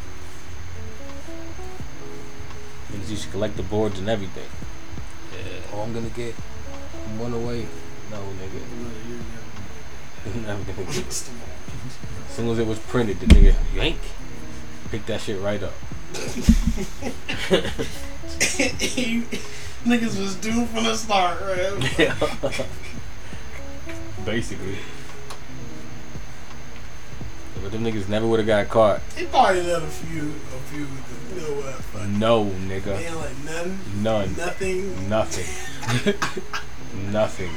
Niggas 2.92 3.10
used 3.10 3.24
to 3.24 3.30
collect 3.30 3.56
the 3.56 3.62
boards 3.62 3.98
and 3.98 4.10
everything. 4.10 4.50
Yeah. 5.32 5.72
Oh, 5.72 5.80
I'm 5.80 5.94
gonna 5.94 6.10
get 6.10 6.34
one 7.16 7.32
away. 7.32 7.66
No, 8.10 8.18
nigga. 8.36 8.60
Never 10.46 10.64
gonna 10.70 10.84
get 10.84 10.98
it. 10.98 11.06
As 11.08 11.30
soon 12.28 12.48
as 12.50 12.58
it 12.58 12.66
was 12.66 12.78
printed, 12.78 13.20
the 13.20 13.26
nigga 13.26 13.54
yank, 13.74 13.96
pick 14.90 15.06
that 15.06 15.20
shit 15.20 15.40
right 15.40 15.62
up. 15.62 15.72
Niggas 19.84 20.18
was 20.20 20.34
doomed 20.36 20.68
from 20.70 20.84
the 20.84 20.96
start, 20.96 21.40
right? 21.40 22.66
Basically. 24.24 24.76
But 27.62 27.72
them 27.72 27.84
niggas 27.84 28.08
never 28.08 28.26
would 28.26 28.38
have 28.40 28.46
got 28.46 28.68
caught. 28.68 29.00
They 29.16 29.26
probably 29.26 29.62
let 29.62 29.82
a 29.82 29.86
few, 29.86 30.20
a 30.30 30.58
few, 30.70 30.80
you 31.34 31.40
know 31.42 31.54
what? 31.60 31.74
Fuck. 31.74 32.08
No, 32.08 32.44
They 32.44 32.80
nigga. 32.80 32.98
ain't 33.06 33.16
like 33.16 33.36
none. 33.44 33.78
None. 34.02 34.36
Nothing. 34.36 35.08
Nothing. 35.10 36.14
Nothing. 37.12 37.50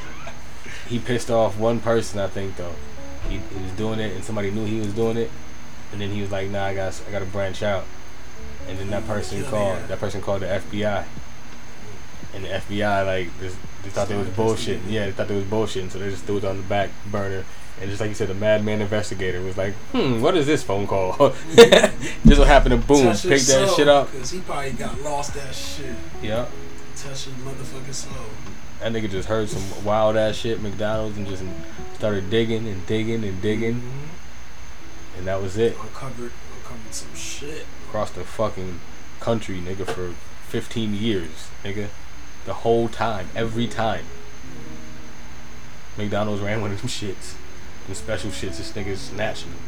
He 0.88 1.00
pissed 1.00 1.32
off 1.32 1.58
one 1.58 1.80
person, 1.80 2.20
I 2.20 2.28
think, 2.28 2.58
though. 2.58 2.76
He, 3.30 3.38
he 3.38 3.64
was 3.64 3.72
doing 3.74 4.00
it, 4.02 4.14
and 4.14 4.24
somebody 4.24 4.52
knew 4.52 4.66
he 4.66 4.80
was 4.80 4.94
doing 4.94 5.16
it, 5.16 5.32
and 5.94 6.02
then 6.02 6.10
he 6.10 6.20
was 6.22 6.32
like, 6.32 6.50
"Nah, 6.50 6.66
I 6.66 6.74
got, 6.76 7.02
I 7.08 7.12
got 7.12 7.20
to 7.20 7.26
branch 7.26 7.64
out." 7.64 7.86
And 8.68 8.78
then 8.78 8.90
that 8.90 9.06
person 9.08 9.44
called. 9.46 9.78
That 9.88 10.00
person 10.00 10.22
called 10.22 10.42
the 10.42 10.48
FBI, 10.48 11.06
and 12.34 12.44
the 12.44 12.50
FBI 12.50 13.06
like 13.06 13.40
just, 13.40 13.58
they 13.84 13.90
thought 13.90 14.08
they 14.10 14.18
was 14.18 14.28
bullshitting. 14.30 14.82
Yeah, 14.90 15.06
they 15.06 15.12
thought 15.12 15.28
they 15.28 15.36
was 15.36 15.46
bullshitting, 15.46 15.92
so 15.92 16.00
they 16.00 16.10
just 16.10 16.24
threw 16.26 16.38
it 16.38 16.46
on 16.46 16.58
the 16.58 16.64
back 16.64 16.90
burner. 17.12 17.46
And 17.82 17.90
just 17.90 18.00
like 18.00 18.10
you 18.10 18.16
said, 18.16 18.28
the 18.30 18.36
madman 18.36 18.82
investigator 18.82 19.42
was 19.42 19.58
like, 19.58 19.74
"Hmm, 19.92 20.22
what 20.22 20.36
is 20.38 20.46
this 20.46 20.64
phone 20.64 20.88
call?" 20.88 21.30
this 21.54 22.40
what 22.40 22.48
happened 22.48 22.80
to 22.82 22.88
boom, 22.88 23.06
Touch 23.06 23.24
pick 23.24 23.32
his 23.32 23.48
that 23.48 23.68
soul, 23.68 23.78
shit 23.78 23.88
up. 23.88 24.12
Cause 24.12 24.32
he 24.32 24.40
probably 24.42 24.72
got 24.72 25.00
lost 25.02 25.34
that 25.36 25.54
shit. 25.54 25.96
Yeah. 26.22 26.46
Touch 26.96 27.26
his 27.26 27.34
motherfucking 27.34 27.94
soul. 27.94 28.14
That 28.80 28.94
nigga 28.94 29.10
just 29.10 29.28
heard 29.28 29.50
some 29.50 29.84
wild 29.86 30.18
ass 30.18 30.36
shit 30.36 30.62
McDonald's 30.62 31.18
and 31.18 31.28
just 31.28 31.44
started 31.96 32.30
digging 32.30 32.68
and 32.68 32.86
digging 32.86 33.24
and 33.24 33.42
digging, 33.42 33.82
and 35.18 35.28
that 35.28 35.42
was 35.42 35.58
it. 35.58 35.78
Uncovered, 35.80 36.32
uncovered 36.58 36.94
some 36.94 37.14
shit. 37.16 37.66
Across 37.88 38.12
the 38.12 38.24
fucking 38.24 38.80
country, 39.20 39.60
nigga, 39.60 39.86
for 39.86 40.14
15 40.50 40.94
years, 40.94 41.50
nigga. 41.64 41.88
The 42.46 42.54
whole 42.54 42.90
time, 42.90 43.30
every 43.36 43.68
time. 43.68 44.06
McDonald's 45.98 46.42
ran 46.42 46.62
one 46.62 46.72
of 46.72 46.82
them 46.82 46.90
shits. 46.90 47.36
Them 47.86 47.96
special 47.96 48.32
shits, 48.32 48.58
this 48.58 48.72
nigga's 48.72 49.02
snatching 49.02 49.52
them. 49.52 49.60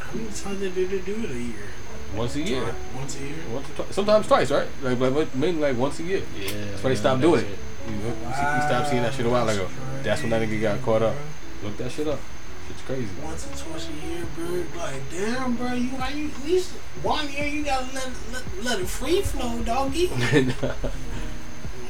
How 0.00 0.14
many 0.14 0.26
times 0.26 0.60
did 0.60 0.74
they 0.74 0.98
do 0.98 1.24
it 1.24 1.30
a 1.30 1.34
year? 1.34 1.68
Once 2.16 2.36
a 2.36 2.42
year. 2.42 2.74
Once 2.94 3.16
a 3.16 3.20
year. 3.20 3.34
Once 3.52 3.68
or 3.70 3.72
twice. 3.74 3.94
Sometimes 3.94 4.26
twice, 4.26 4.50
right? 4.50 4.68
Like, 4.82 4.98
like 4.98 5.34
mainly 5.34 5.60
like 5.60 5.76
once 5.76 5.98
a 5.98 6.02
year. 6.02 6.22
Yeah. 6.38 6.48
That's 6.70 6.82
why 6.82 6.90
they 6.90 6.96
stopped 6.96 7.20
doing 7.20 7.44
it. 7.44 7.58
You, 7.88 7.94
you, 7.96 8.06
you 8.06 8.32
stopped 8.32 8.88
seeing 8.88 9.02
that 9.02 9.14
shit 9.14 9.26
a 9.26 9.30
while 9.30 9.48
ago. 9.48 9.68
That's 10.02 10.22
when 10.22 10.30
that 10.30 10.46
nigga 10.46 10.60
got 10.60 10.82
caught 10.82 11.02
up. 11.02 11.16
Look 11.62 11.76
that 11.78 11.90
shit 11.90 12.06
up. 12.06 12.20
Shit's 12.68 12.82
crazy. 12.82 13.08
Once 13.22 13.46
or 13.46 13.70
twice 13.70 13.88
a 13.88 14.06
year, 14.06 14.24
bro. 14.36 14.64
Like, 14.76 15.02
damn, 15.10 15.56
bro. 15.56 15.72
You, 15.72 15.88
why 15.90 16.10
you 16.10 16.28
at 16.28 16.44
least 16.44 16.70
one 17.02 17.30
year 17.32 17.46
you 17.46 17.64
gotta 17.64 17.92
let 17.94 18.10
let, 18.32 18.42
let 18.62 18.80
it 18.80 18.86
free 18.86 19.20
flow, 19.20 19.62
doggy. 19.62 20.10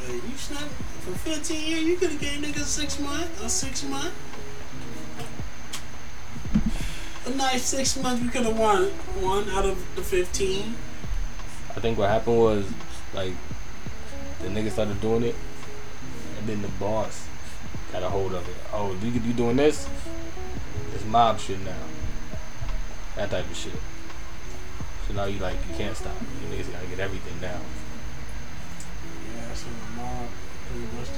Like, 0.06 0.22
you 0.22 0.36
snap 0.36 0.68
for 1.00 1.12
15 1.12 1.66
years, 1.66 1.82
you 1.84 1.96
could 1.96 2.10
have 2.10 2.20
gave 2.20 2.38
niggas 2.38 2.64
six 2.64 3.00
months 3.00 3.42
or 3.42 3.48
six 3.48 3.82
months. 3.84 4.12
A 7.26 7.30
nice 7.30 7.62
six 7.62 7.96
months, 7.96 8.22
we 8.22 8.28
could 8.28 8.44
have 8.44 8.58
won 8.58 8.84
one 9.20 9.48
out 9.48 9.64
of 9.64 9.82
the 9.96 10.02
15. 10.02 10.74
I 11.70 11.80
think 11.80 11.96
what 11.96 12.10
happened 12.10 12.38
was 12.38 12.66
like 13.14 13.32
the 14.40 14.48
niggas 14.48 14.72
started 14.72 15.00
doing 15.00 15.22
it, 15.22 15.34
and 16.38 16.46
then 16.46 16.60
the 16.60 16.68
boss 16.68 17.26
got 17.90 18.02
a 18.02 18.08
hold 18.08 18.34
of 18.34 18.46
it. 18.46 18.56
Oh, 18.72 18.94
you 19.02 19.10
you 19.10 19.32
doing 19.32 19.56
this? 19.56 19.88
It's 20.94 21.04
mob 21.04 21.40
shit 21.40 21.60
now. 21.60 21.76
That 23.16 23.30
type 23.30 23.50
of 23.50 23.56
shit. 23.56 23.72
So 25.06 25.14
now 25.14 25.24
you 25.24 25.38
like 25.38 25.56
you 25.68 25.74
can't 25.76 25.96
stop. 25.96 26.14
You 26.40 26.46
niggas 26.56 26.72
gotta 26.72 26.86
get 26.86 27.00
everything 27.00 27.40
now. 27.40 27.60
Yeah, 29.36 29.46
that's 29.48 29.62
when 29.62 29.74
the 29.74 29.90
mob 30.00 30.28
pretty 30.70 30.86
much. 30.96 31.08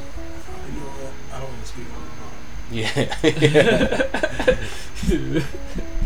You 0.66 0.72
know 0.80 0.88
what? 0.88 1.12
I 1.32 1.34
don't 1.40 1.50
want 1.50 1.62
to 1.62 1.68
speak 1.68 1.86
on 1.92 2.02
the 2.02 2.08
mob. 2.20 2.32
Yeah. 2.72 3.16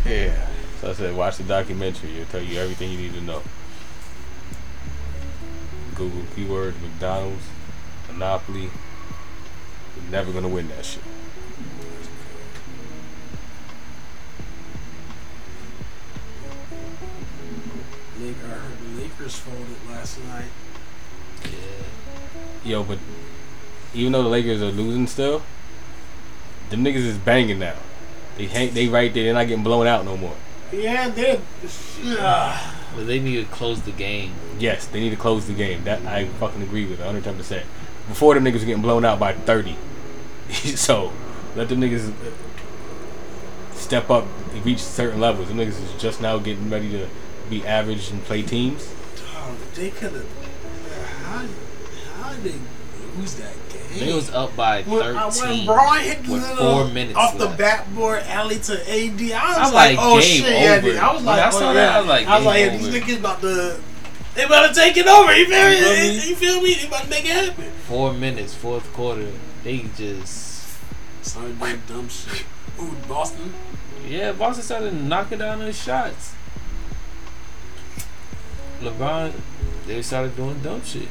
yeah. 0.05 0.47
So 0.79 0.89
I 0.89 0.93
said, 0.93 1.15
watch 1.15 1.37
the 1.37 1.43
documentary. 1.43 2.13
It'll 2.13 2.25
tell 2.25 2.41
you 2.41 2.59
everything 2.59 2.91
you 2.91 2.97
need 2.97 3.13
to 3.13 3.21
know. 3.21 3.41
Google 5.95 6.23
keyword 6.35 6.81
McDonald's, 6.81 7.43
Monopoly. 8.11 8.69
You're 9.95 10.11
never 10.11 10.31
gonna 10.31 10.47
win 10.47 10.67
that 10.69 10.85
shit. 10.85 11.03
Lake, 18.21 18.35
I 18.43 18.49
heard 18.49 18.77
the 18.79 19.01
Lakers 19.01 19.35
folded 19.39 19.89
last 19.89 20.19
night. 20.25 20.45
Yeah. 21.43 21.49
Yo, 22.63 22.83
but 22.83 22.99
even 23.95 24.11
though 24.11 24.21
the 24.21 24.29
Lakers 24.29 24.61
are 24.61 24.71
losing 24.71 25.07
still, 25.07 25.41
them 26.69 26.83
niggas 26.83 26.97
is 26.97 27.17
banging 27.17 27.59
now. 27.59 27.75
They 28.37 28.45
hang, 28.45 28.73
they 28.73 28.87
right 28.87 29.11
there. 29.13 29.23
They're 29.23 29.33
not 29.33 29.47
getting 29.47 29.63
blown 29.63 29.87
out 29.87 30.05
no 30.05 30.17
more. 30.17 30.35
Yeah, 30.71 31.09
they're. 31.09 31.39
Ah. 32.19 32.77
But 32.95 33.07
they 33.07 33.19
need 33.19 33.45
to 33.45 33.51
close 33.51 33.81
the 33.81 33.91
game. 33.91 34.33
Yes, 34.59 34.85
they 34.85 34.99
need 34.99 35.09
to 35.09 35.15
close 35.15 35.47
the 35.47 35.53
game. 35.53 35.83
That 35.83 36.05
I 36.05 36.25
fucking 36.25 36.61
agree 36.61 36.85
with 36.85 36.99
110. 36.99 37.37
percent 37.37 37.65
Before 38.07 38.35
them 38.35 38.43
niggas 38.43 38.59
were 38.59 38.65
getting 38.65 38.81
blown 38.81 39.03
out 39.03 39.19
by 39.19 39.33
30. 39.33 39.75
so 40.51 41.11
let 41.55 41.69
them 41.69 41.81
niggas 41.81 42.13
step 43.73 44.09
up, 44.09 44.25
and 44.53 44.65
reach 44.65 44.79
certain 44.79 45.19
levels. 45.19 45.47
Them 45.47 45.57
niggas 45.57 45.81
is 45.81 46.01
just 46.01 46.21
now 46.21 46.37
getting 46.37 46.69
ready 46.69 46.91
to 46.91 47.07
be 47.51 47.65
average 47.67 48.09
and 48.09 48.23
play 48.23 48.41
teams. 48.41 48.87
Dog, 49.15 49.57
they 49.75 49.91
could 49.91 50.13
have. 50.13 50.25
How, 51.25 51.45
how 52.23 52.33
they 52.41 52.55
Who's 53.15 53.35
that? 53.35 53.53
Game? 53.69 53.99
They 54.07 54.13
was 54.13 54.29
up 54.31 54.55
by 54.55 54.83
When, 54.83 55.01
I- 55.01 55.23
when 55.25 55.31
13 55.31 55.65
Bron 55.65 55.99
hit 55.99 56.23
the 56.23 56.31
with 56.31 56.45
four 56.57 56.87
minutes 56.87 57.17
off 57.17 57.37
the 57.37 57.47
backboard 57.47 58.23
alley 58.23 58.57
to 58.59 58.73
AD, 58.73 59.21
I 59.21 59.59
was 59.59 59.67
I'm 59.67 59.73
like, 59.73 59.97
like, 59.97 59.99
oh 59.99 60.21
shit, 60.21 60.49
yeah, 60.49 60.75
over. 60.77 60.81
dude. 60.87 60.97
I 60.97 61.13
was 61.13 61.23
like, 61.23 61.39
I 61.41 61.47
oh, 61.47 61.51
saw 61.51 61.67
yeah. 61.67 61.73
that, 61.73 61.95
I 61.95 61.99
was 61.99 62.07
like, 62.07 62.27
I 62.27 62.37
was 62.37 62.45
like, 62.45 62.59
yeah, 62.59 62.77
these 62.77 62.87
niggas 62.87 63.19
about 63.19 63.41
to, 63.41 63.79
they 64.33 64.43
about 64.43 64.69
to 64.69 64.73
take 64.73 64.95
it 64.95 65.07
over. 65.07 65.35
You 65.35 65.45
feel 65.45 65.69
me? 65.69 65.75
You 65.75 65.83
feel 65.83 66.21
me? 66.21 66.29
You 66.29 66.35
feel 66.35 66.61
me? 66.61 66.73
They 66.75 66.87
about 66.87 67.03
to 67.03 67.09
make 67.09 67.25
it 67.25 67.31
happen. 67.31 67.65
Four 67.85 68.13
minutes, 68.13 68.53
fourth 68.53 68.91
quarter. 68.93 69.29
They 69.63 69.85
just 69.97 70.77
Started 71.21 71.59
doing 71.59 71.81
dumb 71.87 72.09
shit. 72.09 72.45
Ooh, 72.79 72.95
Boston. 73.07 73.53
yeah, 74.07 74.31
Boston 74.31 74.63
started 74.63 74.93
knocking 74.93 75.39
down 75.39 75.59
those 75.59 75.77
shots. 75.77 76.33
LeBron, 78.81 79.31
they 79.87 80.01
started 80.01 80.35
doing 80.35 80.59
dumb 80.61 80.83
shit. 80.83 81.07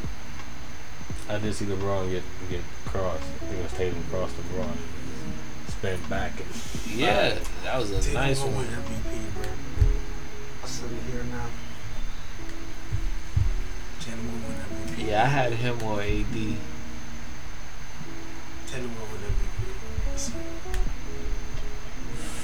I 1.29 1.39
did 1.39 1.55
see 1.55 1.65
LeBron 1.67 2.11
get 2.11 2.23
get 2.51 2.61
crossed. 2.85 3.23
I 3.23 3.45
think 3.47 3.59
it 3.61 3.63
was 3.63 3.73
Tatum 3.73 4.05
crossed 4.11 4.35
LeBron. 4.37 4.77
Spin 5.69 6.01
back 6.09 6.33
and 6.41 6.97
Yeah, 6.99 7.39
that 7.65 7.79
was 7.79 7.91
a 7.93 8.01
Tatum 8.01 8.15
nice 8.15 8.41
one. 8.41 8.57
win 8.57 8.67
MVP, 8.67 9.35
bro. 9.35 9.45
I 10.63 10.67
said 10.67 10.91
it 10.91 11.13
here 11.13 11.23
now. 11.25 11.47
Tatum 14.01 14.27
gonna 14.27 14.47
win 14.49 14.97
MVP. 14.97 15.07
Yeah, 15.09 15.23
I 15.23 15.27
had 15.27 15.53
him 15.53 15.83
or 15.83 16.01
AD. 16.03 16.57
Tatum 18.67 18.91
gonna 18.95 19.13
win 19.13 19.23
MVP. 19.31 20.19
See. 20.19 20.33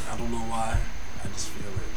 I 0.09 0.17
don't 0.17 0.31
know 0.31 0.39
why. 0.39 0.79
I 1.25 1.27
just 1.29 1.49
feel 1.49 1.67
it. 1.69 1.96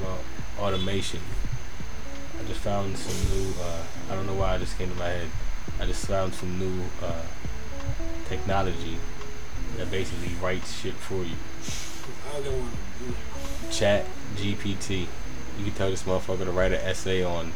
About 0.00 0.18
automation. 0.58 1.20
I 2.38 2.42
just 2.48 2.60
found 2.60 2.96
some 2.96 3.38
new. 3.38 3.52
Uh, 3.60 3.82
I 4.10 4.14
don't 4.14 4.26
know 4.26 4.34
why 4.34 4.56
it 4.56 4.60
just 4.60 4.76
came 4.78 4.88
to 4.88 4.94
my 4.96 5.08
head. 5.08 5.28
I 5.80 5.86
just 5.86 6.06
found 6.06 6.34
some 6.34 6.58
new 6.58 6.84
uh, 7.02 7.22
technology 8.28 8.96
that 9.76 9.90
basically 9.90 10.34
writes 10.42 10.80
shit 10.80 10.94
for 10.94 11.16
you. 11.22 11.36
I 12.34 12.40
don't 12.40 12.58
want 12.60 12.72
to 12.72 13.04
do 13.04 13.10
it. 13.68 13.72
Chat 13.72 14.06
GPT. 14.36 15.06
You 15.58 15.64
can 15.64 15.74
tell 15.74 15.90
this 15.90 16.02
motherfucker 16.04 16.44
to 16.44 16.50
write 16.52 16.72
an 16.72 16.80
essay 16.80 17.22
on 17.22 17.52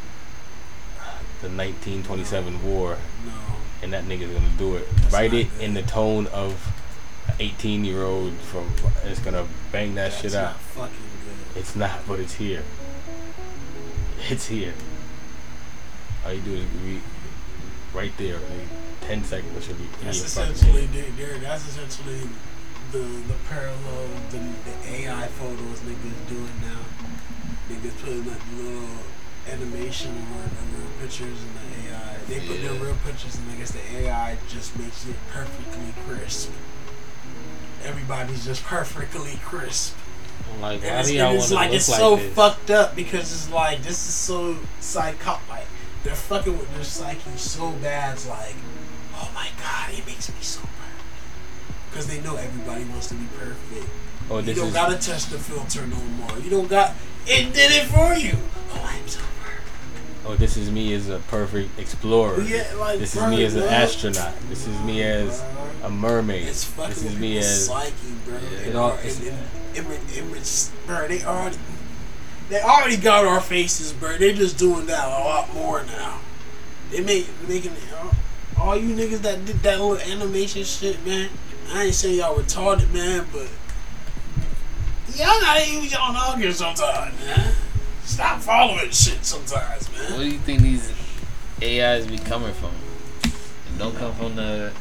the 1.41 1.49
1927 1.49 2.63
war, 2.65 2.97
No. 3.27 3.33
and 3.83 3.93
that 3.93 4.05
nigga's 4.05 4.31
gonna 4.33 4.49
do 4.59 4.77
it. 4.77 4.89
That's 4.97 5.13
Write 5.13 5.33
it 5.35 5.51
good. 5.59 5.63
in 5.63 5.75
the 5.75 5.83
tone 5.83 6.27
of 6.29 6.73
an 7.29 7.35
18 7.41 7.85
year 7.85 8.03
old 8.03 8.33
from. 8.35 8.71
It's 9.05 9.21
gonna 9.21 9.47
bang 9.73 9.95
that 9.95 10.11
That's 10.13 10.23
shit 10.23 10.35
out. 10.35 10.57
Fucking 11.55 11.55
good. 11.55 11.61
It's 11.61 11.77
not, 11.77 12.07
but 12.07 12.21
it's 12.21 12.35
here. 12.35 12.63
It's 14.29 14.47
here. 14.47 14.73
All 16.25 16.33
you 16.33 16.41
do 16.41 16.55
is 16.55 16.65
read 16.85 17.01
right 17.93 18.13
there. 18.19 18.35
Like, 18.35 18.69
Ten 19.03 19.23
seconds 19.23 19.67
should 19.67 19.77
be 19.77 19.85
That's 20.03 20.19
your 20.19 20.29
fucking 20.29 20.53
essentially 20.55 20.87
head. 20.87 21.13
there. 21.19 21.29
there- 21.29 21.39
That's 21.39 21.69
essentially 21.69 22.21
the 22.91 22.99
the 23.01 23.35
parallel 23.51 24.05
of 24.05 24.31
the, 24.33 24.39
the 24.39 24.95
AI 24.95 25.27
photos 25.29 25.81
niggas 25.81 26.29
doing 26.29 26.55
now. 26.63 26.81
Niggas 27.69 27.99
putting 28.01 28.31
up 28.33 28.41
little 28.57 28.89
animation 29.53 30.11
or 30.11 30.49
the 30.49 30.79
real 30.79 30.91
pictures 31.03 31.37
in 31.39 31.53
the 31.55 31.91
AI. 31.93 32.17
They 32.29 32.41
put 32.49 32.63
their 32.63 32.73
real 32.83 32.97
pictures 33.05 33.37
and 33.37 33.51
I 33.51 33.57
guess 33.57 33.73
the 33.73 33.85
AI 33.95 34.39
just 34.49 34.79
makes 34.79 35.07
it 35.07 35.17
perfectly 35.31 35.93
crisp. 36.09 36.51
Everybody's 37.85 38.47
just 38.47 38.65
perfectly 38.65 39.39
crisp. 39.45 39.95
Like, 40.61 40.83
why 40.83 40.89
And 40.89 41.01
it's, 41.01 41.09
do 41.09 41.15
y'all 41.15 41.27
and 41.29 41.39
want 41.39 41.39
it's 41.39 41.49
to 41.49 41.55
like 41.55 41.71
look 41.71 41.77
it's 41.77 41.89
like 41.89 41.99
so 41.99 42.17
this? 42.17 42.35
fucked 42.35 42.71
up 42.71 42.97
because 42.97 43.33
it's 43.33 43.51
like 43.51 43.83
this 43.83 43.93
is 44.09 44.15
so 44.15 44.57
psycho 44.81 45.39
like 45.49 45.67
they're 46.03 46.15
fucking 46.15 46.57
with 46.59 46.73
their 46.75 46.85
psyche 46.85 47.37
so 47.37 47.71
bad. 47.73 48.15
It's 48.15 48.29
like, 48.29 48.55
oh 49.17 49.31
my 49.35 49.49
god, 49.59 49.91
it 49.93 50.07
makes 50.07 50.29
me 50.29 50.37
so 50.43 50.61
perfect 50.61 50.71
because 51.91 52.07
they 52.07 52.21
know 52.21 52.37
everybody 52.37 52.85
wants 52.85 53.09
to 53.09 53.15
be 53.15 53.27
perfect. 53.39 53.89
Oh, 54.31 54.39
you 54.39 54.55
don't 54.55 54.69
is 54.69 54.75
gotta 54.75 54.97
touch 54.99 55.27
the 55.27 55.39
filter 55.39 55.87
no 55.87 55.97
more. 55.97 56.39
You 56.39 56.51
don't 56.51 56.69
got 56.69 56.93
it 57.27 57.53
did 57.55 57.73
it 57.73 57.87
for 57.87 58.15
you. 58.15 58.37
Oh, 58.73 58.83
I'm 58.85 59.09
so. 59.09 59.21
Oh, 60.27 60.37
this 60.37 60.57
is 60.57 60.71
me 60.71 60.95
as 60.95 61.09
a 61.09 61.19
perfect 61.29 61.79
explorer. 61.79 62.41
Yeah, 62.43 62.65
like, 62.79 62.99
this 62.99 63.15
is 63.15 63.21
bro, 63.21 63.31
me 63.31 63.45
as 63.45 63.55
an 63.55 63.61
bro. 63.63 63.71
astronaut. 63.71 64.33
This 64.49 64.67
is 64.67 64.81
me 64.83 65.03
as 65.03 65.43
a 65.83 65.91
mermaid. 65.91 66.49
It's 66.49 66.65
fucking 66.65 66.91
This 66.95 67.05
is 67.05 67.19
me 67.19 67.39
as 67.39 67.67
psyche, 67.67 67.93
bro. 68.25 68.35
Yeah. 68.35 68.41
They 68.59 68.65
It 68.71 68.77
all- 68.77 68.93
it's- 68.95 69.19
and- 69.19 69.29
and- 69.29 69.87
image, 69.87 70.17
image, 70.17 70.49
bro. 70.87 71.09
They 71.09 71.23
already, 71.25 71.59
they 72.49 72.61
already 72.61 72.97
got 72.97 73.25
our 73.25 73.41
faces, 73.41 73.93
bro. 73.93 74.17
They're 74.17 74.33
just 74.35 74.57
doing 74.57 74.87
that 74.87 75.07
a 75.07 75.11
lot 75.11 75.53
more 75.55 75.83
now. 75.85 76.19
They 76.91 77.01
make 77.01 77.27
making 77.49 77.73
all, 78.01 78.15
all 78.69 78.77
you 78.77 78.95
niggas 78.95 79.23
that 79.23 79.45
did 79.45 79.63
that 79.63 79.81
little 79.81 79.99
animation 79.99 80.65
shit, 80.65 81.05
man. 81.05 81.29
I 81.73 81.85
ain't 81.85 81.95
saying 81.95 82.19
y'all 82.19 82.37
retarded, 82.39 82.93
man, 82.93 83.27
but 83.33 83.49
y'all 85.17 85.41
gotta 85.41 85.67
use 85.69 85.93
y'all 85.93 86.13
noggin 86.13 86.53
sometimes, 86.53 87.15
man. 87.25 87.53
Stop 88.05 88.41
following 88.41 88.91
shit 88.91 89.25
sometimes, 89.25 89.91
man. 89.93 90.11
Where 90.13 90.21
do 90.21 90.27
you 90.29 90.39
think 90.39 90.61
these 90.61 90.93
AIs 91.63 92.07
be 92.07 92.19
coming 92.19 92.53
from? 92.53 92.71
It 93.25 93.79
don't 93.79 93.97
come 93.97 94.15
from 94.15 94.37
the 94.37 94.73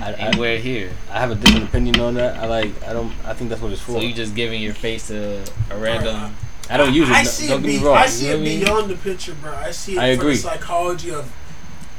I, 0.00 0.10
I, 0.10 0.12
anywhere 0.14 0.58
here. 0.58 0.92
I 1.10 1.20
have 1.20 1.30
a 1.30 1.34
different 1.34 1.68
opinion 1.68 2.00
on 2.00 2.14
that. 2.14 2.36
I 2.38 2.46
like. 2.46 2.82
I 2.84 2.92
don't. 2.92 3.12
I 3.24 3.34
think 3.34 3.50
that's 3.50 3.62
what 3.62 3.72
it's 3.72 3.80
for. 3.80 3.92
So 3.92 4.00
you 4.00 4.12
just 4.14 4.34
giving 4.34 4.60
your 4.62 4.74
face 4.74 5.08
to 5.08 5.42
a 5.70 5.76
random. 5.78 6.34
I 6.70 6.76
don't 6.76 6.94
use 6.94 7.08
it. 7.08 7.14
I 7.14 7.22
see 7.24 7.48
don't 7.48 7.60
it. 7.60 7.62
get 7.62 7.68
me 7.68 7.78
Be, 7.78 7.84
wrong. 7.84 7.96
I 7.96 8.06
you 8.06 8.22
know 8.22 8.28
it 8.28 8.32
what 8.34 8.40
I 8.40 8.44
mean? 8.44 8.60
beyond 8.60 8.90
the 8.90 8.96
picture, 8.96 9.34
bro. 9.34 9.54
I 9.54 9.70
see 9.70 9.94
it 9.94 9.98
I 9.98 10.14
for 10.14 10.20
agree. 10.22 10.34
the 10.34 10.40
psychology 10.40 11.10
of 11.10 11.30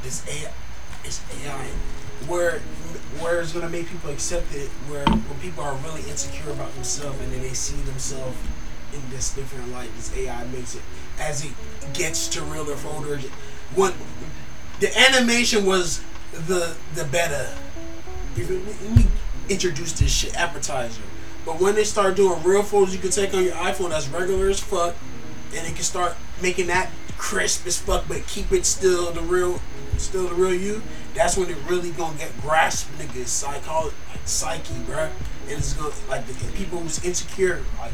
this 0.02 0.26
AI. 0.28 0.50
It's 1.04 1.20
AI, 1.44 1.66
where 2.26 2.60
where 3.20 3.40
it's 3.40 3.52
gonna 3.52 3.68
make 3.68 3.88
people 3.88 4.10
accept 4.10 4.54
it. 4.54 4.68
Where 4.88 5.04
when 5.04 5.38
people 5.40 5.62
are 5.62 5.74
really 5.76 6.08
insecure 6.08 6.50
about 6.50 6.72
themselves 6.74 7.20
and 7.20 7.32
then 7.32 7.42
they 7.42 7.52
see 7.54 7.76
themselves 7.82 8.36
in 8.94 9.10
this 9.10 9.34
different 9.34 9.72
light, 9.72 9.90
this 9.96 10.16
AI 10.16 10.44
makes 10.46 10.74
it 10.74 10.82
as 11.18 11.44
it 11.44 11.52
gets 11.92 12.28
to 12.28 12.42
realer 12.42 12.76
photos. 12.76 13.24
When 13.74 13.92
the 14.80 14.96
animation 14.98 15.64
was 15.64 16.02
the 16.32 16.76
the 16.94 17.04
better. 17.04 17.48
Me 18.36 19.06
introduce 19.48 19.92
this 19.92 20.12
shit 20.12 20.34
appetizer. 20.36 21.02
But 21.44 21.60
when 21.60 21.74
they 21.74 21.84
start 21.84 22.16
doing 22.16 22.42
real 22.42 22.62
photos 22.62 22.94
you 22.94 23.00
can 23.00 23.10
take 23.10 23.34
on 23.34 23.44
your 23.44 23.54
iPhone 23.54 23.90
that's 23.90 24.08
regular 24.08 24.48
as 24.48 24.60
fuck, 24.60 24.94
and 25.54 25.66
it 25.66 25.74
can 25.74 25.84
start 25.84 26.16
making 26.42 26.66
that 26.68 26.90
crisp 27.16 27.66
as 27.66 27.78
fuck, 27.78 28.06
but 28.08 28.26
keep 28.26 28.50
it 28.52 28.66
still 28.66 29.12
the 29.12 29.20
real, 29.20 29.60
still 29.98 30.28
the 30.28 30.34
real 30.34 30.54
you. 30.54 30.82
That's 31.14 31.36
when 31.36 31.48
it 31.48 31.56
really 31.68 31.90
gonna 31.90 32.18
get 32.18 32.32
grasp 32.40 32.88
niggas 32.98 33.28
psychology, 33.28 33.94
psyche, 34.24 34.74
bruh. 34.86 35.10
And 35.48 35.58
it's 35.58 35.74
gonna 35.74 35.94
like 36.08 36.26
the 36.26 36.34
people 36.52 36.80
who's 36.80 37.04
insecure, 37.04 37.62
like 37.78 37.92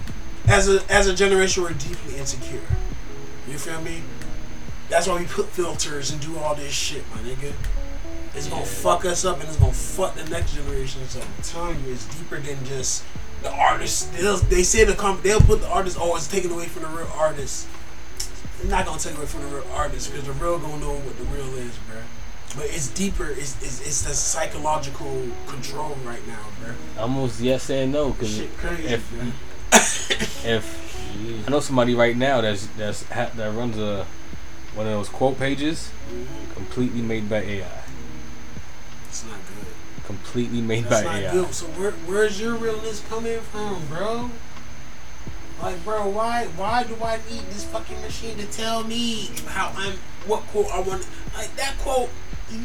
as 0.48 0.68
a 0.68 0.82
as 0.90 1.06
a 1.06 1.14
generation 1.14 1.62
we're 1.62 1.72
deeply 1.72 2.16
insecure. 2.16 2.60
You 3.48 3.58
feel 3.58 3.80
me? 3.80 4.02
That's 4.88 5.06
why 5.06 5.18
we 5.18 5.26
put 5.26 5.46
filters 5.46 6.10
and 6.10 6.20
do 6.20 6.36
all 6.38 6.54
this 6.54 6.72
shit, 6.72 7.04
my 7.14 7.20
nigga. 7.22 7.52
It's 8.34 8.46
gonna 8.48 8.64
fuck 8.64 9.04
us 9.04 9.24
up 9.24 9.40
and 9.40 9.48
it's 9.48 9.56
gonna 9.56 9.72
fuck 9.72 10.14
the 10.14 10.28
next 10.30 10.54
generation. 10.54 11.02
So 11.08 11.20
I'm 11.20 11.42
telling 11.42 11.84
you, 11.84 11.92
it's 11.92 12.06
deeper 12.16 12.38
than 12.38 12.64
just 12.64 13.04
the 13.42 13.52
artists. 13.52 14.04
They'll, 14.16 14.36
they 14.36 14.62
say 14.62 14.84
the 14.84 14.94
comp, 14.94 15.22
they'll 15.22 15.40
put 15.40 15.60
the 15.60 15.68
artists. 15.68 15.98
Oh, 16.00 16.14
it's 16.16 16.28
taken 16.28 16.50
away 16.50 16.66
from 16.66 16.82
the 16.82 16.88
real 16.88 17.10
artists. 17.14 17.66
They're 18.58 18.70
not 18.70 18.86
gonna 18.86 19.00
take 19.00 19.16
away 19.16 19.26
from 19.26 19.42
the 19.42 19.48
real 19.48 19.66
artists 19.72 20.08
because 20.08 20.26
the 20.26 20.32
real 20.32 20.58
gonna 20.58 20.78
know 20.78 20.94
what 20.94 21.16
the 21.18 21.24
real 21.24 21.54
is, 21.56 21.72
bruh. 21.88 22.02
But 22.56 22.66
it's 22.66 22.88
deeper. 22.88 23.28
It's, 23.30 23.62
it's 23.62 23.80
it's 23.86 24.02
the 24.02 24.14
psychological 24.14 25.26
control 25.46 25.96
right 26.04 26.24
now, 26.26 26.44
bruh. 26.62 26.74
Almost 27.00 27.40
yes 27.40 27.70
and 27.70 27.92
no. 27.92 28.10
Because 28.10 28.36
Shit 28.36 28.56
crazy, 28.58 28.88
if 28.88 29.10
bruh. 29.12 29.32
If 29.72 31.46
I 31.46 31.50
know 31.50 31.60
somebody 31.60 31.94
right 31.94 32.16
now 32.16 32.40
that's 32.40 32.66
that's 32.76 33.04
ha, 33.10 33.30
that 33.34 33.54
runs 33.54 33.78
a 33.78 34.06
one 34.74 34.86
of 34.86 34.92
those 34.92 35.08
quote 35.08 35.38
pages, 35.38 35.90
completely 36.54 37.02
made 37.02 37.28
by 37.28 37.38
AI. 37.40 37.82
It's 39.08 39.24
not 39.24 39.38
good. 39.46 40.06
Completely 40.06 40.60
made 40.60 40.84
That's 40.84 41.04
by 41.04 41.12
not 41.12 41.22
AI. 41.22 41.32
good. 41.32 41.54
So 41.54 41.66
where 41.66 41.92
where's 42.06 42.40
your 42.40 42.54
realness 42.54 43.04
coming 43.08 43.40
from, 43.40 43.84
bro? 43.86 44.30
Like, 45.60 45.84
bro, 45.84 46.08
why 46.08 46.46
why 46.56 46.84
do 46.84 46.96
I 47.02 47.18
need 47.30 47.42
this 47.50 47.64
fucking 47.64 48.00
machine 48.00 48.38
to 48.38 48.46
tell 48.46 48.84
me 48.84 49.30
how 49.46 49.72
I'm 49.76 49.94
what 50.26 50.40
quote 50.48 50.70
I 50.72 50.80
want? 50.80 51.06
Like 51.34 51.54
that 51.56 51.76
quote, 51.78 52.10
you 52.50 52.60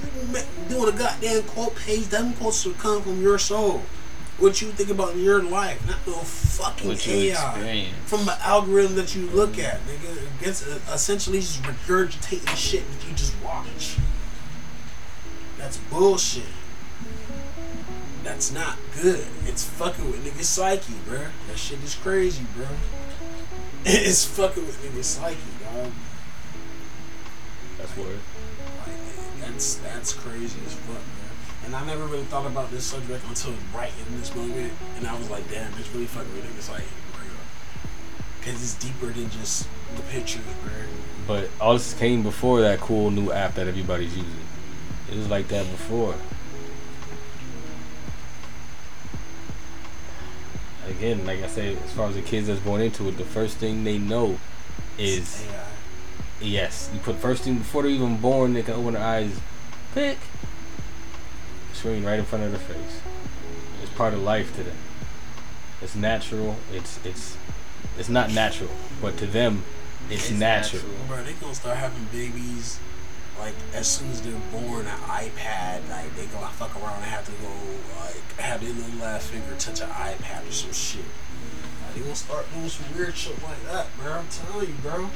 doing 0.69 0.93
a 0.93 0.97
goddamn 0.97 1.43
quote 1.43 1.75
page 1.75 2.09
doesn't 2.09 2.35
supposed 2.35 2.63
to 2.63 2.73
come 2.73 3.01
from 3.01 3.21
your 3.21 3.37
soul. 3.37 3.81
What 4.37 4.61
you 4.61 4.67
think 4.71 4.89
about 4.89 5.13
in 5.13 5.21
your 5.21 5.41
life, 5.41 5.85
not 5.87 6.05
no 6.05 6.13
fucking 6.21 6.87
What 6.89 7.07
you 7.07 7.13
AI. 7.31 7.49
experience. 7.53 7.93
From 8.05 8.25
the 8.25 8.37
algorithm 8.45 8.95
that 8.97 9.15
you 9.15 9.27
look 9.27 9.57
at, 9.57 9.79
nigga, 9.87 10.17
it 10.23 10.43
gets 10.43 10.67
uh, 10.67 10.77
essentially 10.93 11.39
just 11.39 11.63
regurgitating 11.63 12.55
shit 12.55 12.83
that 12.91 13.07
you 13.07 13.15
just 13.15 13.33
watch. 13.43 13.95
That's 15.57 15.77
bullshit. 15.77 16.43
That's 18.25 18.51
not 18.51 18.77
good. 19.01 19.25
It's 19.45 19.63
fucking 19.63 20.05
with 20.11 20.25
niggas' 20.25 20.43
psyche, 20.45 20.93
bro. 21.07 21.27
That 21.47 21.57
shit 21.57 21.81
is 21.83 21.95
crazy, 21.95 22.43
bro. 22.55 22.67
It's 23.87 24.25
fucking 24.25 24.65
with 24.65 24.83
niggas' 24.83 25.03
psyche, 25.05 25.37
dog. 25.63 25.91
That's 27.77 27.95
word. 27.95 28.17
Like, 28.85 29.41
that's 29.41 29.75
that's 29.75 30.11
crazy 30.13 30.57
as 30.65 30.73
fuck, 30.73 30.95
man. 30.95 31.24
And 31.65 31.75
I 31.75 31.83
never 31.85 32.05
really 32.05 32.23
thought 32.25 32.45
about 32.45 32.69
this 32.69 32.85
subject 32.85 33.25
until 33.27 33.53
right 33.73 33.91
in 34.07 34.19
this 34.19 34.33
moment, 34.35 34.71
and 34.97 35.07
I 35.07 35.17
was 35.17 35.29
like, 35.31 35.49
damn, 35.49 35.73
it's 35.79 35.91
really 35.93 36.05
fucking 36.05 36.31
ridiculous. 36.35 36.69
Like, 36.69 36.83
because 38.39 38.61
it's 38.61 38.75
deeper 38.75 39.07
than 39.07 39.27
just 39.31 39.67
the 39.95 40.03
pictures, 40.03 40.43
bro. 40.63 40.71
But 41.25 41.49
all 41.59 41.73
this 41.73 41.95
came 41.95 42.21
before 42.21 42.61
that 42.61 42.79
cool 42.79 43.09
new 43.09 43.31
app 43.31 43.55
that 43.55 43.67
everybody's 43.67 44.15
using. 44.15 44.31
It 45.11 45.17
was 45.17 45.27
like 45.27 45.47
that 45.47 45.65
before. 45.71 46.13
Again, 50.87 51.25
like 51.25 51.41
I 51.41 51.47
said, 51.47 51.77
as 51.83 51.91
far 51.93 52.09
as 52.09 52.15
the 52.15 52.21
kids 52.21 52.45
that's 52.45 52.59
born 52.59 52.81
into 52.81 53.07
it, 53.09 53.17
the 53.17 53.23
first 53.23 53.57
thing 53.57 53.83
they 53.83 53.97
know 53.97 54.37
is 54.99 55.43
AI. 55.49 55.63
yes. 56.41 56.91
You 56.93 56.99
put 56.99 57.15
first 57.15 57.41
thing 57.41 57.57
before 57.57 57.81
they're 57.81 57.91
even 57.91 58.17
born, 58.17 58.53
they 58.53 58.61
can 58.61 58.75
open 58.75 58.93
their 58.93 59.03
eyes, 59.03 59.39
pick 59.95 60.19
screen 61.75 62.03
right 62.03 62.17
in 62.19 62.25
front 62.25 62.43
of 62.45 62.51
their 62.51 62.59
face. 62.59 63.01
It's 63.83 63.91
part 63.91 64.13
of 64.13 64.21
life 64.23 64.55
to 64.55 64.63
them. 64.63 64.77
It's 65.81 65.95
natural. 65.95 66.55
It's 66.73 66.99
it's 67.05 67.37
it's 67.99 68.09
not 68.09 68.31
natural, 68.31 68.71
but 69.01 69.17
to 69.17 69.25
them, 69.25 69.63
it's, 70.09 70.29
It's 70.29 70.39
natural. 70.39 70.81
natural. 70.83 71.07
Bro, 71.07 71.23
they 71.23 71.33
gonna 71.33 71.55
start 71.55 71.77
having 71.77 72.05
babies 72.11 72.79
like 73.37 73.53
as 73.73 73.87
soon 73.87 74.09
as 74.11 74.21
they're 74.21 74.33
born, 74.51 74.85
an 74.85 74.97
iPad. 75.07 75.87
Like 75.89 76.15
they 76.15 76.25
gonna 76.27 76.47
fuck 76.47 76.75
around 76.81 76.95
and 77.03 77.05
have 77.05 77.25
to 77.25 77.31
go 77.43 77.51
like 77.99 78.39
have 78.39 78.61
their 78.61 78.73
little 78.73 78.99
last 78.99 79.27
finger 79.27 79.55
touch 79.59 79.81
an 79.81 79.89
iPad 79.89 80.47
or 80.47 80.51
some 80.51 80.71
shit. 80.71 81.03
Like, 81.85 81.95
they 81.95 82.01
gonna 82.01 82.15
start 82.15 82.45
doing 82.53 82.69
some 82.69 82.85
weird 82.97 83.15
shit 83.15 83.41
like 83.43 83.61
that, 83.65 83.87
bro. 83.99 84.13
I'm 84.13 84.27
telling 84.29 84.69
you, 84.69 84.75
bro. 84.81 84.93
I'm 84.95 85.11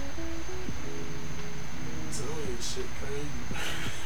telling 2.13 2.47
you, 2.47 2.57
shit 2.61 2.85
crazy. 3.01 3.29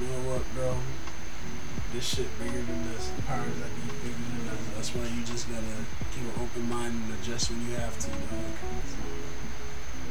You 0.00 0.06
know 0.06 0.32
what, 0.32 0.40
bro? 0.56 0.80
This 1.92 2.16
shit 2.16 2.26
bigger 2.38 2.56
than 2.56 2.88
us. 2.96 3.12
The 3.12 3.22
powers 3.28 3.52
that 3.60 3.68
be 3.76 3.84
bigger 4.00 4.16
than 4.16 4.48
us. 4.48 4.62
That's 4.74 4.90
why 4.96 5.04
you 5.12 5.20
just 5.28 5.44
gotta 5.52 5.76
keep 6.16 6.24
an 6.24 6.40
open 6.40 6.64
mind 6.70 6.96
and 6.96 7.20
adjust 7.20 7.50
when 7.50 7.60
you 7.68 7.76
have 7.76 7.98
to, 7.98 8.08
dog. 8.08 8.56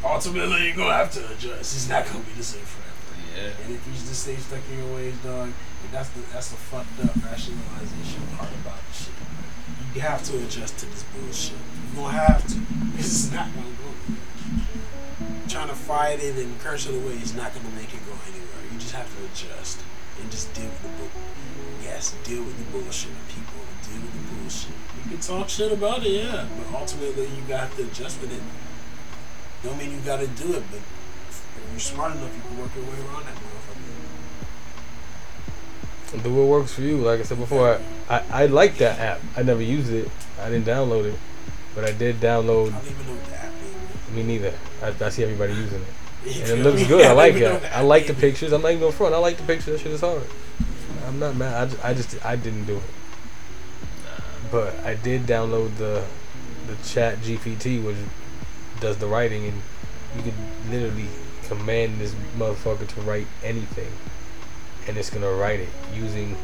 Ultimately, 0.06 0.68
you're 0.68 0.76
gonna 0.76 0.94
have 0.94 1.12
to 1.14 1.26
adjust. 1.34 1.74
It's 1.74 1.90
not 1.90 2.06
gonna 2.06 2.22
be 2.22 2.38
the 2.38 2.44
same 2.44 2.62
forever. 2.62 2.94
Yeah. 3.34 3.66
And 3.66 3.74
if 3.74 3.82
you 3.88 3.94
just 3.94 4.22
stay 4.22 4.36
stuck 4.38 4.62
in 4.72 4.78
your 4.78 4.94
ways, 4.94 5.18
dog, 5.26 5.50
that's 5.92 6.10
the 6.10 6.22
that's 6.34 6.50
the 6.54 6.58
fucked 6.70 7.00
up 7.02 7.16
rationalization 7.26 8.22
part 8.38 8.54
about 8.62 8.78
the 8.78 8.94
shit. 8.94 9.18
You 9.96 10.02
have 10.02 10.22
to 10.30 10.38
adjust 10.38 10.78
to 10.80 10.86
this 10.86 11.04
bullshit. 11.18 11.58
You 11.58 12.06
gonna 12.06 12.14
have 12.14 12.46
to. 12.46 12.62
It's 12.94 13.32
not 13.32 13.50
gonna 13.56 13.74
go. 13.82 13.90
Trying 15.50 15.70
to 15.70 15.76
fight 15.76 16.22
it 16.22 16.38
and 16.38 16.60
curse 16.60 16.86
it 16.86 16.94
away 16.94 17.18
is 17.18 17.34
not 17.34 17.56
gonna 17.56 17.74
make 17.74 17.90
it 17.92 18.06
go 18.06 18.14
anywhere. 18.30 18.39
You 18.80 18.88
just 18.88 18.96
have 18.96 19.12
to 19.12 19.20
adjust 19.26 19.84
and 20.22 20.32
just 20.32 20.54
deal 20.54 20.70
with 20.72 20.82
the 20.84 20.88
bull. 20.88 21.10
Yes, 21.84 22.16
deal 22.24 22.44
with 22.44 22.58
the 22.58 22.64
bullshit 22.72 23.12
of 23.12 23.28
people. 23.28 23.60
Deal 23.84 24.00
with 24.00 24.14
the 24.16 24.24
bullshit. 24.36 24.72
You 25.04 25.10
can 25.12 25.20
talk 25.20 25.50
shit 25.50 25.74
about 25.74 26.06
it, 26.06 26.12
yeah, 26.24 26.48
but 26.56 26.72
ultimately 26.80 27.28
you 27.28 27.42
got 27.46 27.76
to 27.76 27.84
adjust 27.84 28.22
with 28.22 28.32
it. 28.32 28.42
Don't 29.64 29.78
mean 29.78 29.92
you 29.92 30.00
gotta 30.00 30.28
do 30.28 30.54
it, 30.54 30.64
but 30.72 30.80
if 30.80 31.44
you're 31.72 31.80
smart 31.80 32.16
enough, 32.16 32.34
you 32.34 32.42
can 32.42 32.58
work 32.58 32.74
your 32.74 32.86
way 32.86 33.02
around 33.06 33.26
that 33.26 33.36
motherfucker. 33.36 33.84
Do 36.24 36.34
what 36.34 36.48
works 36.48 36.74
for 36.74 36.82
you. 36.82 37.00
Like 37.00 37.20
I 37.20 37.24
said 37.24 37.38
before, 37.38 37.82
I, 38.10 38.16
I, 38.16 38.24
I 38.44 38.46
like 38.46 38.78
that 38.78 38.98
app. 38.98 39.20
I 39.36 39.44
never 39.44 39.62
used 39.62 39.92
it. 39.92 40.10
I 40.40 40.50
didn't 40.50 40.68
download 40.68 41.04
it, 41.04 41.20
but 41.76 41.84
I 41.84 41.92
did 41.92 42.22
download. 42.22 42.72
I 42.74 42.78
don't 42.78 42.92
even 42.92 43.08
know 43.08 43.14
what 43.14 43.26
the 43.26 43.36
app 43.36 43.52
name 43.52 44.16
Me 44.16 44.24
neither. 44.24 44.54
I, 44.82 44.94
I 45.04 45.10
see 45.10 45.24
everybody 45.24 45.52
using 45.52 45.82
it, 45.82 45.88
is. 46.26 46.38
You 46.38 46.44
and 46.44 46.52
it 46.52 46.64
looks 46.64 46.88
good. 46.88 47.06
I 47.06 47.12
like 47.24 47.36
it. 47.36 47.64
I 47.76 47.82
like 47.82 48.08
the 48.08 48.14
pictures. 48.14 48.52
I'm 48.52 48.62
not 48.62 48.70
even 48.70 48.82
going 48.82 48.94
front. 48.94 49.14
I 49.14 49.18
like 49.18 49.38
the 49.38 49.44
pictures. 49.44 49.74
That 49.74 49.80
shit 49.80 49.92
is 49.92 50.02
hard. 50.02 50.24
I'm 51.08 51.20
not 51.20 51.36
mad. 51.36 51.54
I 51.54 51.66
just, 51.66 51.86
I 51.86 51.94
just 51.94 52.26
I 52.26 52.36
didn't 52.36 52.66
do 52.66 52.78
it, 52.78 52.84
but 54.52 54.78
I 54.86 54.96
did 54.96 55.24
download 55.24 55.78
the 55.78 56.06
the 56.68 56.76
Chat 56.88 57.18
GPT, 57.20 57.84
which 57.84 57.98
does 58.80 58.98
the 58.98 59.08
writing, 59.08 59.46
and 59.46 59.62
you 60.16 60.24
could 60.24 60.34
literally 60.70 61.08
command 61.48 62.00
this 62.00 62.14
motherfucker 62.38 62.88
to 62.88 63.02
write 63.02 63.28
anything, 63.44 63.92
and 64.88 64.98
it's 64.98 65.10
gonna 65.10 65.32
write 65.32 65.60
it 65.60 65.70
using 65.96 66.38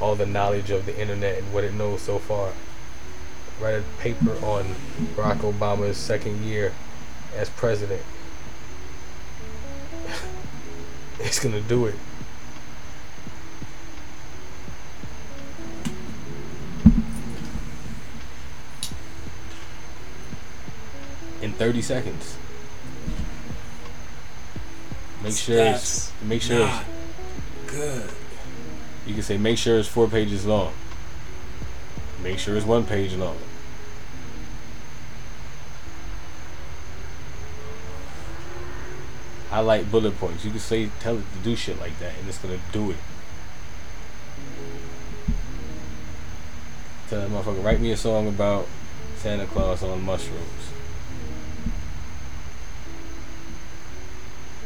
all 0.00 0.16
the 0.16 0.26
knowledge 0.26 0.70
of 0.70 0.86
the 0.86 0.98
internet 1.00 1.38
and 1.38 1.52
what 1.52 1.62
it 1.62 1.74
knows 1.74 2.02
so 2.02 2.18
far. 2.18 2.52
Write 3.60 3.74
a 3.74 3.84
paper 3.98 4.32
on 4.44 4.64
Barack 5.14 5.38
Obama's 5.38 5.96
second 5.96 6.42
year 6.42 6.72
as 7.36 7.50
president. 7.50 8.02
it's 11.22 11.38
gonna 11.38 11.60
do 11.60 11.86
it. 11.86 11.94
In 21.42 21.52
30 21.52 21.82
seconds. 21.82 22.36
Make 25.22 25.36
sure 25.36 25.58
it's 25.58 26.12
make 26.22 26.40
sure 26.40 26.66
it's, 26.66 26.84
good. 27.66 28.10
you 29.06 29.12
can 29.12 29.22
say 29.22 29.36
make 29.36 29.58
sure 29.58 29.78
it's 29.78 29.88
four 29.88 30.08
pages 30.08 30.46
long. 30.46 30.72
Make 32.22 32.38
sure 32.38 32.56
it's 32.56 32.66
one 32.66 32.84
page 32.86 33.14
long. 33.14 33.36
Highlight 39.50 39.90
bullet 39.90 40.16
points. 40.18 40.44
You 40.44 40.52
can 40.52 40.60
say 40.60 40.90
tell 41.00 41.18
it 41.18 41.24
to 41.32 41.38
do 41.42 41.56
shit 41.56 41.80
like 41.80 41.98
that 41.98 42.16
and 42.18 42.28
it's 42.28 42.38
gonna 42.38 42.60
do 42.70 42.92
it. 42.92 42.96
Tell 47.08 47.20
that 47.20 47.30
motherfucker 47.30 47.64
write 47.64 47.80
me 47.80 47.90
a 47.90 47.96
song 47.96 48.28
about 48.28 48.68
Santa 49.16 49.46
Claus 49.46 49.82
on 49.82 50.02
mushrooms. 50.02 50.70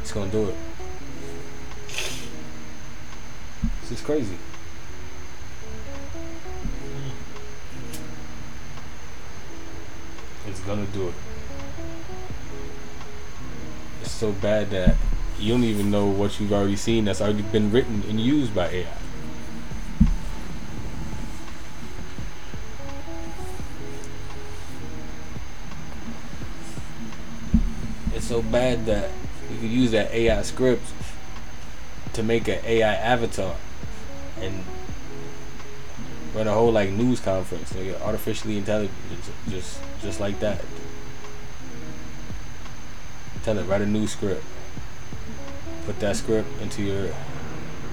It's 0.00 0.12
gonna 0.12 0.30
do 0.30 0.50
it. 0.50 0.54
This 3.80 3.92
is 3.92 4.00
crazy. 4.02 4.36
It's 10.46 10.60
gonna 10.60 10.84
do 10.92 11.08
it. 11.08 11.14
It's 14.04 14.12
so 14.12 14.32
bad 14.32 14.68
that 14.68 14.96
you 15.38 15.54
don't 15.54 15.64
even 15.64 15.90
know 15.90 16.04
what 16.04 16.38
you've 16.38 16.52
already 16.52 16.76
seen 16.76 17.06
that's 17.06 17.22
already 17.22 17.40
been 17.40 17.70
written 17.70 18.02
and 18.06 18.20
used 18.20 18.54
by 18.54 18.68
AI. 18.68 18.86
It's 28.14 28.26
so 28.26 28.42
bad 28.42 28.84
that 28.84 29.10
you 29.50 29.58
could 29.60 29.70
use 29.70 29.90
that 29.92 30.12
AI 30.12 30.42
script 30.42 30.84
to 32.12 32.22
make 32.22 32.46
an 32.46 32.60
AI 32.62 32.94
avatar 32.94 33.56
and 34.38 34.64
run 36.34 36.46
a 36.46 36.52
whole 36.52 36.72
like 36.72 36.90
news 36.90 37.20
conference, 37.20 37.74
like 37.74 37.98
artificially 38.02 38.58
intelligent, 38.58 38.92
just 39.48 39.80
just 40.02 40.20
like 40.20 40.40
that. 40.40 40.62
Tell 43.44 43.58
it 43.58 43.64
write 43.64 43.82
a 43.82 43.86
new 43.86 44.06
script. 44.06 44.42
Put 45.84 46.00
that 46.00 46.16
script 46.16 46.48
into 46.62 46.82
your 46.82 47.14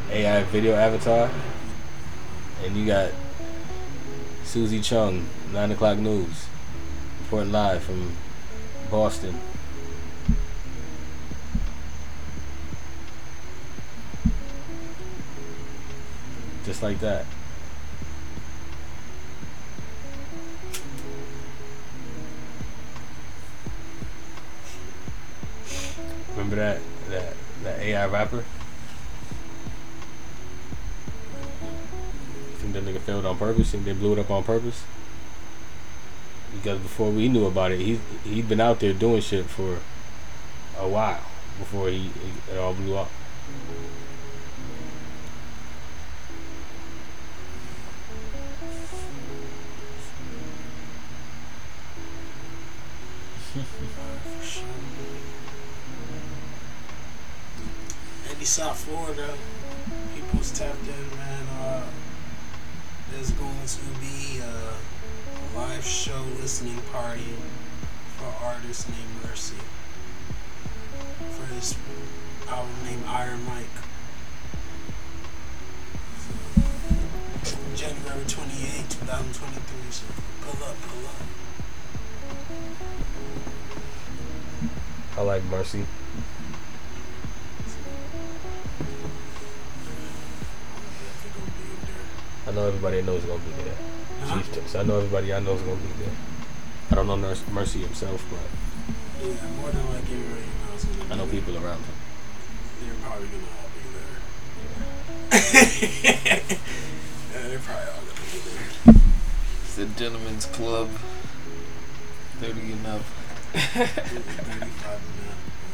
AI 0.09 0.43
video 0.43 0.75
avatar, 0.75 1.29
and 2.63 2.77
you 2.77 2.85
got 2.85 3.11
Susie 4.45 4.79
Chung, 4.79 5.27
nine 5.51 5.71
o'clock 5.71 5.97
news, 5.97 6.47
reporting 7.23 7.51
live 7.51 7.83
from 7.83 8.13
Boston. 8.89 9.37
Just 16.63 16.81
like 16.81 17.01
that. 17.01 17.25
Remember 26.51 26.79
that 27.07 27.09
that 27.09 27.33
that 27.63 27.79
AI 27.79 28.05
rapper? 28.07 28.43
Think 32.55 32.73
that 32.73 32.83
nigga 32.83 32.99
failed 32.99 33.25
on 33.25 33.37
purpose? 33.37 33.71
Think 33.71 33.85
they 33.85 33.93
blew 33.93 34.11
it 34.13 34.19
up 34.19 34.29
on 34.29 34.43
purpose? 34.43 34.83
Because 36.53 36.79
before 36.79 37.09
we 37.09 37.29
knew 37.29 37.45
about 37.45 37.71
it, 37.71 37.79
he 37.79 37.99
he'd 38.25 38.49
been 38.49 38.59
out 38.59 38.81
there 38.81 38.91
doing 38.91 39.21
shit 39.21 39.45
for 39.45 39.79
a 40.77 40.87
while 40.87 41.21
before 41.57 41.87
he 41.87 42.11
it 42.51 42.57
all 42.57 42.73
blew 42.73 42.97
up. 42.97 43.09
Mercy. 85.73 85.85
Definitely 90.99 91.31
gonna 91.31 91.51
be 91.55 91.63
in 91.63 91.79
there. 91.87 92.07
I 92.47 92.51
know 92.51 92.67
everybody 92.67 92.97
I 92.97 93.01
know 93.01 93.13
is 93.15 93.23
gonna 93.23 93.39
be 93.39 93.63
there. 93.63 93.75
Huh? 94.25 94.35
Chief 94.35 94.51
Tips. 94.53 94.75
I 94.75 94.83
know 94.83 94.97
everybody 94.97 95.33
I 95.33 95.39
know 95.39 95.53
is 95.53 95.61
gonna 95.61 95.75
be 95.77 95.87
there. 96.03 96.15
I 96.91 96.95
don't 96.95 97.07
know 97.07 97.15
Nurse 97.15 97.43
Mercy 97.53 97.79
himself, 97.79 98.25
but 98.29 99.25
Yeah, 99.25 99.33
more 99.61 99.71
than 99.71 99.87
likely, 99.93 100.15
everybody 100.15 100.41
knows 100.67 100.83
gonna 100.83 101.13
I 101.13 101.17
know 101.17 101.25
be 101.25 101.31
people 101.39 101.55
around 101.55 101.79
him. 101.79 101.95
They're 102.83 102.93
probably 103.01 103.27
gonna 103.27 103.47
all 103.55 103.69
be 103.71 103.79
there. 103.95 104.11
yeah, 107.31 107.47
they're 107.47 107.59
probably 107.59 107.87
all 107.87 108.03
gonna 108.03 108.27
be 108.27 108.39
there. 108.43 108.95
It's 109.63 109.75
the 109.75 109.85
gentleman's 109.85 110.45
club. 110.47 110.89
Thirty 112.41 112.73
and 112.73 112.87
up. 112.87 113.01
35 113.53 114.01
and 114.61 115.30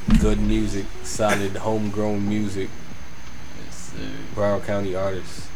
Good 0.07 0.39
music, 0.39 0.85
solid 1.03 1.57
homegrown 1.57 2.27
music, 2.27 2.69
Yes, 3.65 3.91
sir. 3.93 4.09
Broward 4.33 4.65
County 4.65 4.95
artists. 4.95 5.47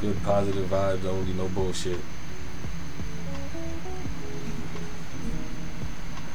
Good 0.00 0.20
positive 0.24 0.66
vibes 0.70 1.04
only, 1.04 1.34
no 1.34 1.46
bullshit. 1.48 2.00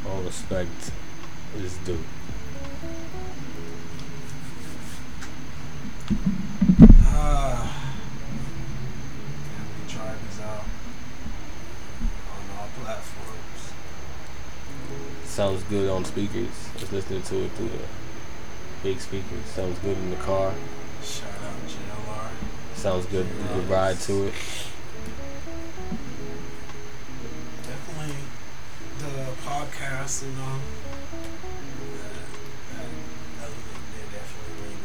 All 0.08 0.22
respect 0.22 0.92
is 1.58 1.78
due. 1.78 2.00
Sounds 15.34 15.64
good 15.64 15.90
on 15.90 16.06
speakers. 16.06 16.52
Just 16.78 16.94
listening 16.94 17.24
to 17.24 17.46
it 17.46 17.52
through 17.54 17.70
the 17.70 17.80
big 18.84 19.00
speakers. 19.00 19.44
Sounds 19.48 19.80
good 19.80 19.98
in 19.98 20.12
the 20.12 20.16
car. 20.18 20.54
Shout 21.04 21.28
out 21.28 21.56
JLR. 21.68 22.30
Sounds 22.76 23.08
good. 23.08 23.26
You 23.26 23.48
can 23.48 23.68
ride 23.68 24.00
to 24.02 24.28
it. 24.28 24.34
Definitely 27.64 28.16
the 29.00 29.32
podcast 29.44 30.22
and 30.22 30.38
um 30.38 30.62
that, 31.98 32.14
that 32.78 32.86
element 33.42 34.12
definitely 34.14 34.78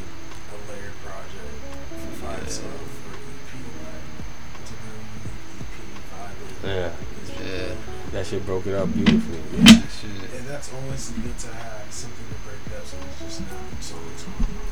a 0.49 0.57
layered 0.73 0.97
project 1.05 1.61
for 1.91 2.25
five 2.25 2.43
Yeah. 2.43 2.49
so 2.49 2.63
for 2.63 3.15
EP 3.21 3.53
like 3.85 4.09
it's 4.63 4.71
a 4.71 4.75
very 4.81 5.05
unique 6.73 6.89
EP. 6.89 7.45
Yeah. 7.45 7.69
Yeah. 7.69 7.75
That 8.13 8.27
shit 8.27 8.47
broke 8.47 8.67
it 8.67 8.75
up 8.75 8.91
beautifully. 8.95 9.41
Yeah. 9.53 9.83
Shit. 10.01 10.11
Yeah, 10.33 10.41
that's 10.47 10.73
always 10.73 11.11
good 11.11 11.39
to 11.39 11.49
have 11.49 11.93
something 11.93 12.27
to 12.29 12.35
break 12.47 12.79
up 12.79 12.87
so 12.87 12.97
it's 13.09 13.19
just 13.21 13.41
not 13.41 13.83
songs 13.83 14.23
going 14.23 14.37
on. 14.37 14.63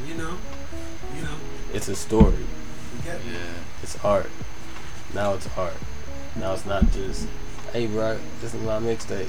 Like, 0.00 0.08
you 0.08 0.14
know, 0.14 0.36
you 1.14 1.22
know, 1.22 1.36
It's 1.74 1.88
a 1.88 1.94
story. 1.96 2.36
you 2.36 3.02
get 3.04 3.24
me. 3.24 3.32
Yeah. 3.32 3.82
It's 3.82 4.02
art. 4.04 4.30
Now 5.14 5.34
it's 5.34 5.48
art. 5.58 5.76
Now 6.36 6.54
it's 6.54 6.64
not 6.66 6.90
just, 6.92 7.28
hey, 7.72 7.86
bro, 7.86 8.18
this 8.40 8.54
is 8.54 8.62
my 8.62 8.78
mixtape. 8.78 9.28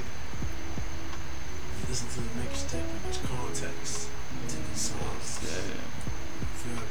Listen 1.88 2.08
to 2.08 2.20
the 2.20 2.40
mixtape 2.40 2.80
and 2.80 3.00
there's 3.04 3.18
context 3.18 4.08
to 4.48 4.56
these 4.56 4.80
songs. 4.80 5.40
Yeah. 5.42 5.50
You 6.40 6.46
feel 6.56 6.74
me? 6.74 6.88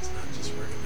It's 0.00 0.10
not 0.14 0.26
just 0.36 0.50
regular 0.52 0.68
EP 0.70 0.78
or. 0.78 0.79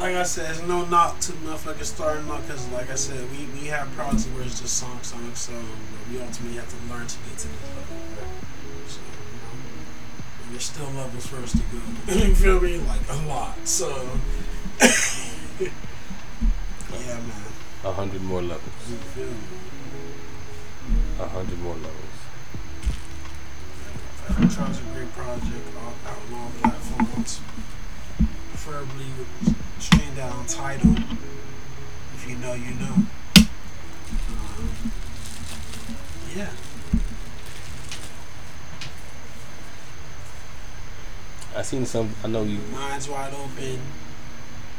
Like 0.00 0.14
I 0.14 0.22
said, 0.22 0.50
it's 0.50 0.62
no 0.62 0.86
knock 0.86 1.20
to 1.20 1.32
motherfuckers 1.32 1.84
starting 1.84 2.26
out 2.30 2.40
because, 2.40 2.66
like 2.70 2.90
I 2.90 2.94
said, 2.94 3.20
we, 3.32 3.44
we 3.52 3.66
have 3.66 3.86
projects 3.92 4.24
where 4.28 4.42
it's 4.44 4.58
just 4.58 4.78
song, 4.78 4.98
song, 5.02 5.30
song, 5.34 5.62
but 5.92 6.10
we 6.10 6.18
ultimately 6.18 6.56
have 6.56 6.70
to 6.70 6.76
learn 6.90 7.06
to 7.06 7.18
get 7.28 7.36
to 7.36 7.48
this 7.48 7.68
level. 7.76 7.96
So, 8.88 9.00
you 9.04 9.36
know, 9.44 10.52
there's 10.52 10.64
still 10.64 10.88
levels 10.96 11.26
for 11.26 11.36
us 11.36 11.52
to 11.52 11.58
go. 11.58 12.14
you 12.14 12.34
feel 12.34 12.62
me? 12.62 12.78
Like 12.78 13.02
a 13.10 13.28
lot. 13.28 13.58
So, 13.68 13.88
yeah, 15.60 15.68
man. 16.90 17.52
A 17.84 17.92
hundred 17.92 18.22
more 18.22 18.40
levels. 18.40 18.72
You 18.88 18.96
feel 18.96 19.26
me? 19.26 19.34
A 21.20 21.26
hundred 21.28 21.58
more 21.58 21.74
levels. 21.74 22.20
Trials 24.54 24.78
a 24.80 24.82
great 24.94 25.12
project 25.12 25.76
out 25.76 25.92
all 26.32 26.50
platforms. 26.62 27.40
Preferably 28.48 29.04
with 29.18 29.69
streamed 29.80 30.18
out 30.18 30.32
on 30.32 30.46
Tidal. 30.46 30.96
If 32.14 32.26
you 32.28 32.36
know, 32.36 32.54
you 32.54 32.74
know. 32.74 32.94
Um, 33.36 34.92
yeah. 36.36 36.50
I 41.56 41.62
seen 41.62 41.86
some. 41.86 42.10
I 42.22 42.28
know 42.28 42.42
you. 42.42 42.58
Minds 42.72 43.08
Wide 43.08 43.32
Open 43.34 43.80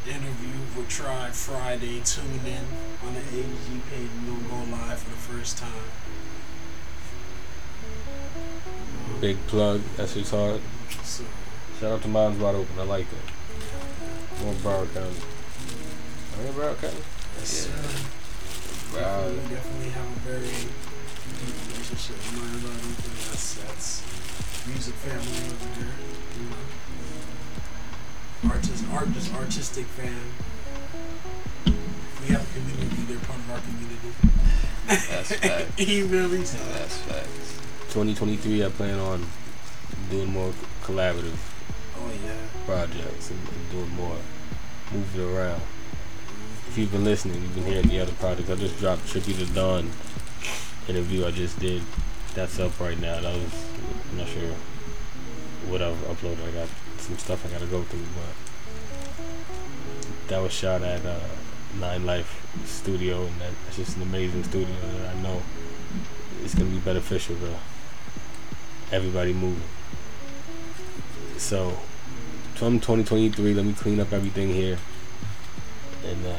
interview 0.06 0.60
with 0.76 0.88
Tribe 0.88 1.32
Friday. 1.32 2.00
Tune 2.04 2.40
in 2.46 2.64
on 3.06 3.14
the 3.14 3.20
AG 3.20 3.80
page. 3.90 4.08
We'll 4.26 4.36
go 4.36 4.70
live 4.70 4.98
for 4.98 5.10
the 5.10 5.16
first 5.16 5.58
time. 5.58 5.70
Big 9.20 9.36
plug. 9.46 9.80
That 9.96 10.08
shit's 10.08 10.30
hard. 10.30 10.60
So, 11.04 11.24
Shout 11.78 11.92
out 11.92 12.02
to 12.02 12.08
Minds 12.08 12.40
Wide 12.40 12.54
Open. 12.54 12.78
I 12.78 12.84
like 12.84 13.06
that. 13.10 13.31
More 14.42 14.54
Broward 14.54 14.92
County. 14.92 15.16
Are 16.34 16.42
you 16.46 16.52
Broward 16.52 16.80
County? 16.80 16.96
yes, 17.38 17.68
Yeah. 17.68 17.70
sir. 17.70 18.98
Wow. 19.00 19.28
We 19.28 19.34
definitely 19.54 19.90
have 19.90 20.04
a 20.04 20.06
very 20.26 20.50
deep 21.38 21.54
relationship 21.70 22.16
with 22.18 22.34
Minds 22.42 22.62
Wide 22.66 22.82
Open. 22.82 23.12
That's, 23.30 23.46
that's 23.62 23.86
music 24.66 24.94
family 24.94 25.38
over 25.46 25.68
there. 25.78 25.94
You 26.36 26.44
know. 26.50 26.64
Artist, 28.52 28.82
art, 28.92 29.08
just 29.12 29.30
artistic 29.34 29.86
fan. 29.86 30.20
We 31.66 32.26
have 32.34 32.42
a 32.42 32.44
community. 32.52 33.02
They're 33.06 33.18
part 33.22 33.38
of 33.38 33.50
our 33.50 33.60
community. 33.60 34.10
That's 34.88 35.32
facts. 35.36 35.78
you 35.78 36.08
feel 36.08 36.28
me? 36.28 36.38
That's 36.38 36.96
facts. 37.06 37.52
2023. 37.94 38.64
I 38.64 38.68
plan 38.70 38.98
on 38.98 39.24
doing 40.10 40.30
more 40.32 40.52
collaborative 40.82 41.36
yeah. 41.36 41.51
Projects 42.64 43.30
and, 43.30 43.38
and 43.48 43.70
doing 43.70 43.90
more 43.90 44.16
moving 44.92 45.36
around. 45.36 45.62
If 46.68 46.78
you've 46.78 46.92
been 46.92 47.04
listening, 47.04 47.42
you've 47.42 47.54
been 47.54 47.64
hearing 47.64 47.88
the 47.88 48.00
other 48.00 48.12
projects. 48.12 48.50
I 48.50 48.54
just 48.56 48.78
dropped 48.78 49.06
Tricky 49.08 49.34
to 49.34 49.46
Dawn 49.46 49.90
interview 50.88 51.26
I 51.26 51.30
just 51.30 51.58
did. 51.58 51.82
That's 52.34 52.58
up 52.58 52.78
right 52.80 52.98
now. 52.98 53.20
That 53.20 53.34
was 53.34 53.66
I'm 54.10 54.18
not 54.18 54.28
sure 54.28 54.54
what 55.68 55.82
I've 55.82 55.96
uploaded. 56.08 56.46
I 56.48 56.50
got 56.52 56.68
some 56.98 57.18
stuff 57.18 57.44
I 57.46 57.50
gotta 57.50 57.66
go 57.66 57.82
through, 57.82 58.06
but 58.14 58.34
that 60.28 60.42
was 60.42 60.52
shot 60.52 60.82
at 60.82 61.04
uh, 61.04 61.18
Nine 61.78 62.04
Life 62.06 62.46
Studio, 62.64 63.24
and 63.24 63.40
that's 63.40 63.76
just 63.76 63.96
an 63.96 64.02
amazing 64.02 64.44
studio 64.44 64.74
that 64.98 65.16
I 65.16 65.20
know 65.20 65.42
it's 66.42 66.54
gonna 66.54 66.70
be 66.70 66.78
beneficial 66.78 67.36
to 67.36 67.56
everybody 68.94 69.32
moving. 69.32 69.62
So, 71.38 71.76
from 72.54 72.78
2023, 72.80 73.54
let 73.54 73.64
me 73.64 73.72
clean 73.72 74.00
up 74.00 74.12
everything 74.12 74.48
here, 74.52 74.78
and 76.06 76.26
uh, 76.26 76.36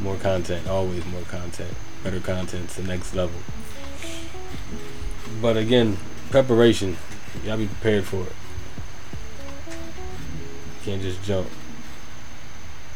more 0.00 0.16
content. 0.16 0.66
Always 0.68 1.04
more 1.06 1.22
content. 1.22 1.74
Better 2.02 2.20
content. 2.20 2.68
the 2.70 2.82
next 2.82 3.14
level. 3.14 3.40
But 5.42 5.56
again, 5.56 5.98
preparation. 6.30 6.96
You 7.34 7.40
gotta 7.46 7.58
be 7.58 7.66
prepared 7.66 8.04
for 8.04 8.22
it. 8.22 8.32
Can't 10.84 11.02
just 11.02 11.22
jump. 11.22 11.48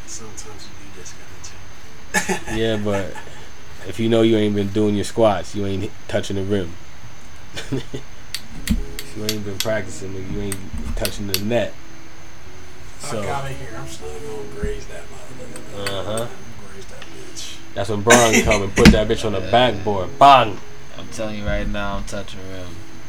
Sometimes 0.06 0.66
you 0.66 1.00
just 1.00 1.14
gotta 2.14 2.38
take. 2.46 2.56
Yeah, 2.58 2.76
but 2.76 3.14
if 3.86 3.98
you 3.98 4.08
know 4.08 4.22
you 4.22 4.36
ain't 4.36 4.54
been 4.54 4.68
doing 4.68 4.94
your 4.94 5.04
squats, 5.04 5.54
you 5.54 5.66
ain't 5.66 5.90
touching 6.08 6.36
the 6.36 6.44
rim. 6.44 6.72
if 9.12 9.18
you 9.18 9.36
ain't 9.36 9.44
been 9.44 9.58
practicing, 9.58 10.12
but 10.12 10.22
you 10.32 10.40
ain't 10.40 10.56
touching 10.96 11.26
the 11.26 11.44
net. 11.44 11.74
So 13.00 13.20
Fuck 13.20 13.28
out 13.28 13.50
of 13.50 13.56
here. 13.58 13.68
I'm 13.76 13.86
still 13.86 14.08
gonna 14.08 14.60
graze 14.60 14.86
that 14.86 15.02
motherfucker. 15.02 15.88
Uh-huh. 15.88 16.28
Graze 16.72 16.86
that 16.86 17.00
bitch. 17.00 17.56
that's 17.74 17.90
when 17.90 18.02
Bron 18.02 18.32
come 18.42 18.62
and 18.62 18.74
put 18.74 18.88
that 18.88 19.08
bitch 19.08 19.24
on 19.24 19.32
the 19.32 19.40
backboard. 19.40 20.18
Bang. 20.18 20.58
I'm 20.96 21.08
telling 21.08 21.38
you 21.38 21.44
right 21.44 21.68
now, 21.68 21.96
I'm 21.96 22.04
touching 22.04 22.40
rim 22.50 22.68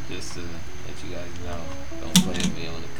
just 0.10 0.34
to 0.34 0.40
let 0.40 1.04
you 1.08 1.16
guys 1.16 1.28
know. 1.46 1.62
Don't 2.02 2.16
play 2.24 2.34
with 2.34 2.58
me 2.58 2.68
when 2.68 2.84
it 2.84 2.93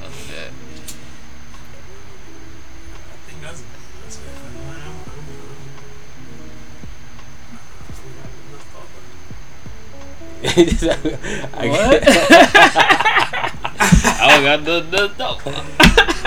I 10.44 11.68
What? 11.68 12.02
get- 12.04 12.04
I 14.16 14.28
don't 14.30 14.44
got 14.44 14.66
the 14.66 14.82
the 14.82 15.08
no. 15.18 15.38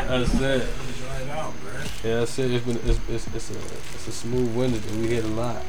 That's 0.09 0.35
it. 0.41 0.69
right 1.07 1.29
out, 1.31 1.53
bruh. 1.63 2.05
Yeah, 2.05 2.19
that's 2.21 2.39
it. 2.39 2.51
It's 2.53 2.65
been 2.65 2.77
it's, 2.89 3.01
it's, 3.09 3.27
it's 3.35 3.51
a 3.51 3.55
it's 3.95 4.09
a 4.09 4.13
smooth 4.13 4.55
winter. 4.55 4.79
dude. 4.79 5.01
We 5.01 5.09
hit 5.09 5.25
a 5.25 5.29
lot. 5.29 5.63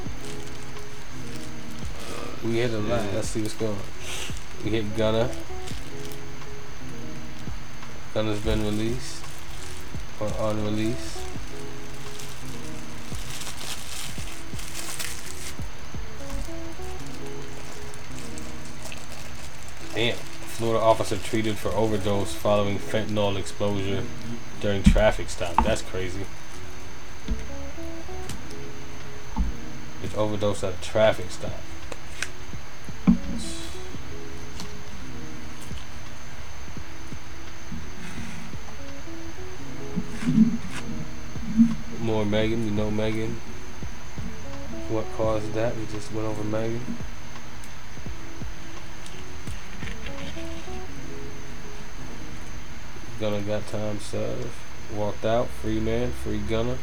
We 2.44 2.56
hit 2.58 2.72
a 2.72 2.78
lot. 2.78 3.02
Let's 3.14 3.28
see 3.28 3.42
what's 3.42 3.54
going. 3.54 3.76
We 4.64 4.70
hit 4.70 4.96
Gunna. 4.96 5.30
Gunna's 8.14 8.40
been 8.40 8.62
released 8.64 9.22
or 10.20 10.32
on 10.40 10.64
release. 10.64 11.20
Damn. 19.94 20.14
Florida 20.14 20.84
officer 20.84 21.16
treated 21.16 21.56
for 21.56 21.70
overdose 21.70 22.34
following 22.34 22.78
fentanyl 22.78 23.38
exposure 23.38 24.02
during 24.60 24.82
traffic 24.82 25.28
stop. 25.30 25.54
That's 25.64 25.82
crazy. 25.82 26.26
It's 30.02 30.16
overdose 30.16 30.64
at 30.64 30.74
a 30.74 30.80
traffic 30.80 31.30
stop. 31.30 31.52
More 42.00 42.24
Megan, 42.24 42.64
we 42.64 42.70
know 42.70 42.90
Megan. 42.90 43.40
What 44.88 45.04
caused 45.16 45.52
that? 45.54 45.76
We 45.76 45.86
just 45.86 46.12
went 46.12 46.26
over 46.26 46.42
Megan. 46.42 46.96
Gunna 53.20 53.40
got 53.40 53.66
time 53.66 53.98
served. 53.98 54.48
Walked 54.94 55.24
out. 55.24 55.48
Free 55.48 55.80
man. 55.80 56.12
Free 56.12 56.38
Gunna. 56.38 56.78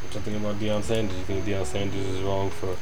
What 0.00 0.14
you 0.14 0.20
think 0.20 0.36
about 0.36 0.60
Deion 0.60 0.82
Sanders? 0.84 1.16
You 1.18 1.24
think 1.24 1.44
Deion 1.44 1.66
Sanders 1.66 2.06
is 2.06 2.20
wrong 2.22 2.50
for 2.50 2.76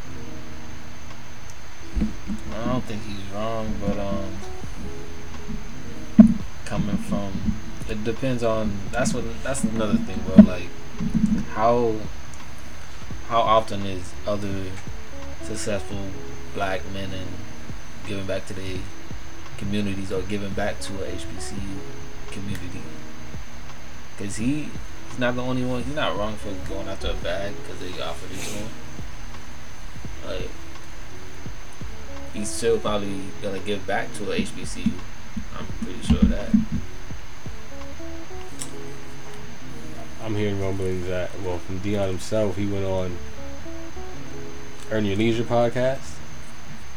think 2.91 3.03
he's 3.05 3.33
wrong, 3.33 3.73
but 3.81 3.97
um, 3.99 4.37
coming 6.65 6.97
from 6.97 7.33
it 7.89 8.03
depends 8.05 8.43
on 8.43 8.73
that's 8.91 9.15
what 9.15 9.25
that's 9.45 9.63
another 9.65 9.95
thing, 9.95 10.19
bro. 10.27 10.43
Like 10.45 10.69
how 11.51 11.95
how 13.29 13.41
often 13.41 13.87
is 13.87 14.13
other 14.27 14.65
successful 15.43 16.09
black 16.55 16.81
men 16.93 17.11
and 17.13 17.29
giving 18.07 18.27
back 18.27 18.47
to 18.47 18.55
their 18.55 18.79
communities 19.57 20.11
or 20.11 20.23
giving 20.23 20.53
back 20.55 20.81
to 20.81 20.93
a 21.05 21.13
HBCU 21.13 21.79
community? 22.33 22.83
Because 24.17 24.37
he 24.37 24.69
he's 25.09 25.19
not 25.19 25.37
the 25.37 25.43
only 25.43 25.65
one. 25.65 25.85
He's 25.85 25.95
not 25.95 26.17
wrong 26.19 26.35
for 26.35 26.53
going 26.69 26.89
after 26.89 27.11
a 27.11 27.15
bag 27.15 27.55
because 27.63 27.79
they 27.81 28.03
offered 28.03 28.33
it 28.33 28.41
to. 28.41 28.90
He's 32.41 32.49
still 32.49 32.79
probably 32.79 33.21
gonna 33.43 33.59
give 33.59 33.87
back 33.87 34.15
to 34.15 34.33
a 34.33 34.37
HBCU. 34.37 34.93
I'm 35.59 35.67
pretty 35.85 36.01
sure 36.01 36.21
of 36.21 36.31
that. 36.31 36.49
I'm 40.25 40.35
hearing 40.35 40.59
rumblings 40.59 41.07
that, 41.09 41.39
well, 41.43 41.59
from 41.59 41.81
Deion 41.81 42.07
himself, 42.07 42.57
he 42.57 42.67
went 42.67 42.87
on 42.87 43.19
Earn 44.91 45.05
Your 45.05 45.17
Leisure 45.17 45.45
podcast, 45.45 46.15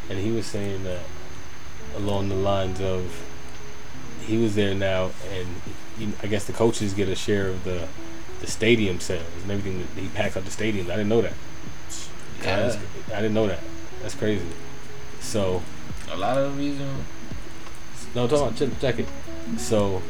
and 0.09 0.17
he 0.17 0.31
was 0.31 0.45
saying 0.45 0.85
that 0.85 1.01
along 1.97 2.29
the 2.29 2.35
lines 2.35 2.79
of 2.79 3.25
he 4.21 4.37
was 4.37 4.55
there 4.55 4.73
now, 4.73 5.11
and 5.29 5.47
he, 5.99 6.07
I 6.23 6.27
guess 6.27 6.45
the 6.45 6.53
coaches 6.53 6.93
get 6.93 7.09
a 7.09 7.15
share 7.15 7.49
of 7.49 7.65
the 7.65 7.89
the 8.39 8.47
stadium 8.47 9.01
sales 9.01 9.27
and 9.41 9.51
everything 9.51 9.79
that 9.79 10.01
he 10.01 10.07
packs 10.07 10.37
up 10.37 10.45
the 10.45 10.51
stadiums. 10.51 10.85
I 10.85 10.95
didn't 10.95 11.09
know 11.09 11.21
that. 11.21 11.33
Yeah, 12.41 12.77
I 13.09 13.21
didn't 13.21 13.33
know 13.33 13.47
that. 13.47 13.59
That's 14.01 14.15
crazy. 14.15 14.45
So 15.23 15.63
a 16.11 16.17
lot 16.17 16.37
of 16.37 16.55
the 16.55 16.63
reason. 16.63 16.87
no, 18.13 18.27
talk 18.27 18.41
on 18.41 18.55
check, 18.55 18.69
check 18.79 18.99
it. 18.99 19.07
So 19.57 20.01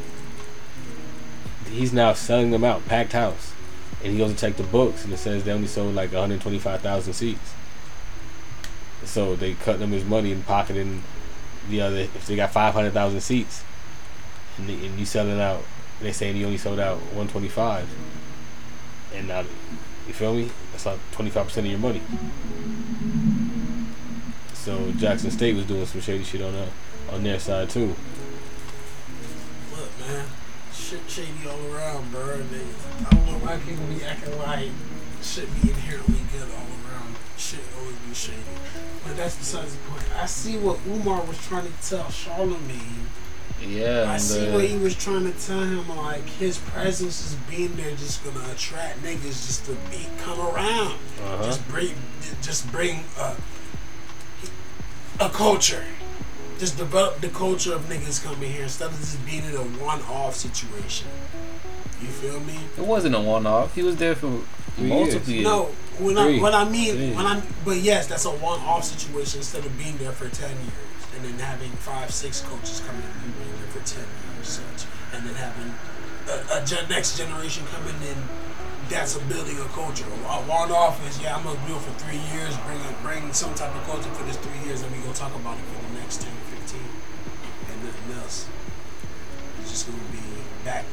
he's 1.70 1.92
now 1.92 2.12
selling 2.12 2.50
them 2.50 2.64
out, 2.64 2.84
packed 2.86 3.12
house, 3.12 3.52
and 4.02 4.12
he 4.12 4.18
goes 4.18 4.32
to 4.32 4.38
check 4.38 4.56
the 4.56 4.64
books, 4.64 5.04
and 5.04 5.12
it 5.12 5.16
says 5.16 5.44
they 5.44 5.52
only 5.52 5.66
sold 5.66 5.94
like 5.94 6.12
125,000 6.12 7.12
seats. 7.12 7.54
So 9.04 9.34
they 9.36 9.54
cut 9.54 9.78
them 9.78 9.90
his 9.92 10.04
money 10.04 10.32
and 10.32 10.44
pocketing 10.44 11.02
the 11.68 11.80
other. 11.80 11.98
If 11.98 12.26
they 12.26 12.36
got 12.36 12.52
500,000 12.52 13.20
seats, 13.20 13.64
and, 14.58 14.68
they, 14.68 14.74
and 14.86 14.98
you 14.98 15.06
selling 15.06 15.40
out, 15.40 15.62
and 15.98 16.08
they 16.08 16.12
saying 16.12 16.36
you 16.36 16.46
only 16.46 16.58
sold 16.58 16.80
out 16.80 16.98
125, 16.98 17.88
and 19.14 19.28
now 19.28 19.44
you 20.06 20.12
feel 20.12 20.34
me? 20.34 20.50
That's 20.72 20.86
like 20.86 20.98
25 21.12 21.46
percent 21.46 21.66
of 21.66 21.70
your 21.70 21.80
money. 21.80 22.02
So 24.64 24.92
Jackson 24.92 25.30
State 25.30 25.54
was 25.56 25.66
doing 25.66 25.84
some 25.84 26.00
shady 26.00 26.24
shit 26.24 26.40
on 26.40 26.54
that, 26.54 26.68
on 27.12 27.22
their 27.22 27.38
side 27.38 27.68
too. 27.68 27.94
Look, 29.76 29.90
man, 30.00 30.24
shit 30.72 31.00
shady 31.06 31.46
all 31.46 31.60
around, 31.70 32.10
bro. 32.10 32.30
And 32.30 32.48
they, 32.48 32.64
I 33.04 33.10
don't 33.10 33.26
know 33.26 33.38
why 33.44 33.58
people 33.58 33.84
be 33.94 34.02
acting 34.02 34.38
like 34.38 34.70
shit 35.20 35.48
be 35.60 35.68
inherently 35.68 36.20
good 36.32 36.48
all 36.48 36.64
around. 36.80 37.14
Shit 37.36 37.60
always 37.78 37.96
be 38.08 38.14
shady. 38.14 38.38
But 39.06 39.18
that's 39.18 39.36
besides 39.36 39.74
the 39.74 39.80
point. 39.90 40.04
I 40.18 40.24
see 40.24 40.56
what 40.56 40.78
Umar 40.86 41.22
was 41.24 41.36
trying 41.46 41.66
to 41.66 41.86
tell 41.86 42.08
Charlemagne. 42.10 43.08
Yeah, 43.60 44.10
I 44.10 44.16
see 44.16 44.48
uh, 44.48 44.54
what 44.54 44.64
he 44.64 44.78
was 44.78 44.94
trying 44.94 45.30
to 45.30 45.46
tell 45.46 45.60
him. 45.60 45.94
Like 45.94 46.24
his 46.24 46.56
presence 46.56 47.20
is 47.20 47.34
being 47.50 47.76
there, 47.76 47.90
just 47.96 48.24
gonna 48.24 48.50
attract 48.50 49.02
niggas 49.02 49.44
just 49.44 49.66
to 49.66 49.72
be 49.90 50.06
come 50.22 50.40
around. 50.40 50.96
Uh-huh. 51.22 51.44
Just 51.44 51.68
bring, 51.68 51.92
just 52.40 52.72
bring 52.72 53.04
a, 53.18 53.36
a 55.20 55.28
culture. 55.28 55.84
Just 56.58 56.78
develop 56.78 57.20
the 57.20 57.28
culture 57.28 57.74
of 57.74 57.82
niggas 57.88 58.22
coming 58.24 58.52
here 58.52 58.62
instead 58.62 58.90
of 58.90 58.98
just 58.98 59.24
being 59.26 59.44
in 59.44 59.54
a 59.54 59.64
one-off 59.84 60.36
situation. 60.36 61.08
You 62.00 62.08
feel 62.08 62.40
me? 62.40 62.58
it 62.76 62.84
wasn't 62.84 63.14
a 63.14 63.20
one-off. 63.20 63.74
He 63.74 63.82
was 63.82 63.96
there 63.96 64.14
for 64.14 64.42
Three 64.76 64.88
multiple 64.88 65.30
years. 65.32 65.44
No, 65.44 65.64
when 65.98 66.18
I, 66.18 66.38
what 66.38 66.54
I 66.54 66.68
mean, 66.68 66.94
Three. 66.94 67.12
when 67.14 67.26
I, 67.26 67.42
but 67.64 67.76
yes, 67.78 68.06
that's 68.06 68.24
a 68.24 68.30
one-off 68.30 68.84
situation 68.84 69.38
instead 69.40 69.64
of 69.64 69.76
being 69.78 69.96
there 69.98 70.12
for 70.12 70.28
ten 70.28 70.50
years 70.50 70.72
and 71.16 71.24
then 71.24 71.38
having 71.38 71.70
five, 71.70 72.10
six 72.10 72.40
coaches 72.40 72.82
come 72.86 72.96
in 72.96 73.02
and 73.02 73.38
being 73.38 73.54
there 73.60 73.70
for 73.70 73.86
ten 73.86 74.04
years, 74.36 74.48
such, 74.48 74.90
and 75.14 75.26
then 75.26 75.34
having 75.34 75.72
a, 76.28 76.62
a 76.62 76.64
gen- 76.66 76.88
next 76.88 77.16
generation 77.16 77.64
coming 77.66 77.94
in. 78.02 78.16
That's 78.88 79.16
a 79.16 79.20
building 79.24 79.58
a 79.58 79.64
culture. 79.72 80.04
A 80.04 80.40
one-off 80.44 81.00
is 81.08 81.20
yeah, 81.20 81.36
I'm 81.36 81.44
gonna 81.44 81.58
do 81.66 81.74
it 81.74 81.80
for 81.80 81.92
three 82.04 82.20
years, 82.32 82.56
bring 82.68 82.80
a, 82.80 82.92
bring 83.02 83.32
some 83.32 83.54
type 83.54 83.74
of 83.74 83.82
culture 83.84 84.10
for 84.10 84.24
this 84.24 84.36
three 84.36 84.60
years, 84.66 84.82
and 84.82 84.92
we 84.92 84.98
gonna 84.98 85.14
talk 85.14 85.34
about 85.34 85.56
it 85.58 85.64
for 85.64 85.80
the 85.88 85.98
next 85.98 86.22
10, 86.22 86.30
15, 86.60 86.80
and 87.70 87.84
nothing 87.84 88.22
else. 88.22 88.46
It's 89.60 89.70
just 89.70 89.86
gonna 89.86 89.98
be 90.12 90.20
back 90.64 90.84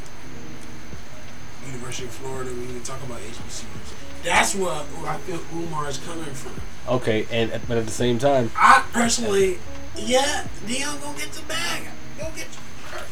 University 1.66 2.06
of 2.06 2.12
Florida, 2.12 2.52
we 2.52 2.66
can 2.66 2.82
talk 2.84 3.02
about 3.04 3.20
HBCUs. 3.20 4.24
That's 4.24 4.56
where, 4.56 4.74
where 4.74 5.12
I 5.12 5.18
feel 5.20 5.40
Umar 5.54 5.90
is 5.90 5.98
coming 6.00 6.26
from. 6.26 6.54
Okay, 6.88 7.28
and 7.32 7.52
but 7.68 7.78
at 7.78 7.86
the 7.86 7.92
same 7.92 8.18
time, 8.20 8.52
I 8.56 8.84
personally, 8.92 9.60
yeah, 9.96 10.48
Deion 10.66 11.02
gonna 11.02 11.18
get 11.18 11.32
the 11.32 11.44
bag. 11.44 11.84
Go 12.18 12.26
get, 12.36 12.48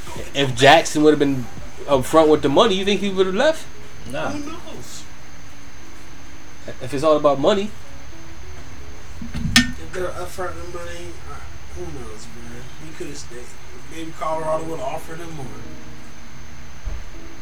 go 0.07 0.15
get 0.15 0.35
if 0.35 0.55
Jackson 0.55 1.03
would 1.03 1.11
have 1.11 1.19
been 1.19 1.45
up 1.87 2.05
front 2.05 2.29
with 2.29 2.41
the 2.41 2.49
money, 2.49 2.75
you 2.75 2.85
think 2.85 3.01
he 3.01 3.09
would 3.09 3.25
have 3.25 3.35
left? 3.35 3.65
Nah. 4.11 4.29
Who 4.31 4.51
knows? 4.51 5.03
If 6.81 6.93
it's 6.93 7.03
all 7.03 7.17
about 7.17 7.39
money, 7.39 7.71
If 9.21 9.93
they're 9.93 10.07
upfront 10.07 10.55
with 10.55 10.73
money, 10.73 11.13
Who 11.75 11.81
knows, 11.81 12.25
man? 12.35 12.61
He 12.85 12.93
could 12.97 13.07
have 13.07 13.17
stayed. 13.17 13.45
Maybe 13.91 14.11
Colorado 14.19 14.63
would 14.65 14.79
have 14.79 14.87
offered 14.87 15.17
him 15.17 15.31
more 15.35 15.45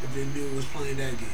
if 0.03 0.13
they 0.13 0.25
knew 0.25 0.47
it 0.47 0.55
was 0.55 0.65
playing 0.65 0.97
that 0.97 1.17
game. 1.17 1.29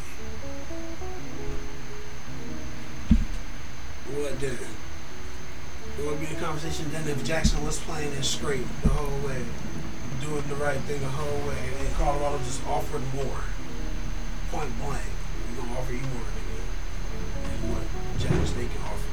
What 4.15 4.39
then? 4.39 4.57
It 5.99 6.05
would 6.05 6.19
be 6.19 6.27
a 6.27 6.39
conversation 6.39 6.91
then 6.91 7.07
if 7.07 7.23
Jackson 7.23 7.63
was 7.65 7.79
playing 7.79 8.13
it 8.13 8.23
straight 8.23 8.65
the 8.81 8.89
whole 8.89 9.27
way, 9.27 9.43
doing 10.21 10.43
the 10.47 10.55
right 10.55 10.79
thing 10.81 11.01
the 11.01 11.07
whole 11.07 11.47
way, 11.47 11.57
and 11.79 11.93
Colorado 11.95 12.37
just 12.39 12.65
offered 12.67 13.01
more. 13.13 13.43
Point 14.51 14.71
blank. 14.79 15.01
We're 15.53 15.61
gonna 15.61 15.79
offer 15.79 15.93
you 15.93 16.01
more, 16.01 16.25
nigga. 16.33 16.57
Than 17.45 17.69
what 17.69 17.83
Jackson 18.19 18.45
State 18.47 18.71
can 18.73 18.81
offer. 18.81 19.05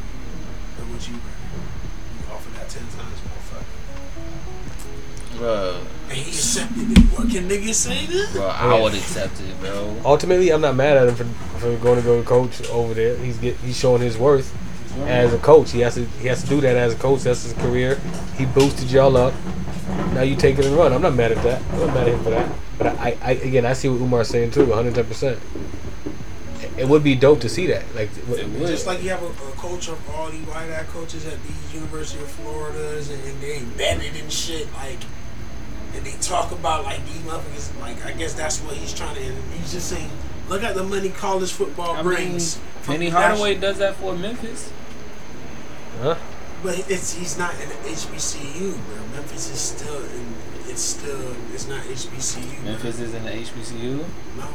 Or 0.81 0.85
what 0.89 1.03
you 1.05 1.15
bring. 1.21 1.37
You 2.17 2.25
can 2.25 2.33
offer 2.33 2.51
that 2.57 2.69
ten 2.71 2.83
times 2.97 3.21
more 3.29 3.45
fuck. 3.45 3.67
Bro, 5.37 5.81
And 6.09 6.19
he 6.19 6.31
accepted 6.31 6.93
it. 6.93 6.99
What 7.13 7.29
can 7.29 7.49
niggas 7.49 7.75
say 7.75 8.07
then? 8.07 8.33
bro, 8.33 8.47
I 8.49 8.81
would 8.81 8.95
accept 8.95 9.41
it, 9.41 9.61
bro. 9.61 9.97
Ultimately, 10.05 10.51
I'm 10.51 10.63
not 10.63 10.77
mad 10.77 10.97
at 10.97 11.09
him 11.09 11.15
for, 11.15 11.59
for 11.59 11.77
going 11.77 11.97
to 11.97 12.03
go 12.03 12.21
to 12.21 12.27
coach 12.27 12.67
over 12.71 12.95
there. 12.95 13.17
He's 13.19 13.37
get 13.37 13.57
he's 13.57 13.79
showing 13.79 14.01
his 14.01 14.17
worth 14.17 14.57
as 15.07 15.35
a 15.35 15.39
coach. 15.39 15.73
He 15.73 15.81
has 15.81 15.97
to 15.97 16.07
he 16.23 16.29
has 16.29 16.43
to 16.43 16.49
do 16.49 16.63
that 16.63 16.75
as 16.75 16.95
a 16.95 16.97
coach. 16.97 17.21
That's 17.23 17.43
his 17.43 17.53
career. 17.53 18.01
He 18.39 18.47
boosted 18.47 18.91
y'all 18.91 19.17
up. 19.19 19.35
Now 20.15 20.23
you 20.23 20.37
take 20.37 20.59
it 20.59 20.65
and 20.65 20.75
run. 20.75 20.95
I'm 20.95 21.03
not 21.03 21.15
mad 21.15 21.33
at 21.33 21.43
that. 21.43 21.61
I'm 21.73 21.81
not 21.81 21.95
mad 21.95 22.09
at 22.09 22.15
him 22.15 22.25
for 22.25 22.31
that. 22.31 22.51
But 22.79 22.87
I, 22.99 23.17
I 23.23 23.31
again, 23.33 23.67
I 23.67 23.75
see 23.75 23.91
what 23.91 24.01
Umar's 24.01 24.29
saying 24.29 24.53
too. 24.53 24.65
110. 24.65 25.05
percent 25.05 25.39
It 26.77 26.89
would 26.89 27.03
be 27.05 27.15
dope 27.15 27.41
to 27.41 27.49
see 27.49 27.67
that. 27.69 27.83
Like, 27.95 28.11
It. 28.29 28.67
Just 28.67 28.87
like 28.87 29.03
you 29.03 29.11
have 29.11 29.23
a, 29.23 29.27
a 29.27 29.53
coach 29.57 29.89
of 29.89 29.99
all 30.11 30.29
these 30.31 30.47
white 30.47 30.69
ass 30.71 30.87
coaches 30.91 31.27
at 31.27 31.43
these 31.43 31.75
University 31.75 32.23
of 32.23 32.31
Floridas 32.31 33.11
and, 33.11 33.23
and 33.25 33.41
they 33.41 33.59
embedded 33.59 34.15
and 34.17 34.33
shit, 34.33 34.73
like, 34.75 34.99
and 35.95 36.05
they 36.05 36.13
talk 36.21 36.53
about 36.53 36.85
like 36.85 37.05
these 37.07 37.19
motherfuckers, 37.23 37.81
like, 37.81 38.05
I 38.05 38.13
guess 38.13 38.35
that's 38.35 38.59
what 38.61 38.75
he's 38.77 38.95
trying 38.95 39.17
to, 39.17 39.23
and 39.23 39.53
he's 39.55 39.73
just 39.73 39.89
saying, 39.89 40.11
look 40.49 40.63
at 40.63 40.75
the 40.75 40.85
money 40.85 41.09
college 41.11 41.53
football 41.53 41.97
I 41.97 42.03
brings. 42.03 42.57
from 42.83 42.95
Penny 42.95 43.11
the 43.11 43.17
Hardaway 43.17 43.55
does 43.57 43.79
that 43.79 43.97
for 43.97 44.15
Memphis. 44.17 44.73
huh? 46.01 46.17
But 46.63 46.91
it's 46.91 47.15
he's 47.15 47.39
not 47.39 47.55
in 47.55 47.69
the 47.71 47.75
HBCU, 47.75 48.73
bro. 48.87 48.97
Memphis 49.15 49.51
is 49.51 49.59
still 49.59 49.97
in. 50.05 50.35
It's 50.67 50.83
still. 50.83 51.35
It's 51.55 51.67
not 51.67 51.81
HBCU. 51.85 52.63
bro. 52.63 52.73
Memphis 52.73 53.01
is 53.01 53.15
in 53.15 53.25
the 53.25 53.31
HBCU. 53.31 54.05
No, 54.37 54.47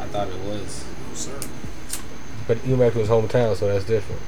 I 0.00 0.06
thought 0.06 0.28
it 0.28 0.40
was. 0.40 0.84
no 1.08 1.14
sir. 1.14 1.40
But 2.46 2.58
UMac 2.58 2.94
was 2.94 3.08
hometown, 3.08 3.56
so 3.56 3.68
that's 3.68 3.84
different. 3.84 4.22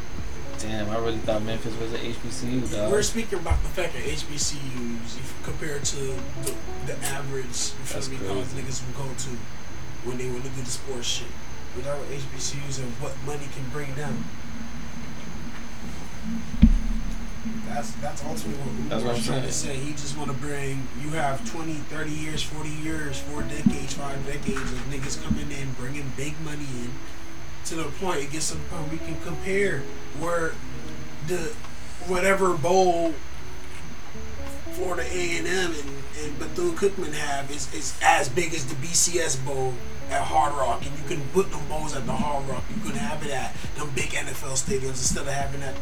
Damn, 0.59 0.91
I 0.91 0.99
really 0.99 1.19
thought 1.19 1.43
Memphis 1.43 1.75
was 1.81 1.93
an 1.95 2.01
HBCU, 2.01 2.71
dog. 2.71 2.93
We're 2.93 3.03
speaking 3.03 3.39
about 3.39 3.63
the 3.63 3.71
fact 3.71 3.95
that 3.95 4.03
HBCUs, 4.03 5.17
if 5.17 5.43
compared 5.43 5.85
to 5.85 5.97
the, 5.97 6.55
the 6.85 6.99
average, 7.07 7.47
you 7.47 7.85
feel 7.89 7.95
That's 7.95 8.11
me, 8.11 8.19
college 8.19 8.49
niggas 8.49 8.85
will 8.85 9.07
go 9.07 9.15
to 9.15 9.31
when 10.05 10.19
they 10.19 10.29
want 10.29 10.45
to 10.45 10.51
do 10.51 10.61
the 10.61 10.71
sports 10.71 11.07
shit. 11.07 11.29
We're 11.77 11.83
HBCUs 11.83 12.83
and 12.83 12.93
what 13.01 13.15
money 13.25 13.49
can 13.55 13.69
bring 13.71 13.95
them. 13.95 14.25
That's 17.71 17.93
that's 17.93 18.25
ultimately 18.25 18.63
what 18.63 18.91
That's 18.91 19.05
what 19.05 19.17
I'm 19.17 19.23
trying 19.23 19.43
to 19.43 19.53
say. 19.53 19.77
He 19.77 19.93
just 19.93 20.19
want 20.19 20.31
to 20.31 20.37
bring. 20.37 20.89
You 21.03 21.11
have 21.11 21.49
20, 21.51 21.75
30 21.75 22.11
years, 22.11 22.43
forty 22.43 22.71
years, 22.71 23.21
four 23.21 23.43
decades, 23.43 23.95
five 23.95 24.25
decades 24.27 24.73
of 24.73 24.79
niggas 24.91 25.23
coming 25.23 25.51
in, 25.51 25.73
bringing 25.75 26.11
big 26.17 26.35
money 26.41 26.67
in. 26.83 26.91
To 27.67 27.77
the 27.77 27.85
point 27.85 28.21
it 28.21 28.33
gets 28.33 28.51
to 28.51 28.57
the 28.57 28.65
point 28.65 28.91
we 28.91 28.99
can 28.99 29.21
compare 29.21 29.83
where 30.19 30.53
the 31.29 31.55
whatever 32.09 32.55
bowl 32.55 33.15
Florida 34.73 35.05
A 35.13 35.39
and 35.39 35.47
M 35.47 35.73
and 35.73 36.01
and 36.25 36.39
Bethune 36.39 36.77
Cookman 36.77 37.13
have 37.13 37.51
is, 37.51 37.73
is 37.75 37.99
as 38.03 38.29
big 38.29 38.53
as 38.53 38.67
the 38.67 38.75
BCS 38.75 39.45
bowl 39.45 39.75
at 40.11 40.23
Hard 40.23 40.53
Rock, 40.55 40.85
and 40.85 40.97
you 40.99 41.05
can 41.05 41.27
put 41.29 41.51
them 41.51 41.61
bowls 41.69 41.95
at 41.95 42.05
the 42.05 42.13
Hard 42.13 42.49
Rock. 42.49 42.65
You 42.75 42.83
can 42.83 42.99
have 42.99 43.25
it 43.25 43.31
at 43.31 43.55
them 43.77 43.91
big 43.95 44.11
NFL 44.11 44.59
stadiums 44.59 45.01
instead 45.01 45.27
of 45.27 45.33
having 45.33 45.61
that 45.61 45.75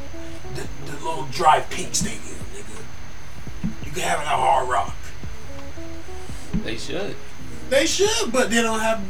the, 0.54 0.66
the 0.90 0.92
little 1.04 1.24
Drive 1.32 1.68
Pink 1.70 1.94
Stadium, 1.94 2.20
nigga. 2.54 2.82
You 3.84 3.92
can 3.92 4.02
have 4.02 4.20
it 4.20 4.22
at 4.22 4.28
Hard 4.28 4.68
Rock. 4.68 4.94
They 6.64 6.76
should. 6.76 7.14
They 7.70 7.86
should, 7.86 8.32
but 8.32 8.50
they 8.50 8.62
don't 8.62 8.80
have. 8.80 9.02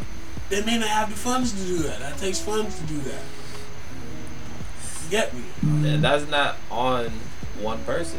They 0.50 0.64
may 0.64 0.78
not 0.78 0.88
have 0.88 1.10
the 1.10 1.16
funds 1.16 1.52
to 1.52 1.66
do 1.66 1.78
that. 1.84 2.00
That 2.00 2.16
takes 2.18 2.40
funds 2.40 2.78
to 2.78 2.84
do 2.86 2.98
that. 3.00 3.20
You 5.04 5.10
get 5.10 5.34
me? 5.34 5.42
And 5.62 6.02
That's 6.02 6.28
not 6.28 6.56
on 6.70 7.10
one 7.60 7.82
person. 7.84 8.18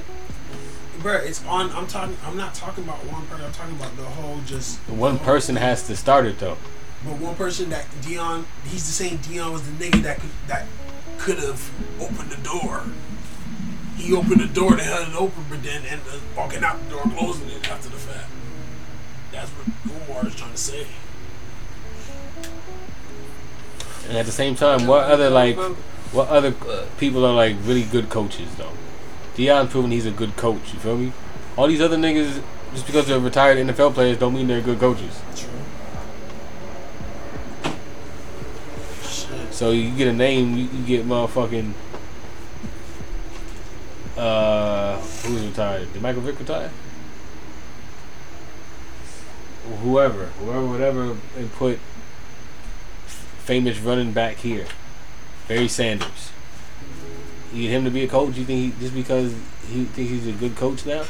Bro, 1.02 1.16
it's 1.18 1.44
on. 1.46 1.72
I'm 1.72 1.88
talking. 1.88 2.18
I'm 2.26 2.38
not 2.38 2.54
talking 2.54 2.84
about 2.84 2.98
one 3.06 3.26
person. 3.28 3.46
I'm 3.46 3.52
talking 3.52 3.76
about 3.76 3.96
the 3.96 4.04
whole 4.04 4.40
just. 4.46 4.78
One 4.90 5.16
whole- 5.18 5.26
person 5.26 5.56
has 5.56 5.88
to 5.88 5.96
start 5.96 6.26
it 6.26 6.40
though. 6.40 6.58
But 7.06 7.18
one 7.20 7.36
person 7.36 7.70
that 7.70 7.86
Deion, 8.02 8.44
he's 8.66 8.86
the 8.86 8.92
same 8.92 9.20
Deion 9.20 9.54
was 9.54 9.64
the 9.64 9.72
nigga 9.86 10.02
that 10.04 10.20
could 10.20 10.30
that 10.48 10.66
could 11.18 11.38
have 11.38 11.72
opened 12.02 12.30
the 12.32 12.42
door. 12.44 12.84
He 14.00 14.14
opened 14.16 14.40
the 14.42 14.48
door, 14.48 14.76
they 14.76 14.84
held 14.84 15.10
it 15.10 15.16
open, 15.16 15.46
but 15.50 15.62
then 15.62 15.84
ended 15.86 16.08
up 16.08 16.22
walking 16.36 16.64
out 16.64 16.84
the 16.84 16.90
door, 16.90 17.04
closing 17.16 17.50
it 17.50 17.70
after 17.70 17.90
the 17.90 17.98
fact. 17.98 18.30
That's 19.32 19.50
what 19.52 20.10
Umar 20.10 20.28
is 20.28 20.36
trying 20.36 20.52
to 20.52 20.58
say. 20.58 20.88
And 24.08 24.18
at 24.18 24.26
the 24.26 24.32
same 24.32 24.56
time, 24.56 24.88
what 24.88 25.04
other 25.04 25.30
like, 25.30 25.58
what 26.12 26.30
other 26.30 26.56
uh, 26.68 26.86
people 26.98 27.26
are 27.26 27.34
like 27.34 27.56
really 27.64 27.84
good 27.84 28.10
coaches 28.10 28.48
though? 28.56 28.72
Deion 29.36 29.70
proven 29.70 29.92
he's 29.92 30.06
a 30.06 30.12
good 30.12 30.36
coach. 30.36 30.74
You 30.74 30.80
feel 30.80 30.98
me? 30.98 31.12
All 31.58 31.68
these 31.68 31.82
other 31.82 31.98
niggas, 31.98 32.42
just 32.74 32.86
because 32.88 33.08
they're 33.08 33.20
retired 33.20 33.58
NFL 33.58 33.94
players, 33.94 34.18
don't 34.18 34.34
mean 34.34 34.48
they're 34.48 34.62
good 34.62 34.80
coaches. 34.80 35.22
True. 35.36 35.50
So 39.52 39.72
you 39.72 39.96
get 39.96 40.08
a 40.08 40.14
name, 40.14 40.56
you, 40.56 40.70
you 40.70 40.86
get 40.86 41.06
motherfucking. 41.06 41.74
Uh, 44.20 45.00
who's 45.24 45.46
retired? 45.46 45.94
Did 45.94 46.02
Michael 46.02 46.22
Vick 46.22 46.38
retire? 46.38 46.70
Whoever, 49.82 50.26
whoever, 50.26 50.68
whatever, 50.68 51.16
and 51.38 51.54
put 51.54 51.80
famous 53.46 53.80
running 53.80 54.12
back 54.12 54.36
here, 54.36 54.66
Barry 55.48 55.70
Sanders. 55.70 56.32
You 57.54 57.64
get 57.64 57.72
him 57.72 57.86
to 57.86 57.92
be 57.92 58.04
a 58.04 58.10
coach. 58.10 58.36
You 58.36 58.44
think 58.44 58.76
he 58.76 58.82
just 58.82 58.94
because 58.94 59.34
he 59.70 59.86
think 59.86 60.10
he's 60.10 60.28
a 60.28 60.34
good 60.34 60.58
coach 60.58 60.86
now? 60.86 61.06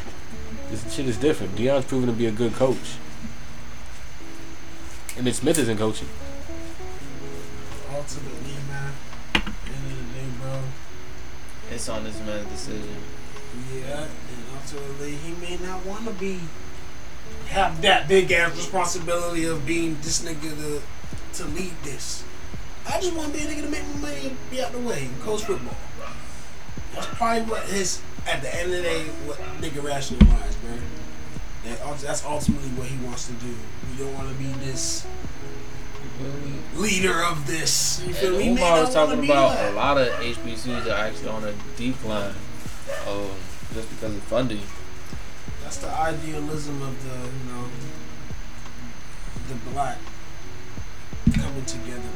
This 0.69 0.93
shit 0.93 1.07
is 1.07 1.17
different. 1.17 1.55
Deion's 1.55 1.85
proven 1.85 2.09
to 2.09 2.13
be 2.13 2.27
a 2.27 2.31
good 2.31 2.53
coach. 2.53 2.97
Emmitt 5.15 5.33
Smith 5.33 5.57
isn't 5.57 5.79
coaching. 5.79 6.07
Ultimately, 7.91 8.53
man, 8.69 8.93
end 9.33 9.43
of 9.43 9.97
the 9.97 10.13
day, 10.13 10.27
bro. 10.39 10.61
It's 11.71 11.87
on 11.89 12.03
this 12.03 12.19
man's 12.21 12.47
decision. 12.49 12.95
Yeah, 13.73 14.01
and 14.01 14.09
ultimately, 14.55 15.15
he 15.15 15.33
may 15.33 15.57
not 15.63 15.85
want 15.85 16.05
to 16.05 16.11
be 16.13 16.39
have 17.47 17.81
that 17.81 18.07
big 18.07 18.31
ass 18.31 18.55
responsibility 18.55 19.45
of 19.45 19.65
being 19.65 19.97
this 20.01 20.23
nigga 20.23 20.49
to 20.55 20.81
to 21.33 21.45
lead 21.49 21.73
this. 21.83 22.23
I 22.87 22.99
just 22.99 23.15
want 23.15 23.33
to 23.33 23.37
be 23.37 23.45
a 23.45 23.47
nigga 23.47 23.63
to 23.63 23.69
make 23.69 23.87
my 23.95 24.09
money 24.09 24.27
and 24.27 24.37
be 24.49 24.61
out 24.61 24.71
the 24.71 24.79
way 24.79 25.05
and 25.05 25.21
coach 25.21 25.43
football. 25.43 25.75
That's 26.93 27.07
probably 27.07 27.43
what 27.43 27.63
his 27.65 28.01
at 28.27 28.41
the 28.41 28.53
end 28.55 28.71
of 28.71 28.77
the 28.77 28.83
day 28.83 29.03
what 29.25 29.37
nigga 29.61 29.83
rationalized, 29.83 30.61
bro. 30.61 30.77
That, 31.65 31.99
that's 31.99 32.25
ultimately 32.25 32.69
what 32.69 32.87
he 32.87 32.97
wants 33.05 33.27
to 33.27 33.33
do. 33.33 33.47
You 33.47 34.05
don't 34.05 34.13
want 34.13 34.29
to 34.29 34.35
be 34.35 34.47
this 34.65 35.05
leader 36.75 37.23
of 37.23 37.47
this. 37.47 38.03
You 38.05 38.13
feel 38.13 38.37
me? 38.37 38.49
Umar 38.49 38.81
was 38.81 38.93
talking 38.93 39.23
about 39.23 39.71
a 39.71 39.73
lot 39.73 39.97
of 39.97 40.07
HBCUs 40.07 40.85
are 40.87 41.05
actually 41.07 41.29
on 41.29 41.43
a 41.43 41.53
decline, 41.77 42.33
um, 43.07 43.31
just 43.73 43.89
because 43.89 44.15
of 44.15 44.23
funding. 44.23 44.61
That's 45.63 45.77
the 45.77 45.89
idealism 45.89 46.81
of 46.81 47.03
the, 47.03 47.15
you 47.15 47.45
know, 47.51 47.69
the 49.47 49.55
black 49.71 49.97
coming 51.33 51.65
together, 51.65 52.09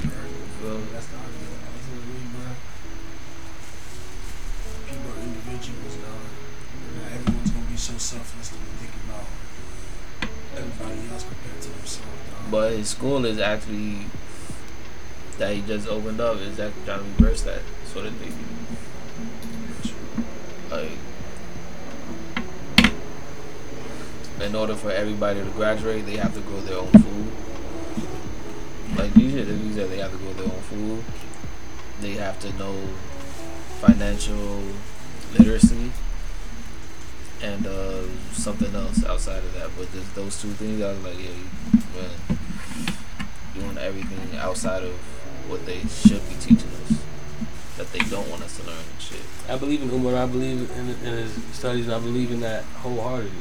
bro. 0.62 0.82
That's 0.94 1.08
the 1.08 1.18
ideal. 1.18 1.54
Ultimately, 1.70 2.24
bro. 2.34 2.50
People 4.88 5.12
are 5.12 5.22
individuals. 5.24 5.98
Not 5.98 7.12
everyone's 7.12 7.52
gonna 7.52 7.66
be 7.66 7.78
so 7.78 7.98
selfless 7.98 8.50
to 8.50 8.56
think 8.56 8.94
about 9.06 9.26
everybody 10.58 11.10
else 11.12 11.24
compared 11.24 11.62
to 11.62 11.70
themselves. 11.70 12.13
But 12.52 12.74
his 12.74 12.90
school 12.90 13.26
is 13.26 13.40
actually 13.40 14.06
that 15.38 15.54
he 15.56 15.62
just 15.62 15.88
opened 15.88 16.22
up 16.22 16.38
is 16.38 16.60
actually 16.60 16.84
trying 16.86 17.00
to 17.00 17.24
reverse 17.24 17.42
that 17.44 17.62
sort 17.86 18.06
of 18.06 18.14
thing. 18.16 18.34
Like, 20.70 20.92
in 24.42 24.56
order 24.56 24.76
for 24.76 24.92
everybody 24.92 25.44
to 25.44 25.50
graduate, 25.52 26.06
they 26.06 26.18
have 26.18 26.34
to 26.34 26.42
grow 26.42 26.60
their 26.62 26.78
own 26.78 26.92
food. 26.92 27.32
Like 28.98 29.16
you 29.16 29.32
said, 29.32 29.48
you 29.48 29.74
said 29.74 29.90
they 29.90 29.98
have 29.98 30.12
to 30.12 30.18
grow 30.18 30.34
their 30.34 30.46
own 30.46 30.62
food. 30.62 31.04
They 32.02 32.14
have 32.14 32.40
to 32.42 32.52
know 32.54 32.76
financial 33.80 34.62
literacy, 35.38 35.92
and 37.44 37.68
uh, 37.68 38.02
something 38.32 38.74
else 38.74 39.06
outside 39.06 39.44
of 39.44 39.54
that. 39.54 39.70
But 39.78 39.92
just 39.92 40.16
those 40.16 40.42
two 40.42 40.50
things, 40.52 40.82
I 40.82 40.94
was 40.94 41.04
like, 41.04 41.18
yeah, 41.20 42.10
doing 43.54 43.78
everything 43.78 44.38
outside 44.38 44.84
of 44.84 44.94
what 45.48 45.66
they 45.66 45.82
should 45.82 46.28
be 46.30 46.36
teaching 46.36 46.72
us 46.86 47.04
that 47.78 47.92
they 47.92 48.00
don't 48.00 48.30
want 48.30 48.44
us 48.44 48.58
to 48.58 48.64
learn 48.66 48.78
and 48.78 49.02
shit. 49.02 49.20
I 49.50 49.58
believe 49.58 49.82
in 49.82 49.90
Umar. 49.90 50.16
I 50.16 50.26
believe 50.26 50.72
in, 50.72 50.90
in 50.90 51.18
his 51.18 51.34
studies, 51.54 51.90
I 51.90 52.00
believe 52.00 52.32
in 52.32 52.40
that 52.42 52.64
wholeheartedly. 52.64 53.32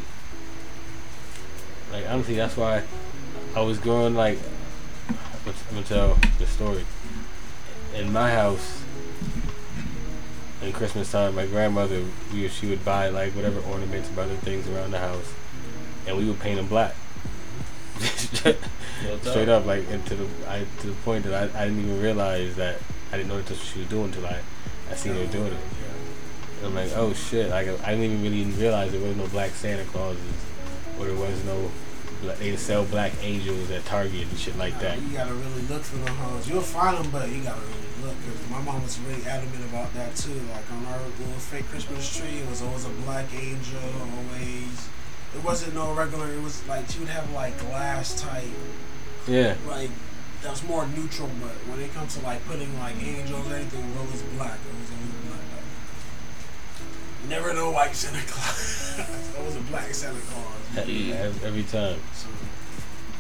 Like 1.92 2.08
honestly, 2.08 2.34
that's 2.36 2.56
why 2.56 2.82
I 3.54 3.60
was 3.60 3.78
growing. 3.78 4.14
Like 4.14 4.38
I'm 5.08 5.54
gonna 5.70 5.86
tell 5.86 6.18
the 6.38 6.46
story. 6.46 6.84
In 7.94 8.10
my 8.10 8.30
house, 8.30 8.81
in 10.62 10.72
Christmas 10.72 11.10
time, 11.10 11.34
my 11.34 11.46
grandmother, 11.46 12.02
we, 12.32 12.48
she 12.48 12.66
would 12.66 12.84
buy 12.84 13.08
like 13.08 13.32
whatever 13.32 13.60
ornaments 13.60 14.08
and 14.08 14.18
other 14.18 14.34
things 14.36 14.68
around 14.68 14.92
the 14.92 14.98
house, 14.98 15.32
and 16.06 16.16
we 16.16 16.24
would 16.26 16.40
paint 16.40 16.56
them 16.56 16.68
black. 16.68 16.94
Straight 19.22 19.48
up, 19.48 19.66
like, 19.66 19.84
and 19.90 20.04
to 20.06 20.14
the 20.14 20.26
I 20.48 20.64
to 20.80 20.86
the 20.86 20.94
point 21.04 21.24
that 21.24 21.34
I, 21.34 21.62
I 21.62 21.64
didn't 21.66 21.80
even 21.80 22.00
realize 22.00 22.56
that 22.56 22.78
I 23.12 23.16
didn't 23.16 23.28
know 23.28 23.36
that 23.36 23.46
that's 23.46 23.60
what 23.60 23.68
she 23.68 23.80
was 23.80 23.88
doing 23.88 24.06
until 24.06 24.26
I 24.26 24.40
I 24.90 24.94
seen 24.94 25.14
her 25.14 25.26
doing 25.26 25.52
it. 25.52 25.58
And 26.58 26.66
I'm 26.66 26.74
like, 26.74 26.92
oh 26.96 27.12
shit! 27.12 27.50
Like 27.50 27.66
I 27.82 27.90
didn't 27.90 28.04
even 28.04 28.22
really 28.22 28.44
realize 28.44 28.92
there 28.92 29.00
was 29.00 29.16
no 29.16 29.26
black 29.28 29.50
Santa 29.50 29.84
Clauses, 29.84 30.22
or 30.98 31.06
there 31.06 31.16
was 31.16 31.44
no 31.44 31.70
bla- 32.20 32.36
they 32.36 32.56
sell 32.56 32.84
black 32.84 33.12
angels 33.22 33.70
at 33.70 33.84
Target 33.84 34.28
and 34.28 34.38
shit 34.38 34.56
like 34.56 34.78
that. 34.80 35.00
You 35.02 35.16
gotta 35.16 35.34
really 35.34 35.62
look 35.62 35.82
for 35.82 35.96
them 35.96 36.14
hoes. 36.16 36.48
You'll 36.48 36.60
find 36.60 37.04
them, 37.04 37.10
but 37.10 37.28
you 37.28 37.42
gotta 37.42 37.60
really 37.60 37.81
look. 38.02 38.14
Cause 38.26 38.50
my 38.50 38.60
mom 38.60 38.82
was 38.82 38.98
really 39.00 39.24
adamant 39.24 39.64
about 39.70 39.92
that 39.94 40.14
too. 40.16 40.34
Like 40.52 40.70
on 40.72 40.84
our 40.86 40.98
little 41.18 41.40
fake 41.40 41.66
Christmas 41.68 42.14
tree, 42.16 42.38
it 42.40 42.48
was 42.48 42.62
always 42.62 42.84
a 42.84 42.90
black 43.06 43.26
angel. 43.34 43.80
Always, 44.00 44.88
it 45.34 45.44
wasn't 45.44 45.74
no 45.74 45.94
regular. 45.94 46.32
It 46.32 46.42
was 46.42 46.66
like 46.66 46.88
she 46.90 46.98
would 47.00 47.08
have 47.08 47.30
like 47.32 47.58
glass 47.58 48.20
type, 48.20 48.44
Yeah, 49.26 49.54
like 49.68 49.90
that 50.42 50.50
was 50.50 50.62
more 50.64 50.86
neutral. 50.86 51.30
But 51.40 51.54
when 51.70 51.80
it 51.80 51.92
comes 51.94 52.16
to 52.16 52.24
like 52.24 52.44
putting 52.46 52.78
like 52.78 52.96
angels, 53.02 53.50
or 53.50 53.54
anything 53.54 53.80
it 53.80 53.86
was 53.88 53.96
always 53.98 54.22
black. 54.36 54.58
It 54.58 54.74
was 54.80 54.90
always 54.90 55.14
black. 55.26 55.40
Like, 55.54 57.28
never 57.28 57.54
know 57.54 57.70
white 57.70 57.94
Santa 57.94 58.22
Claus. 58.26 58.98
it 59.38 59.44
was 59.44 59.56
a 59.56 59.60
black 59.70 59.94
Santa 59.94 60.20
Claus. 60.20 60.88
every 61.44 61.62
time 61.64 61.98
So 62.14 62.28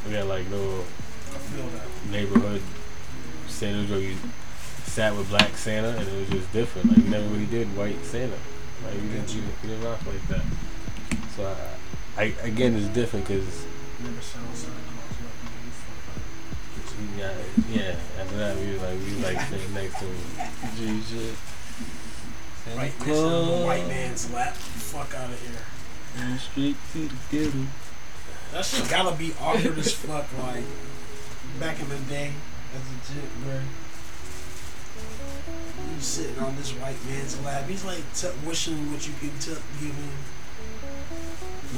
we 0.06 0.12
got 0.12 0.26
like 0.26 0.48
little 0.50 0.84
I 1.30 1.38
feel 1.38 1.66
that. 1.68 2.10
neighborhood 2.10 2.60
Santa 3.46 3.98
you 3.98 4.16
sat 4.84 5.16
with 5.16 5.28
black 5.28 5.56
Santa 5.56 5.88
and 5.88 6.06
it 6.08 6.20
was 6.20 6.28
just 6.28 6.52
different. 6.52 6.88
Like 6.88 6.98
you 6.98 7.10
never 7.10 7.26
really 7.28 7.46
did 7.46 7.74
white 7.76 8.04
Santa. 8.04 8.36
Like 8.84 8.94
you 8.94 9.08
didn't, 9.08 9.34
you, 9.34 9.42
you 9.42 9.68
didn't 9.68 9.84
rock 9.84 10.00
like 10.06 10.28
that. 10.28 10.42
So 11.36 11.54
I, 12.16 12.22
I 12.22 12.24
again 12.42 12.74
it's 12.76 12.88
different 12.88 13.26
because 13.26 13.66
Never 14.02 14.20
saw 14.20 14.40
Santa 14.52 14.74
Claus 14.90 15.16
like 15.22 16.98
you. 16.98 17.20
yeah, 17.20 17.32
yeah. 17.70 18.20
After 18.20 18.36
that 18.36 18.56
we 18.56 18.72
was 18.72 18.82
like 18.82 18.98
we 18.98 19.04
was 19.04 19.22
like 19.22 19.40
sitting 19.48 19.74
next 19.74 19.98
to 20.00 20.04
him. 20.04 20.16
G 20.76 21.32
Right 22.76 22.82
next 22.82 23.04
to 23.04 23.12
the 23.12 23.62
white 23.64 23.86
man's 23.88 24.32
lap. 24.32 24.54
Fuck 24.54 25.14
out 25.14 25.30
of 25.30 25.40
here. 25.40 25.60
And 26.18 26.34
the 26.34 26.38
street 26.38 26.76
to 26.92 27.08
the 27.08 27.14
ghetto. 27.30 27.66
That 28.52 28.64
shit 28.64 28.88
gotta 28.90 29.16
be 29.16 29.32
awkward 29.40 29.78
as 29.78 29.94
fuck. 29.94 30.26
Like 30.38 30.64
back 31.58 31.80
in 31.80 31.88
the 31.88 31.96
day, 31.96 32.32
as 32.74 32.82
a 32.82 33.14
jit, 33.14 33.44
bro. 33.44 33.60
You 36.02 36.06
sitting 36.06 36.38
on 36.42 36.56
this 36.56 36.72
white 36.72 36.98
man's 37.06 37.38
lap. 37.44 37.68
He's 37.68 37.84
like 37.84 38.02
t- 38.12 38.26
wishing 38.44 38.74
what 38.90 39.06
you 39.06 39.14
can 39.20 39.30
t- 39.38 39.54
give 39.78 39.94
him. 39.94 40.10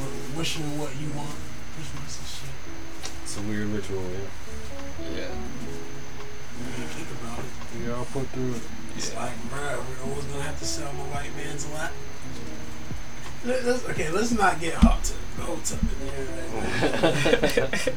Or 0.01 0.09
wishing 0.39 0.65
what 0.81 0.97
you 0.97 1.13
want. 1.13 1.37
Christmas 1.77 2.17
and 2.17 2.29
shit. 2.33 3.21
It's 3.23 3.37
a 3.37 3.43
weird 3.43 3.67
ritual, 3.69 4.01
yeah. 4.01 5.13
Yeah. 5.13 5.29
You 5.29 6.65
ain't 6.73 6.89
think 6.97 7.09
about 7.21 7.41
it. 7.41 7.53
We 7.85 7.93
all 7.93 8.07
put 8.07 8.27
through 8.29 8.55
it. 8.55 8.63
It's 8.97 9.15
like, 9.15 9.37
bro, 9.51 9.61
we're 9.85 10.09
always 10.11 10.25
gonna 10.25 10.41
have 10.45 10.59
to 10.59 10.65
sit 10.65 10.87
on 10.87 10.97
the 10.97 11.05
white 11.13 11.37
man's 11.37 11.71
lap. 11.75 11.93
Let- 13.45 13.63
let's- 13.67 13.85
okay, 13.91 14.09
let's 14.09 14.31
not 14.33 14.59
get 14.59 14.73
hot 14.73 15.05
to 15.05 15.13
hot 15.43 15.71
up 15.71 15.83
in 15.83 15.99
here. 16.01 16.27
Right 16.33 17.57
now. 17.59 17.93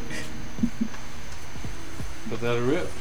But 2.30 2.41
that 2.41 2.58
a 2.58 2.62
rip. 2.62 2.91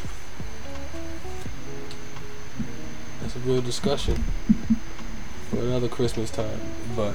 A 3.36 3.38
real 3.40 3.60
discussion 3.60 4.16
for 5.50 5.58
another 5.58 5.88
Christmas 5.88 6.30
time. 6.30 6.60
But 6.94 7.14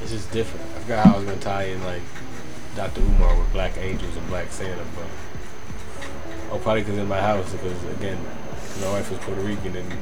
it's 0.00 0.10
just 0.10 0.30
different. 0.32 0.66
I 0.76 0.80
forgot 0.80 1.06
how 1.06 1.14
I 1.14 1.16
was 1.18 1.24
gonna 1.24 1.40
tie 1.40 1.64
in 1.64 1.82
like 1.84 2.02
Dr. 2.76 3.00
Umar 3.00 3.38
with 3.38 3.52
Black 3.52 3.76
Angels 3.78 4.16
and 4.16 4.26
Black 4.28 4.50
Santa, 4.52 4.84
but 4.94 6.08
oh, 6.50 6.58
probably 6.58 6.82
because 6.82 6.98
in 6.98 7.08
my 7.08 7.20
house 7.20 7.50
because 7.52 7.82
again, 7.96 8.18
my 8.80 8.92
wife 8.92 9.10
was 9.10 9.18
Puerto 9.20 9.40
Rican 9.40 9.76
and 9.76 9.92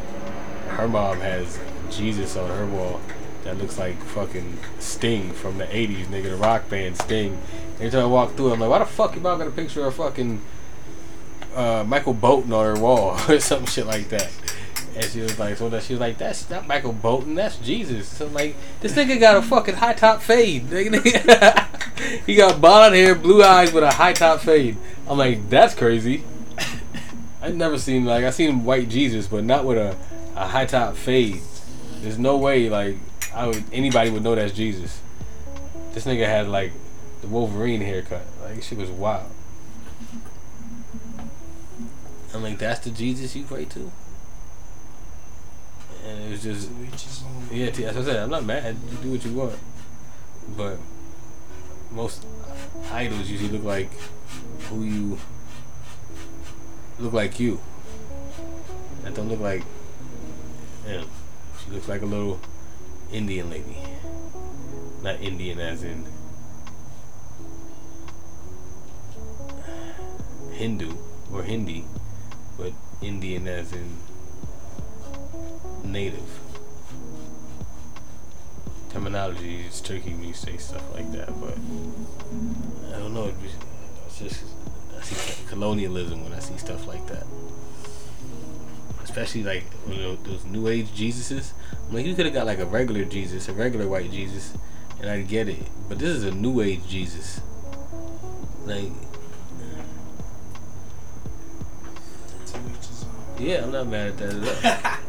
her 0.70 0.88
mom 0.88 1.20
has 1.20 1.58
Jesus 1.90 2.36
on 2.36 2.48
her 2.50 2.66
wall 2.66 3.00
that 3.44 3.58
looks 3.58 3.78
like 3.78 4.00
fucking 4.02 4.58
Sting 4.78 5.32
from 5.32 5.58
the 5.58 5.64
80s, 5.64 6.06
nigga, 6.06 6.30
the 6.30 6.36
rock 6.36 6.68
band 6.68 6.96
Sting. 6.96 7.38
Every 7.76 7.90
time 7.90 8.02
I 8.02 8.06
walk 8.06 8.34
through, 8.34 8.50
it 8.50 8.52
I'm 8.54 8.60
like, 8.60 8.70
why 8.70 8.78
the 8.80 8.84
fuck 8.84 9.14
your 9.14 9.22
mom 9.22 9.38
got 9.38 9.48
a 9.48 9.50
picture 9.50 9.86
of 9.86 9.94
fucking 9.94 10.42
uh, 11.54 11.84
Michael 11.86 12.14
Bolton 12.14 12.52
on 12.52 12.64
her 12.64 12.80
wall 12.80 13.18
or 13.28 13.40
some 13.40 13.66
shit 13.66 13.86
like 13.86 14.08
that? 14.08 14.30
And 14.96 15.04
she 15.04 15.20
was 15.20 15.38
like, 15.38 15.56
so 15.56 15.68
that 15.68 15.84
she 15.84 15.92
was 15.92 16.00
like, 16.00 16.18
that's 16.18 16.50
not 16.50 16.66
Michael 16.66 16.92
Bolton, 16.92 17.34
that's 17.34 17.56
Jesus. 17.58 18.08
So 18.08 18.26
like, 18.26 18.56
this 18.80 18.92
nigga 18.94 19.20
got 19.20 19.36
a 19.36 19.42
fucking 19.42 19.76
high 19.76 19.94
top 19.94 20.20
fade. 20.20 20.64
he 22.26 22.34
got 22.34 22.60
blonde 22.60 22.94
hair, 22.94 23.14
blue 23.14 23.42
eyes 23.42 23.72
with 23.72 23.84
a 23.84 23.90
high 23.90 24.12
top 24.12 24.40
fade. 24.40 24.76
I'm 25.08 25.16
like, 25.16 25.48
that's 25.48 25.74
crazy. 25.74 26.24
I've 27.42 27.56
never 27.56 27.78
seen 27.78 28.04
like 28.04 28.24
I 28.24 28.30
seen 28.30 28.64
white 28.64 28.88
Jesus, 28.88 29.26
but 29.26 29.44
not 29.44 29.64
with 29.64 29.78
a, 29.78 29.96
a 30.36 30.46
high 30.46 30.66
top 30.66 30.96
fade. 30.96 31.40
There's 32.00 32.18
no 32.18 32.36
way 32.36 32.68
like 32.68 32.96
I 33.34 33.46
would 33.46 33.64
anybody 33.72 34.10
would 34.10 34.22
know 34.22 34.34
that's 34.34 34.52
Jesus. 34.52 35.00
This 35.92 36.04
nigga 36.04 36.26
had 36.26 36.48
like 36.48 36.72
the 37.22 37.28
Wolverine 37.28 37.80
haircut. 37.80 38.26
Like 38.42 38.62
shit 38.62 38.76
was 38.76 38.90
wild. 38.90 39.30
I'm 42.32 42.42
like, 42.42 42.58
that's 42.58 42.80
the 42.80 42.90
Jesus 42.90 43.34
you 43.34 43.44
pray 43.44 43.64
to? 43.66 43.90
And 46.06 46.24
it 46.24 46.30
was 46.30 46.42
just 46.42 46.70
yeah, 47.50 47.66
that's 47.66 47.78
what 47.80 47.96
I 47.96 48.02
said. 48.02 48.16
I'm 48.16 48.30
not 48.30 48.44
mad. 48.44 48.76
You 48.90 48.96
do 48.98 49.10
what 49.10 49.24
you 49.24 49.32
want. 49.34 49.58
But 50.56 50.78
most 51.92 52.24
idols 52.90 53.28
usually 53.28 53.50
look 53.50 53.64
like 53.64 53.90
who 54.68 54.84
you 54.84 55.18
look 56.98 57.12
like 57.12 57.40
you. 57.40 57.60
That 59.02 59.14
don't 59.14 59.28
look 59.28 59.40
like 59.40 59.64
him. 60.86 61.06
She 61.62 61.70
looks 61.70 61.88
like 61.88 62.02
a 62.02 62.06
little 62.06 62.40
Indian 63.12 63.50
lady. 63.50 63.76
Not 65.02 65.20
Indian 65.20 65.58
as 65.58 65.82
in 65.82 66.06
Hindu 70.52 70.92
or 71.32 71.42
Hindi, 71.42 71.84
but 72.60 72.72
Indian 73.02 73.48
as 73.48 73.72
in 73.72 73.96
native 75.84 76.28
terminology 78.90 79.60
is 79.66 79.80
tricky 79.80 80.10
when 80.10 80.24
you 80.24 80.34
say 80.34 80.56
stuff 80.56 80.82
like 80.94 81.10
that, 81.12 81.28
but 81.40 81.54
I 82.94 82.98
don't 82.98 83.14
know. 83.14 83.32
It's 84.06 84.18
just 84.18 84.44
I 84.98 85.02
see 85.02 85.46
colonialism 85.48 86.22
when 86.24 86.32
I 86.32 86.40
see 86.40 86.56
stuff 86.58 86.86
like 86.86 87.06
that, 87.06 87.24
especially 89.04 89.44
like 89.44 89.64
when 89.86 89.98
tho- 89.98 90.16
those 90.16 90.44
New 90.44 90.68
Age 90.68 90.88
Jesuses. 90.88 91.52
I'm 91.88 91.94
like, 91.94 92.04
you 92.06 92.14
could 92.14 92.26
have 92.26 92.34
got 92.34 92.46
like 92.46 92.58
a 92.58 92.66
regular 92.66 93.04
Jesus, 93.04 93.48
a 93.48 93.52
regular 93.52 93.86
white 93.88 94.10
Jesus, 94.10 94.52
and 95.00 95.08
I'd 95.08 95.28
get 95.28 95.48
it. 95.48 95.62
But 95.88 95.98
this 95.98 96.10
is 96.10 96.24
a 96.24 96.32
New 96.32 96.60
Age 96.60 96.86
Jesus. 96.88 97.40
Like, 98.66 98.92
To 102.46 102.58
each 102.58 102.86
his 102.86 103.04
own. 103.04 103.24
Yeah, 103.40 103.64
I'm 103.64 103.72
not 103.72 103.86
mad 103.86 104.08
at 104.08 104.18
that 104.18 104.34
at 104.34 104.64
all. 104.64 104.96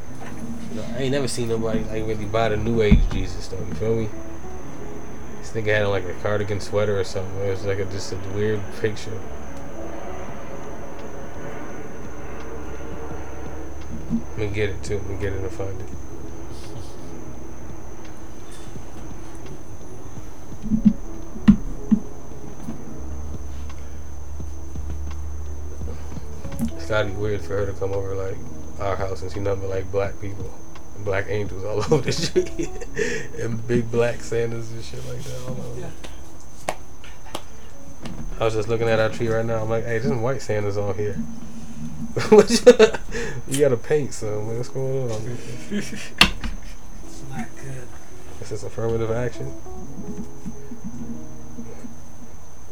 You 0.73 0.81
I 0.81 0.99
ain't 0.99 1.11
never 1.11 1.27
seen 1.27 1.49
nobody 1.49 1.79
like 1.79 2.07
really 2.07 2.23
buy 2.23 2.47
the 2.47 2.55
New 2.55 2.81
Age 2.81 3.01
Jesus 3.11 3.47
though. 3.49 3.57
You 3.57 3.73
feel 3.73 3.95
me? 3.95 4.09
This 5.39 5.51
nigga 5.51 5.77
had 5.77 5.87
like 5.87 6.05
a 6.05 6.13
cardigan 6.21 6.61
sweater 6.61 6.97
or 6.97 7.03
something. 7.03 7.41
It 7.41 7.49
was 7.49 7.65
like 7.65 7.79
a, 7.79 7.85
just 7.85 8.13
a 8.13 8.17
weird 8.33 8.61
picture. 8.79 9.19
Let 14.11 14.37
me 14.37 14.47
get 14.47 14.69
it 14.69 14.81
too. 14.81 14.99
Let 14.99 15.07
me 15.07 15.17
get 15.17 15.33
it 15.33 15.41
and 15.41 15.51
find 15.51 15.81
it. 15.81 15.89
It's 26.91 26.97
gotta 26.97 27.07
be 27.07 27.22
weird 27.22 27.39
for 27.39 27.55
her 27.55 27.65
to 27.68 27.72
come 27.72 27.93
over 27.93 28.13
like 28.15 28.35
our 28.81 28.97
house 28.97 29.22
and 29.22 29.31
see 29.31 29.39
nothing 29.39 29.61
but 29.61 29.69
like 29.69 29.89
black 29.93 30.19
people. 30.19 30.53
and 30.97 31.05
Black 31.05 31.27
angels 31.30 31.63
all 31.63 31.77
over 31.93 32.01
the 32.01 32.11
street. 32.11 32.69
and 33.39 33.65
big 33.65 33.89
black 33.89 34.19
Santas 34.19 34.69
and 34.73 34.84
shit 34.84 34.99
like 35.07 35.23
that 35.23 35.41
all 35.47 35.51
over. 35.51 35.89
I 38.41 38.43
was 38.43 38.55
just 38.55 38.68
looking 38.68 38.89
at 38.89 38.99
our 38.99 39.07
tree 39.07 39.30
right 39.30 39.45
now. 39.45 39.61
I'm 39.63 39.69
like, 39.69 39.85
hey, 39.85 39.99
there's 39.99 40.07
some 40.09 40.22
white 40.22 40.41
Santas 40.41 40.76
on 40.76 40.93
here. 40.95 41.15
you 43.47 43.59
gotta 43.61 43.77
paint 43.77 44.13
some. 44.13 44.57
What's 44.57 44.68
going 44.68 45.09
on? 45.09 45.38
It's 45.72 46.11
not 47.30 47.47
good. 47.55 47.88
This 48.39 48.51
is 48.51 48.65
affirmative 48.65 49.11
action. 49.11 49.45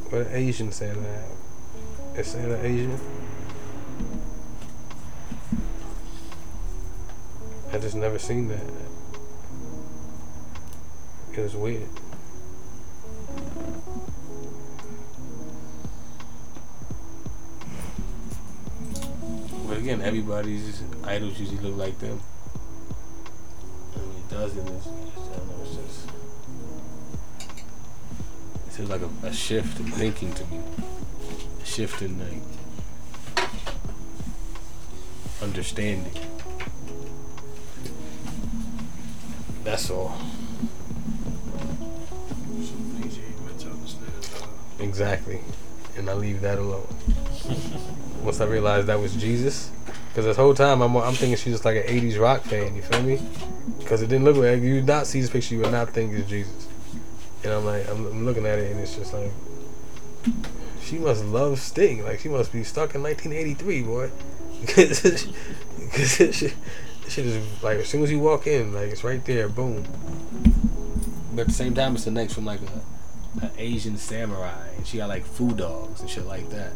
What 0.10 0.28
Asian 0.32 0.74
Santa 0.74 1.00
have? 1.00 2.18
Is 2.18 2.28
Santa 2.28 2.62
Asian? 2.66 3.00
I 7.80 7.82
just 7.82 7.96
never 7.96 8.20
seen 8.20 8.50
that. 8.50 8.60
It 11.32 11.40
was 11.40 11.56
weird. 11.56 11.88
But 19.66 19.78
again, 19.78 20.02
everybody's 20.02 20.84
idols 21.06 21.40
usually 21.40 21.60
look 21.60 21.78
like 21.78 21.98
them. 22.00 22.20
And 23.96 24.04
when 24.04 24.18
it 24.18 24.30
doesn't, 24.30 24.68
it's, 24.68 24.88
I 24.88 24.90
don't 24.90 25.48
know, 25.48 25.64
it's 25.64 25.76
just. 25.78 26.10
It's 28.68 28.76
just 28.76 28.90
like 28.90 29.02
a, 29.04 29.28
a 29.28 29.32
shift 29.32 29.80
in 29.80 29.86
thinking 29.86 30.34
to 30.34 30.44
me. 30.48 30.60
A 31.62 31.66
shift 31.66 32.02
in 32.02 32.20
like 32.20 32.44
understanding. 35.42 36.29
Uh, 39.66 40.12
Exactly. 44.80 45.42
And 45.98 46.10
I 46.10 46.14
leave 46.14 46.42
that 46.42 46.58
alone. 46.58 46.88
Once 48.24 48.40
I 48.40 48.46
realized 48.46 48.88
that 48.88 49.00
was 49.00 49.14
Jesus, 49.16 49.72
because 50.10 50.26
this 50.26 50.38
whole 50.38 50.54
time 50.54 50.82
I'm, 50.82 50.96
I'm 50.96 51.14
thinking 51.14 51.36
she's 51.36 51.54
just 51.54 51.66
like 51.66 51.76
an 51.78 51.84
80s 51.84 52.20
rock 52.20 52.44
fan, 52.44 52.76
you 52.76 52.82
feel 52.82 53.04
me? 53.04 53.22
Because 53.78 54.02
it 54.02 54.08
didn't 54.08 54.26
look 54.26 54.38
like, 54.38 54.62
you 54.62 54.76
would 54.76 54.88
not 54.88 55.08
see 55.08 55.22
this 55.22 55.30
picture, 55.30 55.56
you 55.56 55.62
would 55.62 55.72
not 55.72 55.90
think 55.90 56.14
it's 56.14 56.30
Jesus. 56.30 56.68
And 57.44 57.54
I'm 57.54 57.66
like, 57.66 57.88
I'm, 57.90 58.06
I'm 58.08 58.26
looking 58.26 58.46
at 58.46 58.60
it 58.60 58.72
and 58.72 58.80
it's 58.80 58.96
just 58.96 59.14
like, 59.14 59.32
she 60.82 60.98
must 60.98 61.24
love 61.26 61.60
Sting. 61.60 62.04
Like, 62.04 62.20
she 62.20 62.30
must 62.30 62.52
be 62.52 62.64
stuck 62.64 62.96
in 62.96 63.04
1983, 63.04 63.82
boy. 63.84 64.12
Because 65.90 66.54
shit, 67.10 67.26
is 67.26 67.64
like, 67.64 67.80
as 67.80 67.88
soon 67.88 68.04
as 68.04 68.12
you 68.12 68.20
walk 68.20 68.48
in, 68.48 68.74
like, 68.74 68.90
it's 68.90 69.04
right 69.04 69.24
there, 69.26 69.50
boom. 69.50 69.86
But 71.40 71.42
at 71.42 71.48
the 71.48 71.54
same 71.54 71.74
time, 71.74 71.96
it's 71.96 72.06
the 72.06 72.12
next 72.12 72.34
from 72.34 72.46
like 72.46 72.60
a, 72.62 73.46
a 73.46 73.52
Asian 73.58 73.98
samurai, 73.98 74.68
and 74.76 74.86
she 74.86 74.98
got 74.98 75.08
like 75.10 75.24
foo 75.24 75.54
dogs 75.54 76.02
and 76.02 76.10
shit 76.10 76.26
like 76.26 76.50
that. 76.50 76.74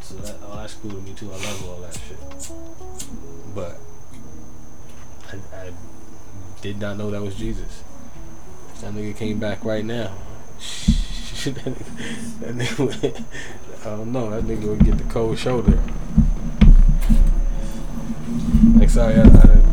So 0.00 0.14
that 0.14 0.36
oh, 0.42 0.56
that's 0.56 0.74
cool 0.74 0.92
to 0.92 0.96
me 0.98 1.12
too. 1.12 1.30
I 1.30 1.36
love 1.36 1.68
all 1.68 1.80
that 1.80 1.98
shit. 2.08 2.52
But 3.54 3.76
I, 5.30 5.36
I 5.54 5.72
did 6.62 6.80
not 6.80 6.96
know 6.96 7.10
that 7.10 7.20
was 7.20 7.34
Jesus. 7.34 7.82
That 8.80 8.94
nigga 8.94 9.16
came 9.16 9.38
back 9.38 9.64
right 9.64 9.84
now. 9.84 10.14
that 10.56 11.54
nigga, 11.54 12.40
that 12.40 12.54
nigga 12.54 13.24
I 13.80 13.84
don't 13.84 14.12
know. 14.12 14.30
That 14.30 14.44
nigga 14.44 14.68
would 14.68 14.84
get 14.84 14.96
the 14.96 15.04
cold 15.04 15.38
shoulder. 15.38 15.78
Like 18.76 18.90
sorry, 18.90 19.14
I, 19.14 19.22
I 19.22 19.24
didn't. 19.24 19.66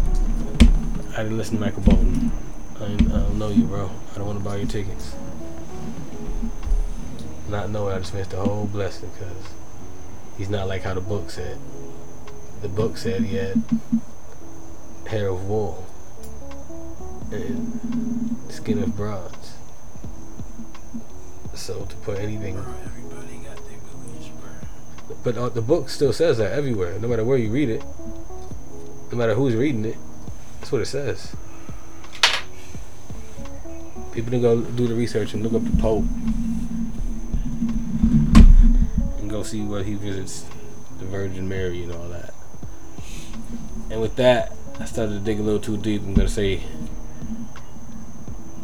I 1.14 1.24
didn't 1.24 1.38
listen 1.38 1.58
to 1.58 1.62
Michael 1.62 1.82
Bolton. 1.82 2.32
I, 2.80 2.86
I 2.86 2.88
don't 2.88 3.38
know 3.38 3.50
you, 3.50 3.66
bro. 3.66 3.92
I 4.14 4.18
don't 4.18 4.28
want 4.28 4.40
to 4.40 4.46
buy 4.46 4.56
your 4.56 4.68
tickets. 4.68 5.14
Not 7.50 7.70
knowing, 7.70 7.94
I 7.94 8.00
just 8.00 8.14
missed 8.14 8.32
the 8.32 8.38
whole 8.38 8.66
blessing 8.66 9.12
because 9.14 9.54
he's 10.38 10.50
not 10.50 10.70
like 10.70 10.84
how 10.84 10.94
the 10.94 11.02
book 11.02 11.30
said. 11.30 11.58
The 12.62 12.70
book 12.70 12.96
said 12.96 13.24
he 13.24 13.36
had 13.36 13.62
hair 15.06 15.28
of 15.28 15.50
wool 15.50 15.86
and 17.30 18.38
skin 18.48 18.82
of 18.82 18.96
bronze. 18.96 19.56
So 21.54 21.84
to 21.84 21.96
put 21.98 22.20
anything, 22.20 22.56
bro, 22.56 22.74
everybody 22.86 23.38
got 23.40 23.58
their 23.58 23.80
beliefs, 23.80 24.30
bro. 24.30 25.18
but 25.24 25.38
uh, 25.38 25.50
the 25.50 25.62
book 25.62 25.90
still 25.90 26.14
says 26.14 26.38
that 26.38 26.54
everywhere, 26.54 26.98
no 27.00 27.10
matter 27.10 27.26
where 27.26 27.38
you 27.38 27.52
read 27.52 27.70
it, 27.70 27.84
no 29.12 29.18
matter 29.18 29.34
who's 29.34 29.56
reading 29.56 29.86
it, 29.86 29.98
that's 30.60 30.72
what 30.72 30.82
it 30.82 30.88
says. 30.88 31.36
People 34.12 34.32
can 34.32 34.42
go 34.42 34.62
do 34.62 34.88
the 34.88 34.96
research 34.96 35.34
and 35.34 35.44
look 35.44 35.54
up 35.54 35.64
the 35.64 35.82
Pope 35.82 36.06
and 39.20 39.30
go 39.30 39.44
see 39.44 39.64
where 39.64 39.84
he 39.84 39.96
visits 39.96 40.46
the 41.00 41.06
Virgin 41.06 41.50
Mary 41.50 41.84
and 41.84 41.92
all 41.92 42.08
that. 42.10 42.34
And 43.90 44.02
with 44.02 44.16
that, 44.18 44.56
I 44.80 44.86
started 44.86 45.14
to 45.14 45.20
dig 45.20 45.40
a 45.40 45.44
little 45.44 45.60
too 45.60 45.78
deep. 45.78 46.02
I'm 46.02 46.14
gonna 46.14 46.30
say 46.30 46.62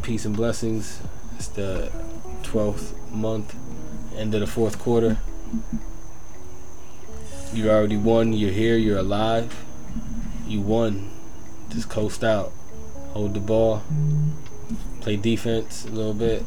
peace 0.02 0.26
and 0.26 0.36
blessings. 0.36 1.02
It's 1.36 1.48
the 1.48 1.92
12th 2.44 2.94
month, 3.12 3.56
end 4.18 4.34
of 4.34 4.42
the 4.42 4.48
fourth 4.48 4.80
quarter. 4.80 5.18
You 7.54 7.70
already 7.70 7.98
won. 7.98 8.34
You're 8.34 8.52
here. 8.52 8.78
You're 8.78 9.00
alive. 9.00 9.56
You 10.50 10.62
won. 10.62 11.12
Just 11.70 11.90
coast 11.90 12.24
out. 12.24 12.52
Hold 13.14 13.36
the 13.36 13.40
ball. 13.40 13.84
Play 15.02 15.16
defense 15.16 15.86
a 15.86 15.90
little 15.90 16.14
bit. 16.14 16.44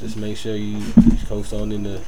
Just 0.00 0.16
make 0.16 0.36
sure 0.36 0.56
you 0.56 0.82
coast 1.28 1.52
on 1.52 1.70
into 1.70 2.00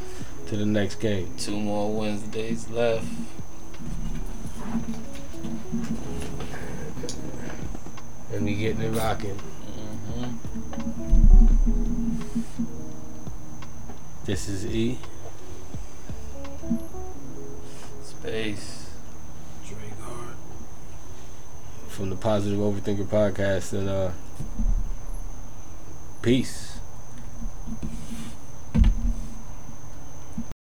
to 0.48 0.56
the 0.56 0.66
next 0.66 0.96
game. 0.96 1.32
Two 1.38 1.58
more 1.58 1.92
Wednesdays 1.92 2.68
left. 2.68 3.06
And 8.32 8.44
we 8.44 8.54
getting 8.56 8.82
it 8.82 8.90
rocking. 8.90 9.36
hmm 9.38 10.36
This 14.24 14.48
is 14.48 14.66
E. 14.66 14.98
Space. 18.04 18.90
Dre 19.66 19.76
Guard. 20.00 20.34
From 22.00 22.08
the 22.08 22.16
Positive 22.16 22.58
Overthinker 22.58 23.04
podcast 23.04 23.74
and 23.74 23.86
uh 23.86 24.10
peace. 26.22 26.69